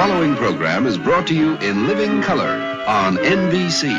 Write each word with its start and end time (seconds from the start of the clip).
Following 0.00 0.34
program 0.36 0.86
is 0.86 0.96
brought 0.96 1.26
to 1.26 1.34
you 1.34 1.56
in 1.58 1.86
living 1.86 2.22
color 2.22 2.56
on 2.88 3.18
NBC. 3.18 3.90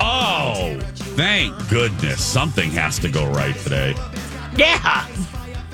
Oh, 0.00 0.78
thank 1.16 1.52
goodness. 1.68 2.24
Something 2.24 2.70
has 2.70 3.00
to 3.00 3.08
go 3.08 3.26
right 3.32 3.56
today. 3.56 3.92
Yeah. 4.56 5.08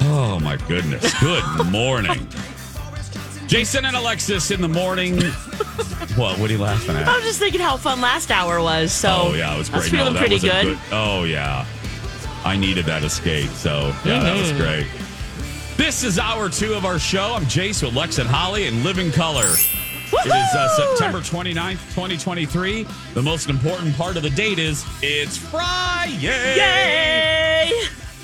Oh, 0.01 0.41
my 0.41 0.57
goodness. 0.69 1.13
Good 1.21 1.67
morning. 1.71 2.27
Jason 3.47 3.85
and 3.85 3.95
Alexis 3.95 4.51
in 4.51 4.63
the 4.63 4.69
morning. 4.69 5.17
what? 6.17 6.39
What 6.39 6.49
are 6.49 6.53
you 6.55 6.59
laughing 6.59 6.97
at? 6.97 7.07
I 7.07 7.15
was 7.15 7.25
just 7.25 7.39
thinking 7.39 7.61
how 7.61 7.77
fun 7.77 8.01
last 8.01 8.31
hour 8.31 8.63
was. 8.63 8.91
So 8.91 9.11
oh, 9.11 9.35
yeah, 9.35 9.55
it 9.55 9.59
was 9.59 9.71
I 9.71 9.77
was 9.77 9.89
feeling 9.91 10.15
that 10.15 10.19
pretty 10.19 10.37
was 10.37 10.45
a 10.45 10.49
good. 10.49 10.79
Oh, 10.93 11.25
yeah. 11.25 11.67
I 12.43 12.57
needed 12.57 12.87
that 12.87 13.05
escape. 13.05 13.51
So, 13.51 13.95
yeah, 14.07 14.21
that 14.21 14.39
was 14.39 14.51
Mhm. 14.53 14.57
great. 14.57 14.87
This 15.77 16.03
is 16.05 16.19
hour 16.19 16.49
two 16.49 16.75
of 16.75 16.85
our 16.85 16.99
show. 16.99 17.35
I'm 17.35 17.45
Jace 17.45 17.83
with 17.83 17.95
Lex 17.95 18.19
and 18.19 18.29
Holly 18.29 18.67
in 18.67 18.83
Living 18.83 19.11
Color. 19.13 19.45
It 19.47 20.27
is 20.27 20.55
uh, 20.55 20.69
September 20.97 21.19
29th, 21.19 21.81
2023. 21.95 22.87
The 23.15 23.23
most 23.23 23.49
important 23.51 23.95
part 23.97 24.17
of 24.17 24.23
the 24.23 24.31
date 24.31 24.59
is 24.59 24.85
it's 25.03 25.37
Friday. 25.37 26.17
Yay! 26.57 27.71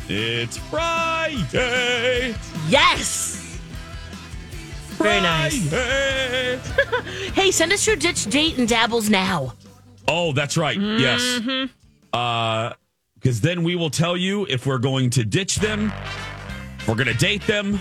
It's 0.09 0.57
Friday. 0.57 2.35
Yes. 2.69 3.59
Very 4.97 5.21
nice. 5.21 5.69
Friday. 5.69 6.61
Hey, 7.35 7.51
send 7.51 7.73
us 7.73 7.87
your 7.87 7.97
ditch 7.97 8.27
date 8.27 8.59
and 8.59 8.69
dabbles 8.69 9.09
now. 9.11 9.55
Oh, 10.07 10.33
that's 10.33 10.57
right. 10.57 10.79
Yes. 10.79 11.21
Mhm. 11.41 11.71
Uh, 12.13 12.73
because 13.15 13.41
then 13.41 13.63
we 13.63 13.75
will 13.77 13.91
tell 13.91 14.17
you 14.17 14.47
if 14.51 14.67
we're 14.67 14.79
going 14.79 15.09
to 15.11 15.25
ditch 15.25 15.57
them, 15.57 15.93
we're 16.87 16.95
going 16.95 17.07
to 17.07 17.15
date 17.15 17.47
them, 17.47 17.79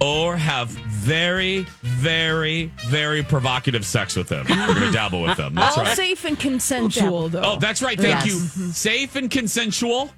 or 0.00 0.36
have 0.36 0.68
very, 0.68 1.66
very, 1.82 2.72
very 2.88 3.22
provocative 3.22 3.84
sex 3.84 4.16
with 4.16 4.28
them. 4.28 4.46
We're 4.48 4.66
going 4.74 4.80
to 4.86 4.92
dabble 4.92 5.22
with 5.22 5.36
them. 5.36 5.54
That's 5.54 5.76
All 5.76 5.84
right. 5.84 5.96
safe 5.96 6.24
and 6.24 6.38
consensual, 6.38 7.28
though. 7.28 7.42
Oh, 7.44 7.58
that's 7.58 7.82
right. 7.82 7.98
Thank 8.00 8.24
Yes. 8.24 8.26
you. 8.26 8.32
Safe 8.72 9.14
and 9.16 9.30
consensual. 9.30 10.10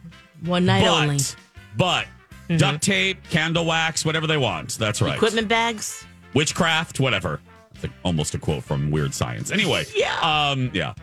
One 0.44 0.66
night 0.66 0.84
but, 0.84 1.02
only. 1.02 1.18
But 1.76 2.06
duct 2.58 2.82
tape, 2.82 3.18
candle 3.30 3.64
wax, 3.64 4.04
whatever 4.04 4.26
they 4.26 4.36
want. 4.36 4.76
That's 4.78 5.00
right. 5.02 5.14
Equipment 5.14 5.48
bags. 5.48 6.04
Witchcraft, 6.34 7.00
whatever. 7.00 7.40
It's 7.74 7.82
like 7.82 7.92
almost 8.04 8.34
a 8.34 8.38
quote 8.38 8.62
from 8.62 8.90
Weird 8.90 9.14
Science. 9.14 9.50
Anyway. 9.50 9.84
Yeah. 9.94 10.18
Um, 10.20 10.70
yeah. 10.74 10.94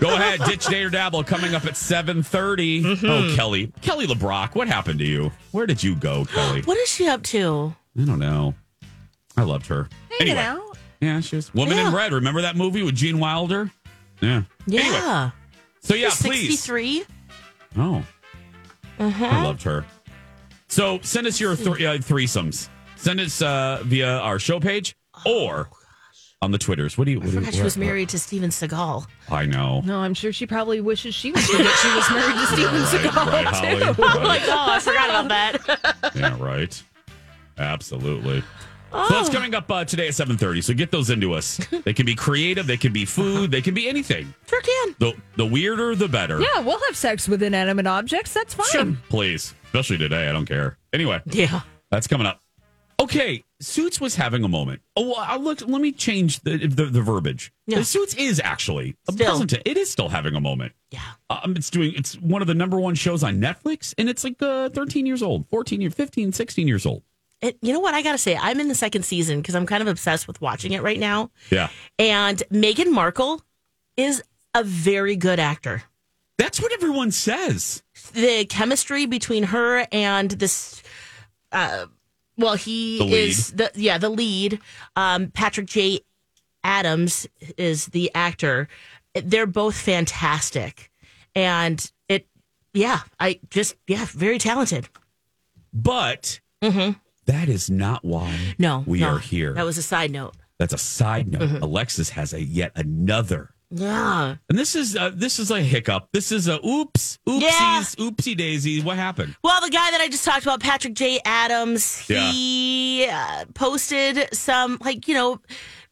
Go 0.00 0.14
ahead, 0.14 0.40
ditch 0.46 0.66
date 0.66 0.84
or 0.84 0.90
dabble 0.90 1.24
coming 1.24 1.54
up 1.54 1.64
at 1.66 1.72
7:30. 1.74 2.82
Mm-hmm. 2.82 3.06
Oh, 3.06 3.32
Kelly. 3.36 3.72
Kelly 3.82 4.06
LeBrock, 4.06 4.54
what 4.54 4.68
happened 4.68 4.98
to 5.00 5.04
you? 5.06 5.30
Where 5.52 5.66
did 5.66 5.82
you 5.82 5.94
go, 5.94 6.24
Kelly? 6.26 6.62
What 6.62 6.78
is 6.78 6.88
she 6.88 7.06
up 7.08 7.22
to? 7.24 7.74
I 7.98 8.04
don't 8.04 8.18
know. 8.18 8.54
I 9.36 9.42
loved 9.42 9.66
her. 9.66 9.88
Hanging 10.18 10.32
anyway. 10.36 10.44
out. 10.46 10.78
Yeah, 11.00 11.20
she 11.20 11.36
was 11.36 11.52
Woman 11.54 11.78
in 11.78 11.94
Red. 11.94 12.12
Remember 12.12 12.42
that 12.42 12.56
movie 12.56 12.82
with 12.82 12.94
Gene 12.94 13.18
Wilder? 13.18 13.70
Yeah. 14.20 14.42
Yeah. 14.66 14.80
Anyway, 14.82 15.32
so 15.80 15.94
yeah, 15.94 16.10
She's 16.10 16.22
please. 16.26 16.60
63. 16.60 17.04
Oh, 17.78 18.02
Uh-huh. 18.98 19.24
I 19.24 19.42
loved 19.44 19.62
her. 19.62 19.84
So 20.68 20.98
send 21.02 21.26
us 21.26 21.40
your 21.40 21.56
th- 21.56 21.66
uh, 21.68 21.98
threesomes. 21.98 22.68
Send 22.96 23.18
us 23.20 23.40
uh, 23.40 23.80
via 23.84 24.18
our 24.18 24.38
show 24.38 24.60
page 24.60 24.94
or 25.24 25.70
on 26.42 26.50
the 26.52 26.58
Twitters. 26.58 26.96
What 26.96 27.04
do 27.04 27.10
you? 27.12 27.20
What 27.20 27.28
Oh, 27.28 27.38
I 27.38 27.40
do 27.40 27.46
you 27.46 27.52
she 27.52 27.62
was 27.62 27.76
what- 27.76 27.84
married 27.86 28.08
to 28.10 28.18
Steven 28.18 28.50
Seagal. 28.50 29.06
I 29.30 29.44
know. 29.44 29.82
No, 29.82 29.98
I'm 29.98 30.14
sure 30.14 30.32
she 30.32 30.46
probably 30.46 30.80
wishes 30.80 31.14
she 31.14 31.32
was 31.32 31.46
that 31.48 31.78
she 31.82 31.94
was 31.94 32.10
married 32.10 32.36
to 32.36 32.46
Steven 32.46 32.74
Right, 32.80 33.12
Seagal 33.12 33.26
right, 33.26 33.46
Holly, 33.46 33.94
too. 33.94 34.02
right. 34.02 34.22
Like, 34.30 34.42
oh, 34.46 34.66
I 34.70 34.78
forgot 34.80 35.26
about 35.26 35.28
that. 36.02 36.12
Yeah, 36.16 36.36
right. 36.42 36.82
Absolutely. 37.58 38.42
So 38.92 39.06
that's 39.08 39.28
coming 39.28 39.54
up 39.54 39.70
uh, 39.70 39.84
today 39.84 40.08
at 40.08 40.14
seven 40.14 40.36
thirty. 40.36 40.60
So 40.62 40.74
get 40.74 40.90
those 40.90 41.10
into 41.10 41.32
us. 41.34 41.60
They 41.84 41.92
can 41.92 42.06
be 42.06 42.14
creative. 42.14 42.66
They 42.66 42.76
can 42.76 42.92
be 42.92 43.04
food. 43.04 43.50
They 43.50 43.60
can 43.62 43.72
be 43.74 43.88
anything. 43.88 44.34
Sure 44.48 44.60
can. 44.60 44.96
The 44.98 45.12
the 45.36 45.46
weirder, 45.46 45.94
the 45.94 46.08
better. 46.08 46.40
Yeah, 46.40 46.60
we'll 46.60 46.80
have 46.86 46.96
sex 46.96 47.28
with 47.28 47.42
inanimate 47.42 47.86
objects. 47.86 48.32
That's 48.34 48.54
fine. 48.54 48.66
Sure, 48.70 48.96
Please, 49.08 49.54
especially 49.66 49.98
today. 49.98 50.28
I 50.28 50.32
don't 50.32 50.46
care. 50.46 50.76
Anyway, 50.92 51.20
Yeah. 51.26 51.60
that's 51.90 52.06
coming 52.08 52.26
up. 52.26 52.40
Okay, 53.00 53.42
Suits 53.60 53.98
was 54.00 54.14
having 54.16 54.44
a 54.44 54.48
moment. 54.48 54.82
Oh, 54.94 55.14
I'll 55.16 55.40
look. 55.40 55.60
Let 55.66 55.80
me 55.80 55.90
change 55.90 56.40
the 56.40 56.58
the, 56.58 56.84
the 56.86 57.00
verbiage. 57.00 57.52
Yeah. 57.66 57.78
The 57.78 57.84
Suits 57.84 58.14
is 58.14 58.40
actually 58.44 58.94
a 59.08 59.12
Still. 59.12 59.26
present. 59.38 59.54
It 59.64 59.76
is 59.78 59.90
still 59.90 60.08
having 60.10 60.34
a 60.36 60.40
moment. 60.40 60.72
Yeah. 60.90 61.00
Um, 61.30 61.54
it's 61.56 61.70
doing. 61.70 61.94
It's 61.96 62.14
one 62.18 62.42
of 62.42 62.48
the 62.48 62.54
number 62.54 62.78
one 62.78 62.94
shows 62.94 63.22
on 63.24 63.40
Netflix, 63.40 63.94
and 63.96 64.08
it's 64.08 64.22
like 64.22 64.40
uh, 64.42 64.68
13 64.68 65.06
years 65.06 65.22
old, 65.22 65.48
14 65.48 65.80
years, 65.80 65.94
15, 65.94 66.32
16 66.32 66.68
years 66.68 66.84
old. 66.84 67.02
It, 67.40 67.56
you 67.62 67.72
know 67.72 67.80
what? 67.80 67.94
I 67.94 68.02
got 68.02 68.12
to 68.12 68.18
say, 68.18 68.36
I'm 68.36 68.60
in 68.60 68.68
the 68.68 68.74
second 68.74 69.04
season 69.04 69.40
because 69.40 69.54
I'm 69.54 69.64
kind 69.64 69.80
of 69.80 69.88
obsessed 69.88 70.28
with 70.28 70.42
watching 70.42 70.72
it 70.72 70.82
right 70.82 71.00
now. 71.00 71.30
Yeah, 71.50 71.70
And 71.98 72.42
Meghan 72.52 72.92
Markle 72.92 73.40
is 73.96 74.22
a 74.54 74.62
very 74.62 75.16
good 75.16 75.40
actor. 75.40 75.84
that's 76.36 76.60
what 76.60 76.70
everyone 76.74 77.12
says. 77.12 77.82
The 78.12 78.44
chemistry 78.44 79.06
between 79.06 79.44
her 79.44 79.86
and 79.90 80.30
this, 80.32 80.82
uh, 81.50 81.86
well, 82.40 82.54
he 82.54 82.98
The 82.98 83.14
is 83.14 83.52
the 83.52 83.70
yeah 83.74 83.98
the 83.98 84.08
lead. 84.08 84.58
Um, 84.96 85.30
Patrick 85.30 85.66
J. 85.66 86.00
Adams 86.64 87.26
is 87.56 87.86
the 87.86 88.10
actor. 88.14 88.68
They're 89.14 89.46
both 89.46 89.76
fantastic, 89.76 90.90
and 91.34 91.90
it 92.08 92.26
yeah 92.74 93.00
I 93.18 93.40
just 93.50 93.76
yeah 93.86 94.06
very 94.10 94.38
talented. 94.38 94.88
But 95.72 96.40
that 97.26 97.48
is 97.48 97.70
not 97.70 98.04
why 98.04 98.30
Mm-hmm. 98.30 98.62
No, 98.62 98.84
we 98.86 99.00
no, 99.00 99.10
are 99.14 99.18
here. 99.18 99.54
That 99.54 99.64
was 99.64 99.78
a 99.78 99.82
side 99.82 100.10
note. 100.10 100.34
That's 100.58 100.74
a 100.74 100.78
side 100.78 101.28
note. 101.28 101.42
Mm-hmm. 101.42 101.62
Alexis 101.62 102.10
has 102.10 102.32
a 102.34 102.42
yet 102.42 102.72
another. 102.74 103.54
Yeah. 103.70 104.36
And 104.48 104.58
this 104.58 104.74
is 104.74 104.96
uh, 104.96 105.10
this 105.14 105.38
is 105.38 105.50
a 105.50 105.60
hiccup. 105.62 106.08
This 106.12 106.32
is 106.32 106.48
a 106.48 106.58
oops, 106.66 107.18
oopsies, 107.28 107.40
Yeah. 107.42 107.82
oopsie 107.98 108.36
daisy. 108.36 108.80
What 108.82 108.96
happened? 108.96 109.36
Well, 109.44 109.60
the 109.60 109.70
guy 109.70 109.90
that 109.92 110.00
I 110.00 110.08
just 110.08 110.24
talked 110.24 110.42
about, 110.42 110.60
Patrick 110.60 110.94
J. 110.94 111.20
Adams, 111.24 111.98
he 111.98 113.06
uh, 113.10 113.44
posted 113.54 114.28
some, 114.34 114.78
like, 114.80 115.06
you 115.06 115.14
know, 115.14 115.40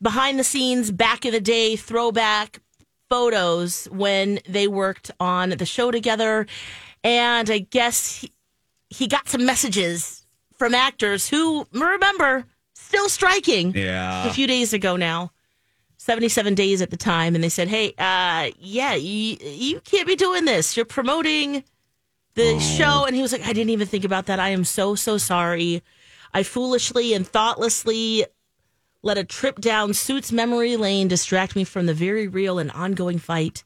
behind 0.02 0.38
the 0.38 0.44
scenes, 0.44 0.90
back 0.90 1.24
in 1.24 1.32
the 1.32 1.40
day, 1.40 1.76
throwback 1.76 2.60
photos 3.08 3.86
when 3.92 4.40
they 4.48 4.66
worked 4.68 5.10
on 5.20 5.50
the 5.50 5.66
show 5.66 5.90
together. 5.90 6.46
And 7.04 7.48
I 7.48 7.60
guess 7.60 8.16
he, 8.22 8.32
he 8.90 9.06
got 9.06 9.28
some 9.28 9.46
messages 9.46 10.26
from 10.56 10.74
actors 10.74 11.28
who, 11.28 11.64
remember, 11.72 12.44
still 12.74 13.08
striking 13.08 13.72
Yeah. 13.74 14.26
a 14.28 14.32
few 14.32 14.46
days 14.48 14.72
ago 14.72 14.96
now. 14.96 15.30
77 16.08 16.54
days 16.54 16.80
at 16.80 16.88
the 16.88 16.96
time 16.96 17.34
and 17.34 17.44
they 17.44 17.50
said 17.50 17.68
hey 17.68 17.92
uh 17.98 18.50
yeah 18.58 18.94
you, 18.94 19.36
you 19.42 19.78
can't 19.80 20.06
be 20.06 20.16
doing 20.16 20.46
this. 20.46 20.74
You're 20.74 20.86
promoting 20.86 21.62
the 22.34 22.54
Oh. 22.54 22.58
show. 22.58 23.04
And 23.04 23.14
he 23.14 23.20
was 23.20 23.30
like 23.32 23.42
i 23.44 23.52
didn't 23.52 23.68
even 23.68 23.86
think 23.86 24.04
about 24.06 24.24
that. 24.26 24.40
I 24.40 24.48
am 24.48 24.64
so 24.64 24.94
so 24.94 25.18
sorry. 25.18 25.82
I 26.32 26.44
foolishly 26.44 27.12
and 27.12 27.28
thoughtlessly 27.28 28.24
let 29.02 29.18
a 29.18 29.22
trip 29.24 29.60
down 29.60 29.92
suits 29.92 30.32
memory 30.32 30.78
lane 30.78 31.08
distract 31.08 31.54
me 31.54 31.64
from 31.64 31.84
the 31.84 31.92
very 31.94 32.26
real 32.26 32.58
and 32.58 32.70
ongoing 32.70 33.18
fight. 33.18 33.62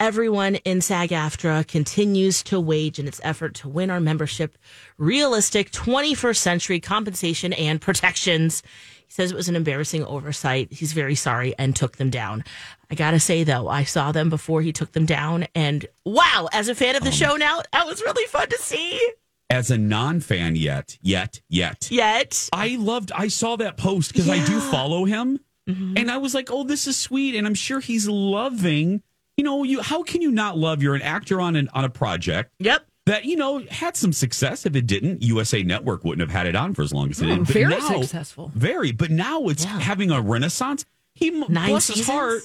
Everyone 0.00 0.54
in 0.64 0.80
SAG 0.80 1.08
AFTRA 1.10 1.66
continues 1.66 2.44
to 2.44 2.60
wage 2.60 3.00
in 3.00 3.08
its 3.08 3.20
effort 3.24 3.54
to 3.56 3.68
win 3.68 3.90
our 3.90 3.98
membership. 3.98 4.56
Realistic 4.96 5.72
21st 5.72 6.36
century 6.36 6.78
compensation 6.78 7.52
and 7.52 7.80
protections. 7.80 8.62
He 9.08 9.14
says 9.14 9.32
it 9.32 9.36
was 9.36 9.48
an 9.48 9.56
embarrassing 9.56 10.04
oversight. 10.04 10.70
He's 10.70 10.92
very 10.92 11.14
sorry 11.14 11.54
and 11.58 11.74
took 11.74 11.96
them 11.96 12.10
down. 12.10 12.44
I 12.90 12.94
gotta 12.94 13.18
say 13.18 13.42
though, 13.42 13.66
I 13.66 13.84
saw 13.84 14.12
them 14.12 14.28
before 14.28 14.60
he 14.60 14.70
took 14.70 14.92
them 14.92 15.06
down, 15.06 15.46
and 15.54 15.86
wow, 16.04 16.48
as 16.52 16.68
a 16.68 16.74
fan 16.74 16.94
of 16.94 17.02
the 17.02 17.08
oh, 17.08 17.12
show 17.12 17.36
now, 17.36 17.62
that 17.72 17.86
was 17.86 18.02
really 18.02 18.26
fun 18.26 18.48
to 18.50 18.58
see. 18.58 19.00
As 19.48 19.70
a 19.70 19.78
non-fan 19.78 20.56
yet, 20.56 20.98
yet, 21.00 21.40
yet, 21.48 21.88
Yet, 21.90 22.50
I 22.52 22.76
loved. 22.76 23.10
I 23.12 23.28
saw 23.28 23.56
that 23.56 23.78
post 23.78 24.12
because 24.12 24.28
I 24.28 24.44
do 24.44 24.60
follow 24.60 25.06
him, 25.06 25.40
mm-hmm. 25.66 25.94
and 25.96 26.10
I 26.10 26.18
was 26.18 26.34
like, 26.34 26.50
"Oh, 26.50 26.64
this 26.64 26.86
is 26.86 26.98
sweet," 26.98 27.34
and 27.34 27.46
I'm 27.46 27.54
sure 27.54 27.80
he's 27.80 28.06
loving. 28.06 29.02
You 29.38 29.44
know, 29.44 29.62
you 29.62 29.80
how 29.80 30.02
can 30.02 30.20
you 30.20 30.30
not 30.30 30.58
love? 30.58 30.82
You're 30.82 30.94
an 30.94 31.02
actor 31.02 31.40
on 31.40 31.56
an 31.56 31.70
on 31.72 31.84
a 31.84 31.88
project 31.88 32.52
yep. 32.58 32.86
That 33.08 33.24
you 33.24 33.36
know 33.36 33.60
had 33.70 33.96
some 33.96 34.12
success. 34.12 34.66
If 34.66 34.76
it 34.76 34.86
didn't, 34.86 35.22
USA 35.22 35.62
Network 35.62 36.04
wouldn't 36.04 36.20
have 36.28 36.36
had 36.36 36.46
it 36.46 36.54
on 36.54 36.74
for 36.74 36.82
as 36.82 36.92
long 36.92 37.10
as 37.10 37.20
it 37.20 37.24
hmm, 37.24 37.30
did. 37.30 37.38
But 37.46 37.48
very 37.48 37.70
now- 37.78 38.00
successful. 38.02 38.52
Very, 38.54 38.92
but 38.92 39.10
now 39.10 39.48
it's 39.48 39.64
Yeah. 39.64 39.80
having 39.80 40.10
a 40.10 40.20
renaissance. 40.20 40.84
He 41.14 41.30
Nine 41.30 41.70
bless 41.70 41.88
his 41.88 42.06
heart. 42.06 42.42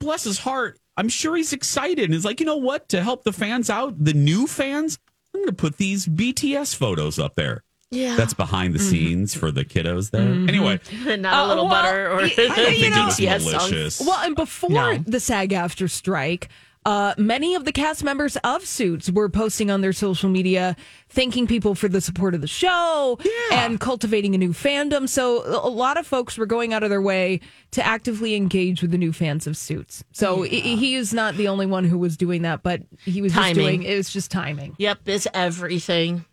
Bless 0.00 0.24
his 0.24 0.38
heart. 0.38 0.78
I'm 0.96 1.08
sure 1.10 1.36
he's 1.36 1.52
excited. 1.52 2.04
And 2.04 2.14
he's 2.14 2.24
like, 2.24 2.40
you 2.40 2.46
know 2.46 2.56
what? 2.56 2.88
To 2.88 3.02
help 3.02 3.24
the 3.24 3.32
fans 3.32 3.68
out, 3.68 4.02
the 4.02 4.14
new 4.14 4.46
fans, 4.46 4.98
I'm 5.34 5.40
going 5.40 5.48
to 5.48 5.54
put 5.54 5.76
these 5.76 6.06
BTS 6.06 6.74
photos 6.74 7.18
up 7.18 7.34
there. 7.34 7.62
Yeah. 7.90 8.16
That's 8.16 8.34
behind 8.34 8.74
the 8.74 8.78
mm-hmm. 8.78 8.90
scenes 8.90 9.34
for 9.34 9.50
the 9.52 9.64
kiddos 9.64 10.10
there. 10.10 10.22
Mm-hmm. 10.22 10.48
Anyway, 10.48 10.80
not 11.18 11.34
Uh, 11.34 11.46
a 11.46 11.48
little 11.48 11.68
well, 11.68 11.82
butter 11.82 12.10
or 12.10 12.20
I 12.20 12.22
I 12.22 12.24
you 12.26 12.34
think 12.34 12.94
know- 12.94 13.02
it 13.02 13.06
was 13.06 13.18
BTS 13.18 13.68
songs. 13.70 14.02
Well, 14.06 14.18
and 14.24 14.34
before 14.34 14.70
No. 14.70 14.98
the 15.06 15.20
SAG 15.20 15.50
AFTRA 15.50 15.90
strike, 15.90 16.48
uh, 16.86 17.14
many 17.18 17.56
of 17.56 17.64
the 17.64 17.72
cast 17.72 18.04
members 18.04 18.36
of 18.44 18.64
Suits 18.64 19.10
were 19.10 19.28
posting 19.28 19.72
on 19.72 19.80
their 19.80 19.92
social 19.92 20.30
media, 20.30 20.76
thanking 21.08 21.48
people 21.48 21.74
for 21.74 21.88
the 21.88 22.00
support 22.00 22.32
of 22.32 22.40
the 22.40 22.46
show 22.46 23.18
and 23.50 23.80
cultivating 23.80 24.36
a 24.36 24.38
new 24.38 24.50
fandom. 24.50 25.08
So 25.08 25.42
a 25.44 25.68
lot 25.68 25.96
of 25.98 26.06
folks 26.06 26.38
were 26.38 26.46
going 26.46 26.72
out 26.72 26.84
of 26.84 26.90
their 26.90 27.02
way 27.02 27.40
to 27.72 27.84
actively 27.84 28.36
engage 28.36 28.82
with 28.82 28.92
the 28.92 28.98
new 28.98 29.12
fans 29.12 29.48
of 29.48 29.56
Suits. 29.56 30.04
So 30.12 30.42
he 30.42 30.76
he 30.76 30.94
is 30.94 31.12
not 31.12 31.36
the 31.36 31.48
only 31.48 31.66
one 31.66 31.82
who 31.82 31.98
was 31.98 32.16
doing 32.16 32.42
that, 32.42 32.62
but 32.62 32.82
he 33.04 33.20
was 33.20 33.32
just 33.32 33.42
Timing. 33.42 33.64
doing 33.64 33.82
it 33.82 33.96
was 33.96 34.08
just 34.10 34.30
timing. 34.30 34.76
Yep, 34.78 35.00
it's 35.06 35.26
everything. 35.34 36.24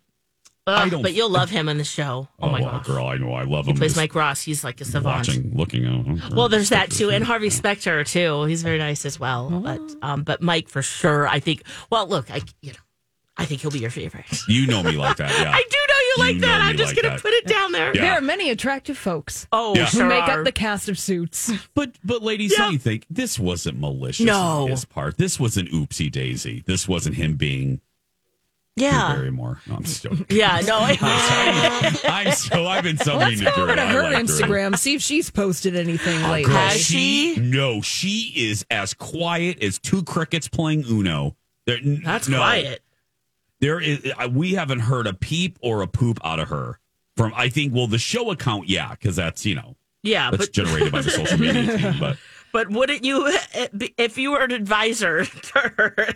I 0.66 0.84
Ugh, 0.84 0.90
don't- 0.92 1.02
but 1.02 1.12
you'll 1.12 1.28
love 1.30 1.50
him 1.50 1.68
in 1.68 1.76
the 1.76 1.84
show. 1.84 2.26
Oh, 2.40 2.48
my 2.48 2.60
well, 2.60 2.70
gosh. 2.70 2.86
girl, 2.86 3.06
I 3.06 3.16
know 3.18 3.34
I 3.34 3.42
love 3.42 3.64
him. 3.66 3.66
He 3.66 3.70
him. 3.72 3.76
plays 3.76 3.90
Just 3.92 3.96
Mike 3.98 4.14
Ross. 4.14 4.40
He's 4.42 4.64
like 4.64 4.80
a 4.80 4.84
savant. 4.86 5.28
watching, 5.28 5.52
looking 5.54 5.84
out. 5.86 6.32
Well, 6.34 6.48
there's 6.48 6.70
that 6.70 6.90
too, 6.90 7.10
and 7.10 7.22
Harvey 7.22 7.50
Specter 7.50 8.02
too. 8.04 8.44
He's 8.44 8.62
very 8.62 8.78
nice 8.78 9.04
as 9.04 9.20
well. 9.20 9.50
But 9.50 9.80
um, 10.00 10.22
but 10.22 10.40
Mike 10.40 10.68
for 10.70 10.80
sure. 10.82 11.28
I 11.28 11.38
think. 11.40 11.64
Well, 11.90 12.06
look, 12.06 12.30
I 12.30 12.40
you 12.62 12.72
know, 12.72 12.78
I 13.36 13.44
think 13.44 13.60
he'll 13.60 13.70
be 13.72 13.80
your 13.80 13.90
favorite. 13.90 14.24
You 14.48 14.66
know 14.66 14.82
me 14.82 14.92
like 14.92 15.18
that, 15.18 15.30
yeah. 15.32 15.50
I 15.54 15.62
do 15.68 15.76
know 15.88 15.94
you 16.00 16.14
like 16.18 16.34
You 16.36 16.40
that. 16.42 16.46
know 16.46 16.64
me 16.64 16.70
I'm 16.70 16.76
just 16.78 16.94
like 16.94 17.02
gonna 17.02 17.14
that. 17.16 17.22
put 17.22 17.32
it 17.34 17.46
down 17.46 17.72
there. 17.72 17.94
Yeah. 17.94 18.00
There 18.02 18.12
are 18.12 18.20
many 18.22 18.48
attractive 18.48 18.96
folks 18.96 19.46
Oh, 19.52 19.74
Yeah. 19.76 19.84
who 19.86 19.98
sure 19.98 20.06
make 20.08 20.22
are. 20.28 20.38
up 20.38 20.44
the 20.46 20.52
cast 20.52 20.88
of 20.88 20.98
Suits. 20.98 21.52
But 21.74 21.90
but 22.04 22.22
ladies, 22.22 22.54
don't 22.56 22.72
you 22.72 22.78
think 22.78 23.04
this 23.10 23.38
wasn't 23.38 23.78
malicious 23.80 24.24
No. 24.24 24.62
on 24.64 24.70
his 24.70 24.84
part? 24.86 25.18
This 25.18 25.38
was 25.40 25.56
an 25.58 25.66
oopsie 25.66 26.10
daisy. 26.10 26.62
This 26.66 26.88
wasn't 26.88 27.16
him 27.16 27.34
being 27.34 27.80
yeah, 28.76 29.14
Barrymore. 29.14 29.60
No, 29.66 29.76
I'm 29.76 29.82
just 29.84 30.02
joking. 30.02 30.26
yeah. 30.30 30.60
No, 30.66 30.78
I'm 31.00 32.32
so 32.32 32.66
I've 32.66 32.82
been 32.84 32.98
so 32.98 33.12
mean 33.18 33.20
Let's 33.20 33.38
to 33.40 33.44
go 33.46 33.52
Drew. 33.54 33.62
over 33.64 33.76
to 33.76 33.82
I 33.82 33.86
her 33.86 34.02
like 34.10 34.26
Drew. 34.26 34.36
Instagram, 34.36 34.76
see 34.78 34.94
if 34.94 35.02
she's 35.02 35.30
posted 35.30 35.76
anything 35.76 36.22
lately. 36.22 36.44
Girl, 36.44 36.54
Has 36.56 36.80
she? 36.80 37.36
No, 37.36 37.80
she 37.82 38.32
is 38.36 38.66
as 38.70 38.94
quiet 38.94 39.62
as 39.62 39.78
two 39.78 40.02
crickets 40.02 40.48
playing 40.48 40.84
Uno. 40.88 41.36
There, 41.66 41.78
n- 41.78 42.02
that's 42.04 42.28
no, 42.28 42.38
quiet. 42.38 42.82
There 43.60 43.80
is. 43.80 44.04
uh, 44.18 44.28
We 44.32 44.54
haven't 44.54 44.80
heard 44.80 45.06
a 45.06 45.14
peep 45.14 45.58
or 45.62 45.82
a 45.82 45.86
poop 45.86 46.18
out 46.24 46.38
of 46.40 46.48
her 46.48 46.78
from. 47.16 47.32
I 47.36 47.48
think. 47.48 47.72
Well, 47.74 47.86
the 47.86 47.98
show 47.98 48.30
account, 48.30 48.68
yeah, 48.68 48.90
because 48.90 49.16
that's 49.16 49.46
you 49.46 49.54
know 49.54 49.76
Yeah, 50.02 50.30
that's 50.30 50.46
but 50.46 50.52
generated 50.52 50.92
by 50.92 51.00
the 51.02 51.10
social 51.10 51.38
media 51.38 51.78
team. 51.78 51.94
But 52.00 52.18
but 52.52 52.70
wouldn't 52.70 53.04
you 53.04 53.32
if 53.96 54.18
you 54.18 54.32
were 54.32 54.40
an 54.42 54.50
advisor 54.52 55.24
to 55.24 55.58
her? 55.76 56.08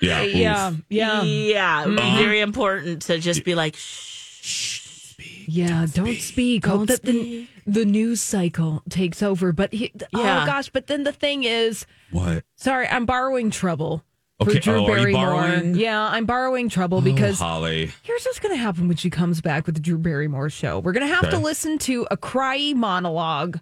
Yeah, 0.00 0.22
oof. 0.24 0.34
Yeah, 0.34 0.72
yeah, 0.88 1.22
yeah, 1.22 1.82
it 1.84 1.88
would 1.88 1.98
Uh-huh. 1.98 2.18
be 2.18 2.24
very 2.24 2.40
important 2.40 3.02
to 3.02 3.18
just 3.18 3.44
be 3.44 3.54
like, 3.54 3.74
shh. 3.76 5.14
yeah. 5.46 5.86
Don't 5.92 6.16
speak. 6.18 6.66
Hope 6.66 6.88
that 6.88 7.02
the 7.02 7.46
the 7.66 7.84
news 7.84 8.20
cycle 8.20 8.82
takes 8.90 9.22
over. 9.22 9.52
But 9.52 9.72
he, 9.72 9.92
Yeah. 9.94 10.42
oh 10.42 10.46
gosh, 10.46 10.68
but 10.70 10.86
then 10.86 11.04
the 11.04 11.12
thing 11.12 11.44
is, 11.44 11.86
What? 12.10 12.44
sorry, 12.56 12.86
I'm 12.88 13.06
borrowing 13.06 13.50
trouble 13.50 14.04
for 14.42 14.50
Okay, 14.50 14.58
Drew 14.58 14.74
oh, 14.80 14.86
are 14.90 14.98
you 14.98 15.14
Barrymore. 15.14 15.26
borrowing? 15.30 15.74
Yeah, 15.76 16.00
I'm 16.02 16.26
borrowing 16.26 16.68
trouble 16.68 17.00
because 17.00 17.40
oh, 17.40 17.44
Holly. 17.44 17.90
here's 18.02 18.24
what's 18.24 18.40
going 18.40 18.52
to 18.54 18.60
happen 18.60 18.88
when 18.88 18.96
she 18.96 19.08
comes 19.08 19.40
back 19.40 19.64
with 19.64 19.76
the 19.76 19.80
Drew 19.80 19.96
Barrymore 19.96 20.50
show. 20.50 20.80
We're 20.80 20.92
going 20.92 21.06
to 21.08 21.14
have 21.14 21.30
to 21.30 21.36
Okay. 21.36 21.44
listen 21.44 21.78
to 21.80 22.06
a 22.10 22.16
cryy 22.16 22.74
monologue. 22.74 23.60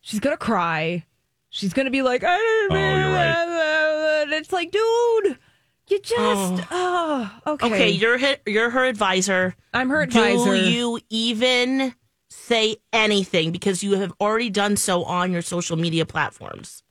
She's 0.00 0.18
going 0.18 0.32
to 0.34 0.38
cry. 0.42 1.04
She's 1.50 1.72
going 1.74 1.84
to 1.84 1.90
be 1.92 2.00
like, 2.02 2.24
I 2.24 2.36
Oh, 2.38 2.74
you're 2.74 2.78
right. 3.12 4.22
And 4.22 4.32
it's 4.32 4.52
like, 4.52 4.70
dude, 4.72 5.38
you 5.90 6.00
just, 6.00 6.66
oh, 6.70 7.30
okay. 7.46 7.66
Okay, 7.66 7.88
you're 7.90 8.18
hi- 8.18 8.38
you're 8.46 8.70
her 8.70 8.84
advisor. 8.84 9.54
I'm 9.74 9.88
her 9.90 10.02
advisor. 10.02 10.56
Do 10.56 10.70
you 10.70 11.00
even 11.10 11.94
say 12.28 12.76
anything 12.92 13.50
because 13.52 13.82
you 13.82 13.92
have 13.96 14.12
already 14.20 14.50
done 14.50 14.76
so 14.76 15.04
on 15.04 15.32
your 15.32 15.42
social 15.42 15.76
media 15.76 16.06
platforms? 16.06 16.82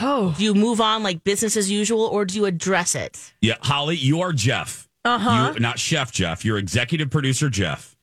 oh, 0.00 0.34
Do 0.36 0.42
you 0.42 0.54
move 0.54 0.80
on 0.80 1.02
like 1.02 1.22
business 1.24 1.56
as 1.56 1.70
usual, 1.70 2.02
or 2.02 2.24
do 2.24 2.34
you 2.36 2.46
address 2.46 2.94
it? 2.96 3.32
Yeah, 3.40 3.54
Holly, 3.60 3.96
you 3.96 4.20
are 4.22 4.32
Jeff. 4.32 4.88
Uh 5.04 5.18
huh. 5.18 5.52
You, 5.54 5.60
not 5.60 5.78
Chef 5.78 6.10
Jeff. 6.10 6.44
You're 6.44 6.58
executive 6.58 7.10
producer 7.10 7.48
Jeff. 7.48 7.96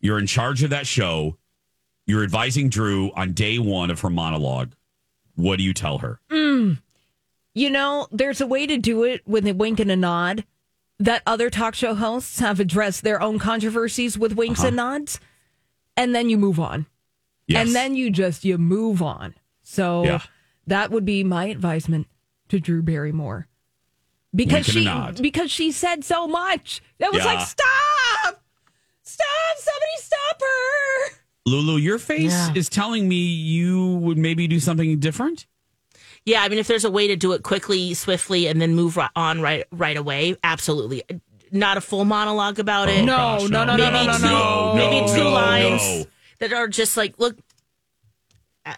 You're 0.00 0.18
in 0.18 0.26
charge 0.26 0.62
of 0.62 0.70
that 0.70 0.86
show. 0.86 1.36
You're 2.06 2.22
advising 2.22 2.68
Drew 2.68 3.10
on 3.14 3.32
day 3.32 3.58
one 3.58 3.90
of 3.90 4.00
her 4.00 4.10
monologue. 4.10 4.72
What 5.34 5.56
do 5.58 5.64
you 5.64 5.74
tell 5.74 5.98
her? 5.98 6.20
You 7.56 7.70
know, 7.70 8.06
there's 8.12 8.42
a 8.42 8.46
way 8.46 8.66
to 8.66 8.76
do 8.76 9.04
it 9.04 9.26
with 9.26 9.46
a 9.46 9.54
wink 9.54 9.80
and 9.80 9.90
a 9.90 9.96
nod 9.96 10.44
that 10.98 11.22
other 11.26 11.48
talk 11.48 11.74
show 11.74 11.94
hosts 11.94 12.38
have 12.38 12.60
addressed 12.60 13.02
their 13.02 13.18
own 13.22 13.38
controversies 13.38 14.18
with 14.18 14.34
winks 14.34 14.62
and 14.62 14.78
uh-huh. 14.78 14.98
nods. 14.98 15.20
And 15.96 16.14
then 16.14 16.28
you 16.28 16.36
move 16.36 16.60
on. 16.60 16.84
Yes. 17.46 17.64
And 17.66 17.74
then 17.74 17.96
you 17.96 18.10
just 18.10 18.44
you 18.44 18.58
move 18.58 19.00
on. 19.00 19.34
So 19.62 20.04
Yeah. 20.04 20.20
that 20.66 20.90
would 20.90 21.06
be 21.06 21.24
my 21.24 21.46
advisement 21.46 22.08
to 22.50 22.60
Drew 22.60 22.82
Barrymore. 22.82 23.48
Because 24.34 24.66
she 24.66 24.86
because 25.18 25.50
she 25.50 25.72
said 25.72 26.04
so 26.04 26.28
much. 26.28 26.82
That 26.98 27.10
was 27.10 27.24
Yeah. 27.24 27.32
like 27.32 27.46
stop. 27.46 28.44
Stop, 29.02 29.56
somebody 29.56 29.96
stop 29.96 30.40
her. 30.42 31.16
Lulu, 31.46 31.78
your 31.78 31.98
face 31.98 32.32
Yeah. 32.32 32.52
is 32.54 32.68
telling 32.68 33.08
me 33.08 33.16
you 33.16 33.94
would 33.94 34.18
maybe 34.18 34.46
do 34.46 34.60
something 34.60 34.98
different. 34.98 35.46
Yeah, 36.26 36.42
I 36.42 36.48
mean, 36.48 36.58
if 36.58 36.66
there's 36.66 36.84
a 36.84 36.90
way 36.90 37.06
to 37.06 37.16
do 37.16 37.32
it 37.32 37.42
quickly, 37.44 37.94
swiftly, 37.94 38.48
and 38.48 38.60
then 38.60 38.74
move 38.74 38.96
ri- 38.96 39.06
on 39.16 39.40
right 39.40 39.64
right 39.70 39.96
away, 39.96 40.36
absolutely. 40.44 41.02
Not 41.52 41.76
a 41.76 41.80
full 41.80 42.04
monologue 42.04 42.58
about 42.58 42.88
it. 42.88 43.00
Oh, 43.02 43.04
no, 43.04 43.16
gosh, 43.16 43.48
no, 43.48 43.64
no, 43.64 43.76
maybe 43.76 44.06
no, 44.06 44.12
no, 44.12 44.18
two, 44.18 44.24
no, 44.24 44.72
maybe 44.74 45.06
two 45.12 45.24
no, 45.24 45.30
lines 45.30 45.82
no. 45.82 46.04
that 46.40 46.52
are 46.52 46.66
just 46.66 46.96
like, 46.96 47.14
look, 47.18 47.36
I, 48.64 48.76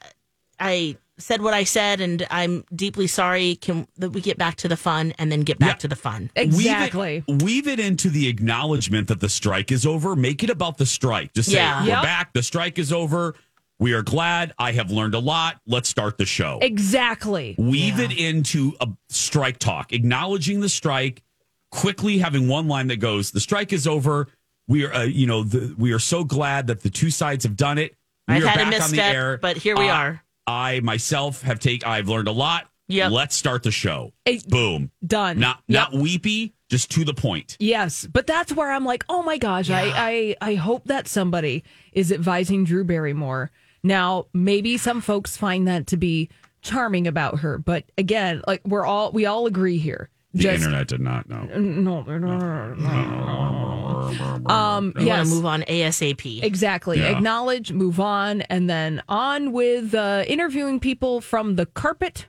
I 0.61 0.97
said 1.17 1.41
what 1.43 1.55
I 1.55 1.65
said, 1.65 2.01
and 2.03 2.27
I'm 2.31 2.65
deeply 2.75 3.07
sorry. 3.07 3.57
Can 3.57 3.89
that 3.97 4.11
we 4.11 4.21
get 4.21 4.37
back 4.37 4.57
to 4.57 4.69
the 4.69 4.77
fun 4.77 5.15
and 5.19 5.33
then 5.33 5.41
get 5.41 5.59
back 5.59 5.69
Yeah. 5.71 5.75
to 5.77 5.89
the 5.89 5.97
fun? 5.97 6.31
Exactly. 6.37 7.25
Weave 7.27 7.41
it, 7.41 7.43
weave 7.43 7.67
it 7.67 7.81
into 7.81 8.11
the 8.11 8.29
acknowledgement 8.29 9.09
that 9.09 9.21
the 9.21 9.29
strike 9.31 9.73
is 9.73 9.87
over. 9.87 10.15
Make 10.15 10.45
it 10.45 10.51
about 10.51 10.77
the 10.79 10.87
strike. 10.87 11.33
Just 11.33 11.49
say, 11.49 11.57
Yeah. 11.57 11.81
we're 11.81 11.89
Yep. 11.89 12.03
back. 12.03 12.33
The 12.35 12.43
strike 12.43 12.79
is 12.79 12.93
over. 12.93 13.35
We 13.81 13.93
are 13.93 14.03
glad. 14.03 14.55
I 14.59 14.73
have 14.73 14.91
learned 14.91 15.15
a 15.15 15.19
lot. 15.21 15.61
Let's 15.67 15.89
start 15.89 16.19
the 16.19 16.27
show. 16.27 16.59
Exactly. 16.63 17.55
Weave 17.59 18.01
it 18.01 18.17
into 18.19 18.73
a 18.81 18.89
strike 19.09 19.59
talk, 19.59 19.93
acknowledging 19.93 20.61
the 20.61 20.69
strike, 20.69 21.23
quickly 21.71 22.19
having 22.19 22.49
one 22.49 22.67
line 22.67 22.89
that 22.89 22.97
goes, 22.97 23.31
"The 23.31 23.41
strike 23.41 23.73
is 23.73 23.87
over. 23.87 24.29
We 24.67 24.85
are, 24.85 24.93
uh, 24.93 25.03
you 25.05 25.27
know, 25.27 25.45
the, 25.45 25.75
we 25.79 25.93
are 25.93 25.99
so 26.01 26.25
glad 26.25 26.67
that 26.67 26.83
the 26.83 26.91
two 26.91 27.11
sides 27.11 27.45
have 27.45 27.57
done 27.57 27.79
it. 27.79 27.95
We 28.27 28.35
I've 28.35 28.45
are 28.45 28.49
had 28.49 28.69
a 28.69 28.71
back 28.71 28.83
on 28.83 28.91
the 28.91 29.03
air, 29.03 29.39
but 29.39 29.57
here 29.57 29.77
we 29.77 29.89
are. 29.89 30.23
I 30.47 30.81
myself 30.81 31.43
have 31.43 31.61
take. 31.61 31.87
I've 31.87 32.09
learned 32.09 32.29
a 32.29 32.33
lot. 32.33 32.69
Yeah. 32.89 33.09
Let's 33.09 33.37
start 33.37 33.63
the 33.63 33.71
show. 33.71 34.13
Eh, 34.27 34.41
Boom. 34.49 34.91
Done. 35.07 35.39
Not 35.39 35.63
Yep. 35.69 35.93
not 35.93 36.01
weepy. 36.01 36.55
Just 36.71 36.91
to 36.93 37.05
the 37.05 37.15
point. 37.15 37.57
Yes, 37.61 38.07
but 38.13 38.27
that's 38.27 38.53
where 38.53 38.71
I'm 38.71 38.85
like, 38.85 39.03
oh 39.09 39.23
my 39.23 39.39
gosh, 39.39 39.71
I, 39.71 39.91
I 39.97 40.37
I 40.51 40.55
hope 40.57 40.85
that 40.85 41.09
somebody 41.09 41.65
is 41.93 42.13
advising 42.13 42.65
Drew 42.65 42.85
Barrymore. 42.85 43.51
Now, 43.83 44.27
maybe 44.33 44.77
some 44.77 45.01
folks 45.01 45.37
find 45.37 45.67
that 45.69 45.87
to 45.89 45.97
be 45.97 46.29
charming 46.63 47.07
about 47.07 47.41
her, 47.41 47.59
but 47.59 47.85
again, 47.97 48.43
like 48.47 48.61
we're 48.67 48.85
all 48.85 49.13
we 49.13 49.27
all 49.27 49.47
agree 49.47 49.79
here. 49.79 50.09
The 50.35 50.53
internet 50.55 50.89
did 50.89 51.01
not 51.01 51.29
know. 51.29 51.45
no, 51.45 52.03
no, 52.03 52.19
no, 52.19 52.75
no. 52.75 54.45
Um, 54.47 54.93
We 54.97 55.07
yes, 55.07 55.17
want 55.19 55.29
to 55.29 55.35
move 55.35 55.47
on 55.47 55.63
ASAP. 55.63 56.43
exactly. 56.43 56.99
Yeah. 57.01 57.17
Acknowledge, 57.17 57.73
move 57.73 57.99
on, 57.99 58.43
and 58.43 58.69
then 58.69 59.03
on 59.09 59.53
with 59.53 59.95
uh, 59.95 60.25
interviewing 60.27 60.81
people 60.81 61.21
from 61.21 61.57
the 61.57 61.67
carpet 61.67 62.27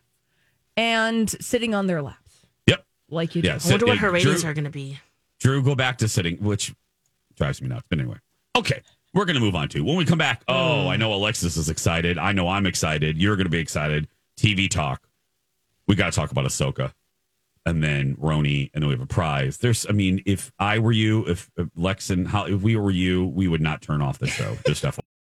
and 0.78 1.30
sitting 1.42 1.76
on 1.76 1.88
their 1.88 2.02
laps 2.02 2.46
Yep. 2.68 2.86
like 3.10 3.36
you 3.36 3.42
do. 3.42 3.50
Yeah, 3.50 3.60
I 3.64 3.70
wonder 3.70 3.86
what 3.86 3.98
uh, 3.98 4.02
her 4.02 4.12
ratings 4.12 4.42
Drew- 4.42 4.50
are 4.50 4.54
going 4.54 4.64
to 4.64 4.70
be. 4.70 5.00
Drew, 5.40 5.62
go 5.62 5.76
back 5.76 5.98
to 6.00 6.08
sitting, 6.08 6.38
which 6.38 6.74
drives 7.36 7.62
me 7.62 7.68
nuts. 7.68 7.84
But 7.90 8.00
anyway, 8.00 8.18
okay, 8.58 8.82
we're 9.14 9.26
going 9.26 9.36
to 9.36 9.42
move 9.42 9.56
on 9.56 9.70
to 9.70 9.84
when 9.84 9.96
we 9.96 10.06
come 10.06 10.18
back. 10.18 10.44
Oh, 10.48 10.86
mm. 10.86 10.88
I 10.88 10.98
know 10.98 11.14
Alexis 11.14 11.58
is 11.58 11.70
excited. 11.70 12.18
I 12.18 12.32
know 12.32 12.48
I'm 12.48 12.66
excited. 12.66 13.18
You're 13.18 13.36
going 13.36 13.46
to 13.46 13.52
be 13.52 13.60
excited. 13.60 14.08
TV 14.38 14.70
talk. 14.70 15.08
We 15.88 15.96
got 15.96 16.12
to 16.12 16.16
talk 16.16 16.32
about 16.32 16.46
Ahsoka, 16.46 16.94
and 17.66 17.84
then 17.84 18.16
Roni, 18.18 18.70
and 18.74 18.84
then 18.84 18.88
we 18.90 18.94
have 18.94 19.02
a 19.02 19.08
prize. 19.08 19.58
There's, 19.58 19.88
I 19.90 19.92
mean, 19.92 20.22
if 20.26 20.52
I 20.60 20.78
were 20.78 20.92
you, 20.92 21.26
if, 21.26 21.50
if 21.58 21.68
Lex 21.76 22.12
and 22.12 22.28
how, 22.28 22.46
if 22.46 22.62
we 22.62 22.76
were 22.76 22.92
you, 22.92 23.26
we 23.26 23.48
would 23.48 23.62
not 23.62 23.82
turn 23.82 24.02
off 24.02 24.20
the 24.20 24.28
show. 24.28 24.56
Just 24.68 24.84
FYI. 24.84 25.00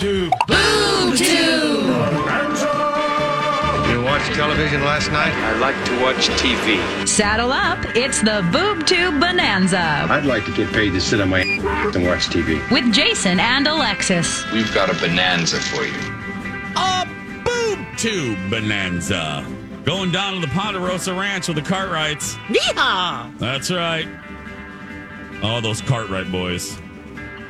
You 0.00 0.30
watched 4.04 4.32
television 4.34 4.84
last 4.84 5.10
night? 5.10 5.32
I 5.32 5.58
like 5.58 5.74
to 5.86 6.02
watch 6.02 6.28
TV. 6.40 7.06
Saddle 7.08 7.50
up, 7.50 7.78
it's 7.96 8.20
the 8.20 8.46
Boob 8.52 8.86
Tube 8.86 9.18
Bonanza 9.20 10.06
I'd 10.08 10.24
like 10.24 10.44
to 10.44 10.52
get 10.54 10.72
paid 10.72 10.90
to 10.90 11.00
sit 11.00 11.20
on 11.20 11.30
my 11.30 11.40
and 11.40 12.04
watch 12.06 12.26
TV. 12.26 12.60
with 12.70 12.92
Jason 12.92 13.40
and 13.40 13.66
Alexis. 13.66 14.44
We've 14.52 14.72
got 14.72 14.88
a 14.88 14.94
bonanza 15.00 15.58
for 15.60 15.82
you. 15.82 15.92
a 16.76 17.04
boob 17.44 17.78
tube 17.96 18.38
bonanza. 18.50 19.44
Going 19.84 20.12
down 20.12 20.34
to 20.34 20.40
the 20.40 20.48
Ponderosa 20.48 21.12
Ranch 21.14 21.48
with 21.48 21.56
the 21.56 21.62
Cartwrights. 21.62 22.34
Yeehaw! 22.48 23.36
That's 23.38 23.70
right. 23.70 24.06
Oh, 25.42 25.60
those 25.60 25.80
Cartwright 25.80 26.30
boys. 26.30 26.78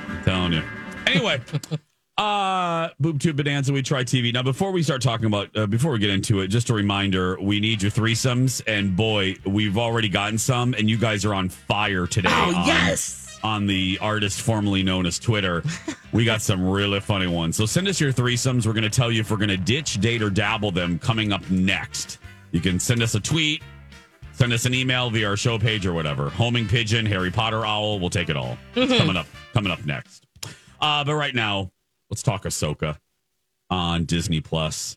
I'm 0.09 0.23
telling 0.25 0.53
you. 0.55 0.63
Anyway, 1.07 1.41
uh, 2.19 2.89
Boob 2.99 3.21
Tube 3.21 3.37
Bonanza, 3.37 3.73
we 3.73 3.83
try 3.83 4.03
TV. 4.03 4.33
Now, 4.33 4.43
before 4.43 4.73
we 4.73 4.83
start 4.83 5.01
talking 5.03 5.27
about, 5.27 5.57
uh, 5.57 5.67
before 5.67 5.93
we 5.93 5.99
get 5.99 6.11
into 6.11 6.41
it, 6.41 6.49
just 6.49 6.69
a 6.69 6.75
reminder 6.75 7.39
we 7.41 7.61
need 7.61 7.81
your 7.81 7.91
threesomes. 7.93 8.61
And 8.67 8.97
boy, 8.97 9.37
we've 9.47 9.79
already 9.79 10.09
gotten 10.09 10.37
some, 10.37 10.75
and 10.75 10.91
you 10.91 10.99
guys 10.99 11.25
are 11.25 11.33
on 11.33 11.49
fire 11.49 12.07
today. 12.07 12.29
Oh, 12.33 12.55
on- 12.57 12.67
yes. 12.67 13.25
On 13.45 13.69
the 13.69 13.99
artist 14.01 14.41
formerly 14.41 14.83
known 14.83 15.07
as 15.07 15.21
Twitter. 15.21 15.63
we 16.13 16.25
got 16.25 16.43
some 16.43 16.69
really 16.69 16.99
funny 16.99 17.29
ones. 17.29 17.57
So 17.57 17.67
send 17.67 17.87
us 17.87 18.01
your 18.01 18.13
threesomes. 18.13 18.67
We're 18.67 18.73
going 18.73 18.83
to 18.83 18.91
tell 18.91 19.13
you 19.13 19.21
if 19.21 19.31
we're 19.31 19.37
going 19.37 19.49
to 19.51 19.57
ditch, 19.57 20.01
date, 20.01 20.23
or 20.23 20.29
dabble 20.31 20.73
them 20.73 20.99
coming 20.99 21.33
up 21.33 21.49
next. 21.49 22.19
You 22.51 22.59
can 22.61 22.81
send 22.81 23.01
us 23.01 23.15
a 23.15 23.21
tweet, 23.21 23.63
send 24.33 24.53
us 24.53 24.65
an 24.65 24.75
email 24.75 25.09
via 25.09 25.29
our 25.29 25.37
show 25.37 25.57
page 25.57 25.87
or 25.87 25.93
whatever. 25.93 26.31
Homing 26.31 26.67
pigeon, 26.67 27.07
Harry 27.07 27.31
Potter 27.31 27.65
owl, 27.65 28.01
we'll 28.01 28.11
take 28.11 28.29
it 28.29 28.37
all. 28.37 28.59
It's 28.75 28.99
coming 28.99 29.17
up, 29.17 29.27
coming 29.53 29.71
up 29.71 29.85
next. 29.87 30.27
Uh, 30.81 31.05
but 31.05 31.15
right 31.15 31.35
now, 31.35 31.71
let's 32.11 32.23
talk 32.23 32.45
Ahsoka 32.45 32.99
on 33.71 34.05
Disney 34.05 34.41
Plus. 34.41 34.97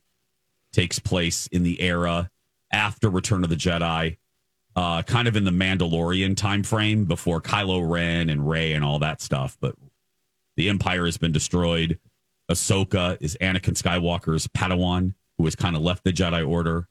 Takes 0.71 0.99
place 0.99 1.47
in 1.47 1.63
the 1.63 1.81
era 1.81 2.29
after 2.71 3.09
Return 3.09 3.43
of 3.43 3.49
the 3.49 3.57
Jedi, 3.57 4.17
uh, 4.75 5.03
kind 5.03 5.27
of 5.27 5.35
in 5.35 5.43
the 5.43 5.51
Mandalorian 5.51 6.37
time 6.37 6.63
frame 6.63 7.03
before 7.05 7.41
Kylo 7.41 7.87
Ren 7.89 8.29
and 8.29 8.47
Rey 8.49 8.71
and 8.73 8.85
all 8.85 8.99
that 8.99 9.21
stuff. 9.21 9.57
But 9.59 9.75
the 10.55 10.69
Empire 10.69 11.05
has 11.05 11.17
been 11.17 11.33
destroyed. 11.33 11.99
Ahsoka 12.49 13.17
is 13.19 13.37
Anakin 13.41 13.75
Skywalker's 13.81 14.47
Padawan, 14.47 15.13
who 15.37 15.43
has 15.45 15.55
kind 15.55 15.75
of 15.75 15.81
left 15.81 16.03
the 16.05 16.13
Jedi 16.13 16.47
Order. 16.47 16.87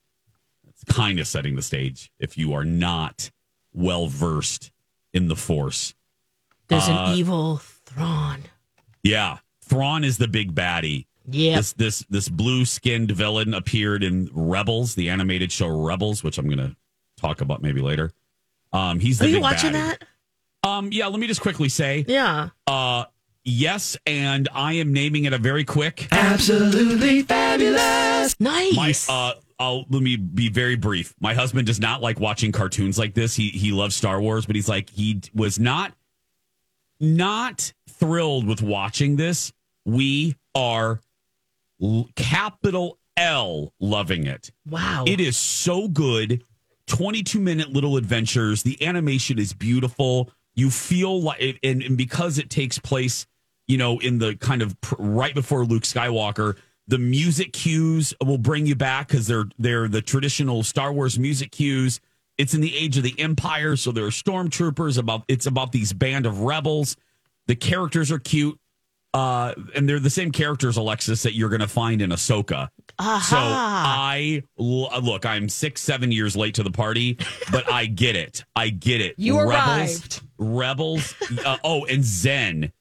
It's 0.68 0.84
kind 0.84 1.18
of 1.18 1.26
setting 1.26 1.56
the 1.56 1.62
stage 1.62 2.10
if 2.18 2.36
you 2.36 2.52
are 2.52 2.64
not 2.64 3.30
well 3.72 4.08
versed 4.08 4.72
in 5.14 5.28
the 5.28 5.36
Force. 5.36 5.94
There's 6.68 6.88
Uh, 6.88 6.92
an 7.12 7.18
evil 7.18 7.56
Thrawn. 7.86 8.44
Yeah, 9.02 9.38
Thrawn 9.70 10.04
is 10.04 10.18
the 10.18 10.28
big 10.28 10.54
baddie. 10.54 11.06
Yeah. 11.30 11.56
This 11.56 11.72
this 11.74 12.04
this 12.10 12.28
blue 12.28 12.64
skinned 12.64 13.10
villain 13.12 13.54
appeared 13.54 14.02
in 14.02 14.28
Rebels, 14.32 14.94
the 14.96 15.08
animated 15.10 15.50
show 15.52 15.68
Rebels, 15.68 16.22
which 16.24 16.38
I'm 16.38 16.46
going 16.46 16.58
to 16.58 16.76
talk 17.16 17.40
about 17.40 17.62
maybe 17.62 17.80
later. 17.80 18.10
Um, 18.72 18.98
he's 19.00 19.18
the 19.18 19.24
Are 19.24 19.28
you 19.28 19.34
big 19.36 19.42
watching 19.42 19.70
baddie. 19.72 19.98
that? 19.98 20.04
Um, 20.68 20.90
yeah. 20.92 21.06
Let 21.06 21.20
me 21.20 21.26
just 21.26 21.40
quickly 21.40 21.68
say, 21.68 22.04
Yeah. 22.08 22.50
uh, 22.66 23.04
yes, 23.44 23.96
and 24.06 24.48
I 24.52 24.74
am 24.74 24.92
naming 24.92 25.24
it 25.24 25.32
a 25.32 25.38
very 25.38 25.64
quick. 25.64 26.08
Absolutely 26.10 27.22
fabulous. 27.22 28.34
Nice. 28.40 29.08
uh, 29.08 29.32
I'll 29.58 29.84
let 29.90 30.02
me 30.02 30.16
be 30.16 30.48
very 30.48 30.74
brief. 30.76 31.14
My 31.20 31.34
husband 31.34 31.66
does 31.66 31.78
not 31.80 32.00
like 32.02 32.18
watching 32.18 32.50
cartoons 32.50 32.98
like 32.98 33.12
this. 33.14 33.36
He 33.36 33.50
he 33.50 33.72
loves 33.72 33.94
Star 33.94 34.20
Wars, 34.20 34.46
but 34.46 34.56
he's 34.56 34.68
like 34.68 34.88
he 34.90 35.20
was 35.34 35.58
not 35.58 35.92
not 36.98 37.72
thrilled 37.88 38.46
with 38.46 38.62
watching 38.62 39.16
this. 39.16 39.52
We 39.84 40.36
are 40.54 41.00
capital 42.16 42.98
L 43.16 43.72
loving 43.80 44.26
it. 44.26 44.50
wow. 44.68 45.04
It 45.06 45.20
is 45.20 45.36
so 45.36 45.88
good. 45.88 46.44
22 46.86 47.38
minute 47.38 47.72
little 47.72 47.96
adventures. 47.96 48.62
The 48.62 48.84
animation 48.84 49.38
is 49.38 49.52
beautiful. 49.52 50.30
You 50.54 50.70
feel 50.70 51.20
like, 51.22 51.40
it, 51.40 51.58
and, 51.62 51.82
and 51.82 51.96
because 51.96 52.38
it 52.38 52.50
takes 52.50 52.78
place, 52.78 53.26
you 53.68 53.78
know, 53.78 53.98
in 54.00 54.18
the 54.18 54.36
kind 54.36 54.62
of 54.62 54.80
pr- 54.80 54.96
right 54.98 55.34
before 55.34 55.64
Luke 55.64 55.84
Skywalker, 55.84 56.56
the 56.88 56.98
music 56.98 57.52
cues 57.52 58.12
will 58.24 58.38
bring 58.38 58.66
you 58.66 58.74
back 58.74 59.08
because 59.08 59.28
they're 59.28 59.44
they're 59.58 59.86
the 59.86 60.02
traditional 60.02 60.64
Star 60.64 60.92
Wars 60.92 61.18
music 61.18 61.52
cues. 61.52 62.00
It's 62.36 62.52
in 62.52 62.60
the 62.60 62.76
age 62.76 62.96
of 62.96 63.04
the 63.04 63.14
Empire, 63.20 63.76
so 63.76 63.92
there 63.92 64.04
are 64.06 64.10
stormtroopers. 64.10 64.98
About 64.98 65.22
it's 65.28 65.46
about 65.46 65.70
these 65.70 65.92
band 65.92 66.26
of 66.26 66.40
rebels. 66.40 66.96
The 67.46 67.54
characters 67.54 68.10
are 68.10 68.18
cute, 68.18 68.58
uh, 69.14 69.54
and 69.74 69.88
they're 69.88 70.00
the 70.00 70.10
same 70.10 70.30
characters, 70.30 70.76
Alexis, 70.76 71.22
that 71.24 71.34
you're 71.34 71.48
going 71.48 71.60
to 71.60 71.68
find 71.68 72.00
in 72.02 72.10
Ahsoka. 72.10 72.68
So 72.98 73.36
I 73.38 74.42
look, 74.58 75.24
I'm 75.24 75.48
six, 75.48 75.80
seven 75.80 76.12
years 76.12 76.36
late 76.36 76.54
to 76.56 76.62
the 76.62 76.70
party, 76.70 77.16
but 77.50 77.70
I 77.72 77.86
get 77.86 78.14
it. 78.16 78.44
I 78.54 78.68
get 78.68 79.00
it. 79.00 79.14
You 79.16 79.38
Rebels, 79.40 79.50
arrived. 79.50 80.22
Rebels. 80.38 81.14
Uh, 81.44 81.56
oh, 81.64 81.84
and 81.86 82.04
Zen. 82.04 82.72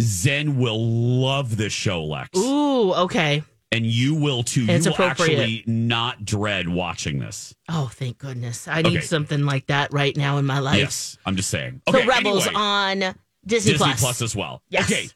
Zen 0.00 0.58
will 0.58 0.78
love 0.84 1.56
this 1.56 1.72
show, 1.72 2.04
Lex, 2.04 2.36
Ooh, 2.38 2.92
okay. 2.92 3.42
and 3.72 3.86
you 3.86 4.14
will 4.14 4.42
too. 4.42 4.66
It's 4.68 4.84
you 4.84 4.92
will 4.98 5.04
actually 5.06 5.64
not 5.66 6.22
dread 6.24 6.68
watching 6.68 7.18
this. 7.18 7.54
Oh, 7.70 7.90
thank 7.94 8.18
goodness. 8.18 8.68
I 8.68 8.82
need 8.82 8.98
Okay. 8.98 9.00
something 9.00 9.46
like 9.46 9.68
that 9.68 9.94
right 9.94 10.14
now 10.14 10.36
in 10.36 10.44
my 10.44 10.58
life. 10.58 10.76
Yes, 10.76 11.16
I'm 11.24 11.34
just 11.34 11.48
saying. 11.48 11.80
So 11.90 12.04
Rebels 12.04 12.46
anyway, 12.46 12.60
on 12.62 12.98
Disney, 13.46 13.72
Disney 13.72 13.74
Plus. 13.76 14.00
Plus 14.00 14.20
as 14.22 14.36
well. 14.36 14.60
Yes. 14.68 14.84
Okay, 14.84 15.08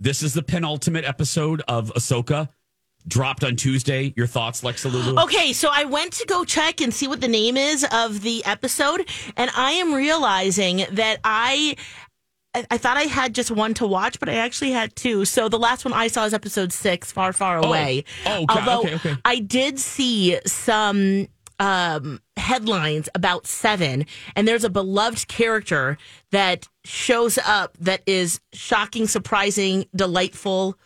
this 0.00 0.22
is 0.22 0.34
the 0.34 0.42
penultimate 0.42 1.04
episode 1.04 1.62
of 1.68 1.92
Ahsoka. 1.94 2.48
Dropped 3.08 3.44
on 3.44 3.54
Tuesday. 3.54 4.12
Your 4.16 4.26
thoughts, 4.26 4.64
Lex 4.64 4.84
Lulu? 4.84 5.22
Okay, 5.22 5.52
so 5.52 5.68
I 5.72 5.84
went 5.84 6.12
to 6.14 6.26
go 6.26 6.44
check 6.44 6.80
and 6.80 6.92
see 6.92 7.06
what 7.06 7.20
the 7.20 7.28
name 7.28 7.56
is 7.56 7.86
of 7.92 8.22
the 8.22 8.44
episode, 8.44 9.08
and 9.36 9.48
I 9.56 9.72
am 9.72 9.94
realizing 9.94 10.84
that 10.90 11.20
I. 11.22 11.76
I 12.70 12.78
thought 12.78 12.96
I 12.96 13.02
had 13.02 13.34
just 13.34 13.50
one 13.50 13.74
to 13.74 13.86
watch, 13.86 14.18
but 14.18 14.30
I 14.30 14.36
actually 14.36 14.70
had 14.70 14.96
two. 14.96 15.26
So 15.26 15.50
the 15.50 15.58
last 15.58 15.84
one 15.84 15.92
I 15.92 16.08
saw 16.08 16.24
is 16.24 16.32
episode 16.32 16.72
six, 16.72 17.12
Far, 17.12 17.34
Far 17.34 17.58
oh. 17.58 17.68
Away. 17.68 18.04
Oh, 18.24 18.44
okay, 18.44 18.46
Although 18.48 18.80
okay, 18.80 18.94
okay. 18.94 19.16
I 19.26 19.40
did 19.40 19.78
see 19.78 20.40
some 20.46 21.28
um, 21.58 22.20
headlines 22.36 23.08
about 23.14 23.46
seven, 23.46 24.06
and 24.34 24.46
there's 24.46 24.64
a 24.64 24.70
beloved 24.70 25.28
character 25.28 25.96
that 26.30 26.68
shows 26.84 27.38
up 27.46 27.76
that 27.78 28.02
is 28.06 28.40
shocking, 28.52 29.06
surprising, 29.06 29.86
delightful. 29.94 30.78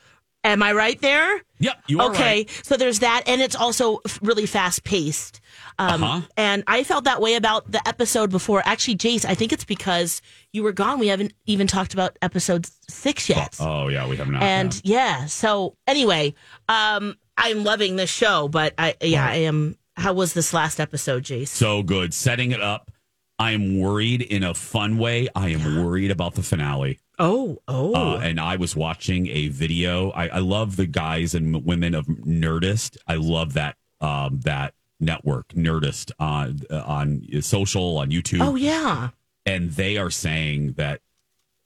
Am 0.43 0.63
I 0.63 0.73
right 0.73 0.99
there? 1.03 1.43
Yep, 1.59 1.77
you 1.89 2.01
are 2.01 2.11
okay, 2.11 2.37
right. 2.39 2.61
so 2.63 2.79
there's 2.79 3.01
that, 3.01 3.25
and 3.27 3.43
it's 3.43 3.55
also 3.55 4.01
really 4.23 4.47
fast 4.47 4.85
paced. 4.85 5.41
Um, 5.79 6.03
Uh-huh. 6.03 6.21
And 6.39 6.65
I 6.67 6.83
felt 6.85 7.05
that 7.05 7.21
way 7.21 7.35
about 7.35 7.71
the 7.71 7.87
episode 7.87 8.31
before. 8.31 8.63
Actually, 8.65 8.97
Jace, 8.97 9.27
I 9.27 9.35
think 9.35 9.53
it's 9.53 9.67
because 9.67 10.23
you 10.55 10.63
were 10.63 10.73
gone. 10.73 10.99
We 10.99 11.09
haven't 11.09 11.35
even 11.45 11.67
talked 11.67 11.93
about 11.93 12.19
episode 12.23 12.67
six 12.89 13.29
yet. 13.29 13.59
Oh 13.61 13.89
yeah, 13.89 14.07
we 14.09 14.17
have 14.17 14.29
not. 14.29 14.43
and 14.43 14.81
yeah. 14.83 15.19
yeah, 15.21 15.27
so 15.27 15.77
anyway, 15.87 16.35
um, 16.71 17.19
I'm 17.37 17.63
loving 17.63 17.97
this 17.97 18.11
show, 18.11 18.49
but 18.49 18.73
I 18.79 18.95
yeah, 19.03 19.27
I 19.27 19.37
am. 19.37 19.77
How 20.01 20.13
was 20.15 20.33
this 20.33 20.53
last 20.55 20.81
episode, 20.81 21.23
Jace? 21.25 21.49
so 21.49 21.83
good, 21.83 22.15
setting 22.15 22.51
it 22.53 22.61
up. 22.63 22.91
I 23.39 23.53
am 23.53 23.79
worried 23.81 24.23
in 24.23 24.43
a 24.43 24.53
fun 24.55 24.99
way. 24.99 25.29
I 25.35 25.49
am 25.51 25.83
worried 25.85 26.11
about 26.11 26.35
the 26.35 26.43
finale. 26.43 26.99
oh, 27.19 27.59
oh, 27.69 27.95
Uh, 27.95 28.19
and 28.19 28.39
I 28.41 28.57
was 28.57 28.77
watching 28.77 29.29
a 29.29 29.49
video. 29.49 30.11
I, 30.11 30.29
I 30.29 30.39
love 30.41 30.77
the 30.77 30.87
guys 30.87 31.35
and 31.35 31.65
women 31.65 31.95
of 31.95 32.07
Nerdist. 32.07 32.97
I 33.07 33.15
love 33.15 33.55
that 33.55 33.77
um, 34.01 34.41
that 34.41 34.75
network, 35.01 35.49
Nerdist, 35.49 36.13
on 36.19 36.61
uh, 36.71 36.83
on 36.87 37.23
social, 37.41 37.99
on 37.99 38.11
YouTube. 38.11 38.41
Oh 38.43 38.57
yeah. 38.57 39.11
and 39.47 39.71
they 39.71 39.97
are 39.97 40.11
saying 40.11 40.73
that 40.75 41.01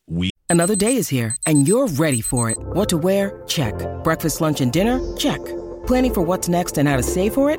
we 0.09 0.31
Another 0.51 0.77
day 0.77 0.97
is 0.97 1.09
here, 1.09 1.35
and 1.47 1.67
you're 1.67 1.87
ready 1.89 2.21
for 2.21 2.51
it. 2.51 2.59
What 2.59 2.89
to 2.91 2.99
wear? 2.99 3.43
Check. 3.47 3.75
Breakfast, 4.05 4.41
lunch, 4.41 4.61
and 4.61 4.73
dinner? 4.73 5.01
Check. 5.17 5.41
Planning 5.87 6.13
for 6.15 6.21
what's 6.23 6.49
next 6.49 6.79
and 6.79 6.87
how 6.89 6.97
to 6.97 7.03
save 7.03 7.33
for 7.35 7.51
it? 7.51 7.59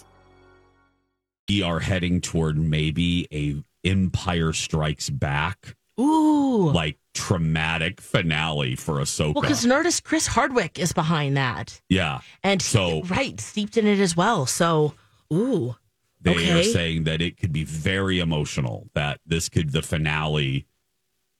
We 1.51 1.61
are 1.61 1.79
heading 1.79 2.21
toward 2.21 2.57
maybe 2.57 3.27
a 3.33 3.61
Empire 3.87 4.53
Strikes 4.53 5.09
Back 5.09 5.75
Ooh. 5.99 6.71
like 6.71 6.97
traumatic 7.13 7.99
finale 7.99 8.75
for 8.75 8.95
Ahsoka. 8.95 9.35
Well, 9.35 9.41
because 9.41 9.65
Nerdist 9.65 10.03
Chris 10.03 10.27
Hardwick 10.27 10.79
is 10.79 10.93
behind 10.93 11.35
that, 11.35 11.81
yeah, 11.89 12.21
and 12.43 12.61
So- 12.61 13.01
right 13.03 13.39
steeped 13.41 13.75
in 13.75 13.85
it 13.85 13.99
as 13.99 14.15
well. 14.15 14.45
So, 14.45 14.93
ooh, 15.33 15.75
they 16.21 16.35
okay. 16.35 16.59
are 16.61 16.63
saying 16.63 17.03
that 17.03 17.21
it 17.21 17.37
could 17.37 17.51
be 17.51 17.65
very 17.65 18.19
emotional. 18.19 18.89
That 18.93 19.19
this 19.25 19.49
could 19.49 19.71
the 19.73 19.81
finale. 19.81 20.67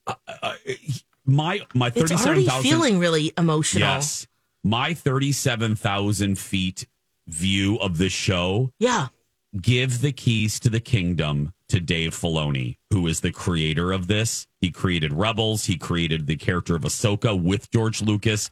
Uh, 0.05 0.15
uh, 0.27 0.55
my 1.25 1.61
my 1.73 1.87
it's 1.87 1.99
thirty 2.01 2.15
already 2.15 2.25
seven 2.25 2.45
thousand. 2.45 2.63
feeling 2.69 2.99
really 2.99 3.31
emotional. 3.37 3.87
Yes, 3.87 4.27
my 4.61 4.93
thirty 4.93 5.31
seven 5.31 5.75
thousand 5.75 6.37
feet 6.37 6.85
view 7.27 7.77
of 7.77 7.97
the 7.97 8.09
show. 8.09 8.73
Yeah. 8.77 9.07
Give 9.59 10.01
the 10.01 10.11
keys 10.11 10.59
to 10.61 10.69
the 10.69 10.79
kingdom 10.79 11.53
to 11.69 11.79
Dave 11.79 12.13
Filoni, 12.13 12.77
who 12.91 13.07
is 13.07 13.21
the 13.21 13.31
creator 13.31 13.91
of 13.91 14.07
this. 14.07 14.47
He 14.59 14.71
created 14.71 15.13
Rebels. 15.13 15.65
He 15.65 15.77
created 15.77 16.27
the 16.27 16.35
character 16.35 16.75
of 16.75 16.83
Ahsoka 16.83 17.41
with 17.41 17.71
George 17.71 18.01
Lucas. 18.01 18.51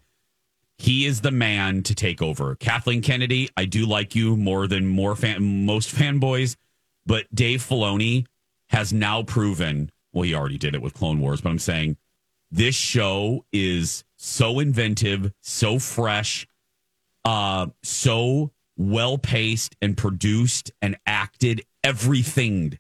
He 0.78 1.06
is 1.06 1.22
the 1.22 1.32
man 1.32 1.84
to 1.84 1.94
take 1.94 2.22
over. 2.22 2.56
Kathleen 2.56 3.02
Kennedy, 3.02 3.50
I 3.58 3.66
do 3.66 3.86
like 3.86 4.16
you 4.16 4.38
more 4.38 4.68
than 4.68 4.88
more 4.88 5.16
fan, 5.16 5.66
most 5.66 5.94
fanboys, 5.94 6.56
but 7.06 7.26
Dave 7.36 7.62
Filoni 7.62 8.26
has 8.70 8.94
now 8.94 9.24
proven. 9.24 9.92
Well, 10.14 10.24
he 10.24 10.34
already 10.34 10.58
did 10.58 10.76
it 10.76 10.82
with 10.82 10.94
Clone 10.94 11.20
Wars, 11.20 11.42
but 11.42 11.50
I'm 11.50 11.60
saying 11.60 11.98
this 12.52 12.76
show 12.76 13.46
is 13.52 14.06
so 14.16 14.60
inventive, 14.60 15.34
so 15.42 15.80
fresh, 15.80 16.48
uh, 17.26 17.68
so 17.84 18.52
well 18.80 19.18
paced 19.20 19.76
and 19.82 19.96
produced 19.96 20.72
and 20.82 20.98
acted 21.06 21.62
everything. 21.84 22.80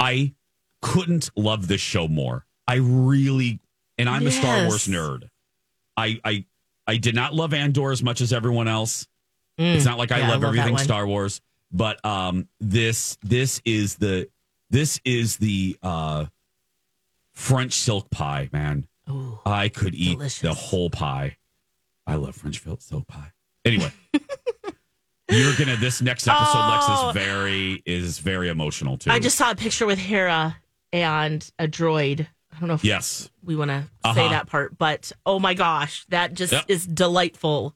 I 0.00 0.34
couldn't 0.82 1.30
love 1.36 1.68
this 1.68 1.80
show 1.80 2.08
more. 2.08 2.46
I 2.66 2.76
really, 2.76 3.60
and 3.98 4.08
I'm 4.08 4.26
a 4.26 4.30
Star 4.32 4.66
Wars 4.66 4.88
nerd. 4.88 5.28
I 5.96 6.18
I 6.24 6.44
I 6.86 6.96
did 6.96 7.14
not 7.14 7.34
love 7.34 7.54
Andor 7.54 7.92
as 7.92 8.02
much 8.02 8.20
as 8.20 8.32
everyone 8.32 8.66
else. 8.66 9.06
It's 9.58 9.84
not 9.84 9.98
like 9.98 10.10
I 10.10 10.16
Mm. 10.16 10.18
Yeah, 10.20 10.26
I 10.26 10.30
love 10.30 10.42
love 10.42 10.56
everything. 10.56 10.78
Star 10.78 11.06
Wars, 11.06 11.40
but 11.70 12.04
um, 12.04 12.48
this 12.60 13.16
this 13.22 13.60
is 13.64 13.96
the 13.96 14.28
this 14.70 15.00
is 15.04 15.36
the 15.36 15.76
uh 15.82 16.26
French 17.32 17.74
silk 17.74 18.10
pie, 18.10 18.48
man. 18.52 18.86
Ooh. 19.08 19.38
I 19.46 19.68
could 19.68 19.94
eat 19.94 20.14
delicious. 20.14 20.40
the 20.40 20.54
whole 20.54 20.90
pie. 20.90 21.36
I 22.06 22.16
love 22.16 22.34
French 22.34 22.62
silk 22.80 23.06
pie. 23.06 23.32
Anyway, 23.64 23.92
you're 25.30 25.54
gonna 25.56 25.76
this 25.76 26.00
next 26.02 26.26
episode, 26.28 26.44
Oh. 26.54 27.08
Lex, 27.12 27.18
is 27.18 27.24
very 27.24 27.82
is 27.86 28.18
very 28.18 28.48
emotional 28.48 28.96
too. 28.98 29.10
I 29.10 29.18
just 29.18 29.36
saw 29.36 29.50
a 29.50 29.56
picture 29.56 29.86
with 29.86 29.98
Hera 29.98 30.56
and 30.92 31.48
a 31.58 31.66
droid. 31.68 32.26
I 32.54 32.58
don't 32.60 32.68
know 32.68 32.74
if 32.74 32.84
yes, 32.84 33.28
we 33.42 33.54
want 33.56 33.70
to 33.70 33.84
Uh-huh. 34.04 34.14
say 34.14 34.28
that 34.28 34.46
part, 34.46 34.78
but 34.78 35.12
oh 35.26 35.38
my 35.38 35.54
gosh, 35.54 36.04
that 36.08 36.34
just 36.34 36.52
Yep. 36.52 36.64
is 36.68 36.86
delightful. 36.86 37.74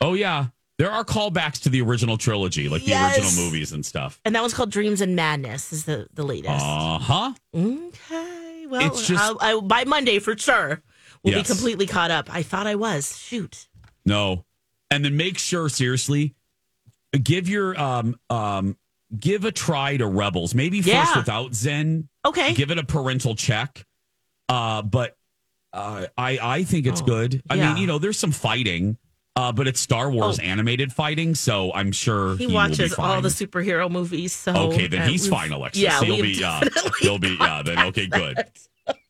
oh 0.00 0.14
yeah. 0.14 0.46
There 0.78 0.90
are 0.90 1.04
callbacks 1.04 1.60
to 1.64 1.68
the 1.68 1.82
original 1.82 2.16
trilogy, 2.16 2.66
like 2.70 2.86
Yes. 2.86 3.16
the 3.16 3.22
original 3.22 3.44
movies 3.44 3.72
and 3.72 3.84
stuff. 3.84 4.18
And 4.24 4.34
that 4.34 4.40
one's 4.40 4.54
called 4.54 4.70
Dreams 4.70 5.02
and 5.02 5.14
Madness. 5.14 5.74
Is 5.74 5.84
the 5.84 6.08
the 6.14 6.22
latest? 6.24 6.64
Uh 6.64 6.98
huh. 6.98 7.32
Okay, 7.54 8.66
well, 8.66 8.86
It's 8.86 9.06
just- 9.06 9.22
I'll, 9.22 9.36
I, 9.40 9.60
by 9.60 9.84
Monday 9.84 10.18
for 10.18 10.36
sure, 10.38 10.82
we'll 11.22 11.34
Yes. 11.34 11.46
be 11.48 11.52
completely 11.54 11.86
caught 11.86 12.10
up. 12.10 12.32
I 12.34 12.42
thought 12.42 12.66
I 12.66 12.76
was. 12.76 13.18
Shoot. 13.18 13.68
No, 14.06 14.46
and 14.90 15.04
then 15.04 15.16
make 15.18 15.36
sure 15.38 15.68
seriously, 15.68 16.34
give 17.18 17.48
your 17.48 17.78
um 17.80 18.16
um 18.28 18.76
give 19.18 19.44
a 19.44 19.52
try 19.52 19.96
to 19.96 20.06
Rebels. 20.06 20.54
Maybe 20.54 20.82
first 20.82 20.88
Yeah. 20.94 21.16
without 21.16 21.54
Zen. 21.54 22.08
Okay. 22.24 22.54
give 22.54 22.70
it 22.70 22.78
a 22.78 22.84
parental 22.84 23.34
check. 23.34 23.84
Uh, 24.48 24.82
but 24.82 25.16
uh, 25.72 26.06
I 26.18 26.38
I 26.42 26.64
think 26.64 26.86
it's 26.86 27.00
Oh, 27.02 27.06
good. 27.06 27.42
I 27.48 27.54
yeah. 27.54 27.68
mean, 27.74 27.82
you 27.82 27.86
know, 27.86 27.98
there's 27.98 28.18
some 28.18 28.32
fighting, 28.32 28.96
uh, 29.36 29.52
but 29.52 29.68
it's 29.68 29.80
Star 29.80 30.10
Wars 30.10 30.38
Oh. 30.40 30.42
animated 30.42 30.92
fighting, 30.92 31.34
so 31.36 31.72
I'm 31.72 31.92
sure 31.92 32.36
He, 32.36 32.46
he, 32.46 32.52
watches 32.54 32.78
will 32.78 32.86
be 32.88 32.94
fine. 32.94 33.10
all 33.16 33.20
the 33.22 33.28
superhero 33.28 33.88
movies. 33.90 34.32
So 34.32 34.52
Okay, 34.72 34.88
then 34.88 35.08
he's 35.08 35.28
fine, 35.28 35.52
Alexis. 35.52 35.82
Yeah, 35.82 36.00
he'll 36.02 36.20
be 36.22 36.42
uh, 36.44 36.60
he'll 37.00 37.18
be 37.18 37.36
yeah. 37.40 37.62
Then 37.62 37.78
okay, 37.86 38.06
good. 38.06 38.38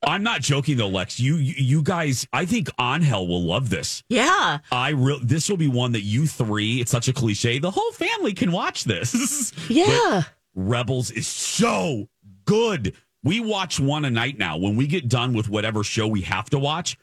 I'm 0.02 0.22
not 0.22 0.40
joking 0.40 0.76
though, 0.76 0.88
Lex. 0.88 1.20
You 1.20 1.36
you, 1.36 1.54
you 1.56 1.82
guys, 1.82 2.26
I 2.32 2.44
think 2.46 2.68
Angel 2.80 3.26
will 3.28 3.42
love 3.42 3.70
this. 3.70 4.02
Yeah. 4.08 4.58
I 4.72 4.90
re- 4.90 5.20
this 5.22 5.48
will 5.48 5.56
be 5.56 5.68
one 5.68 5.92
that 5.92 6.02
you 6.02 6.26
three. 6.26 6.80
It's 6.80 6.90
such 6.90 7.08
a 7.08 7.12
cliche. 7.12 7.58
The 7.58 7.70
whole 7.70 7.92
family 7.92 8.32
can 8.32 8.52
watch 8.52 8.84
this. 8.84 9.52
Yeah. 9.68 10.22
Rebels 10.54 11.10
is 11.10 11.26
so 11.28 12.08
good. 12.44 12.94
We 13.22 13.40
watch 13.40 13.78
one 13.78 14.04
a 14.04 14.10
night 14.10 14.38
now. 14.38 14.56
When 14.56 14.74
we 14.76 14.86
get 14.86 15.08
done 15.08 15.32
with 15.34 15.48
whatever 15.48 15.84
show 15.84 16.08
we 16.08 16.22
have 16.22 16.48
to 16.50 16.58
watch, 16.58 16.96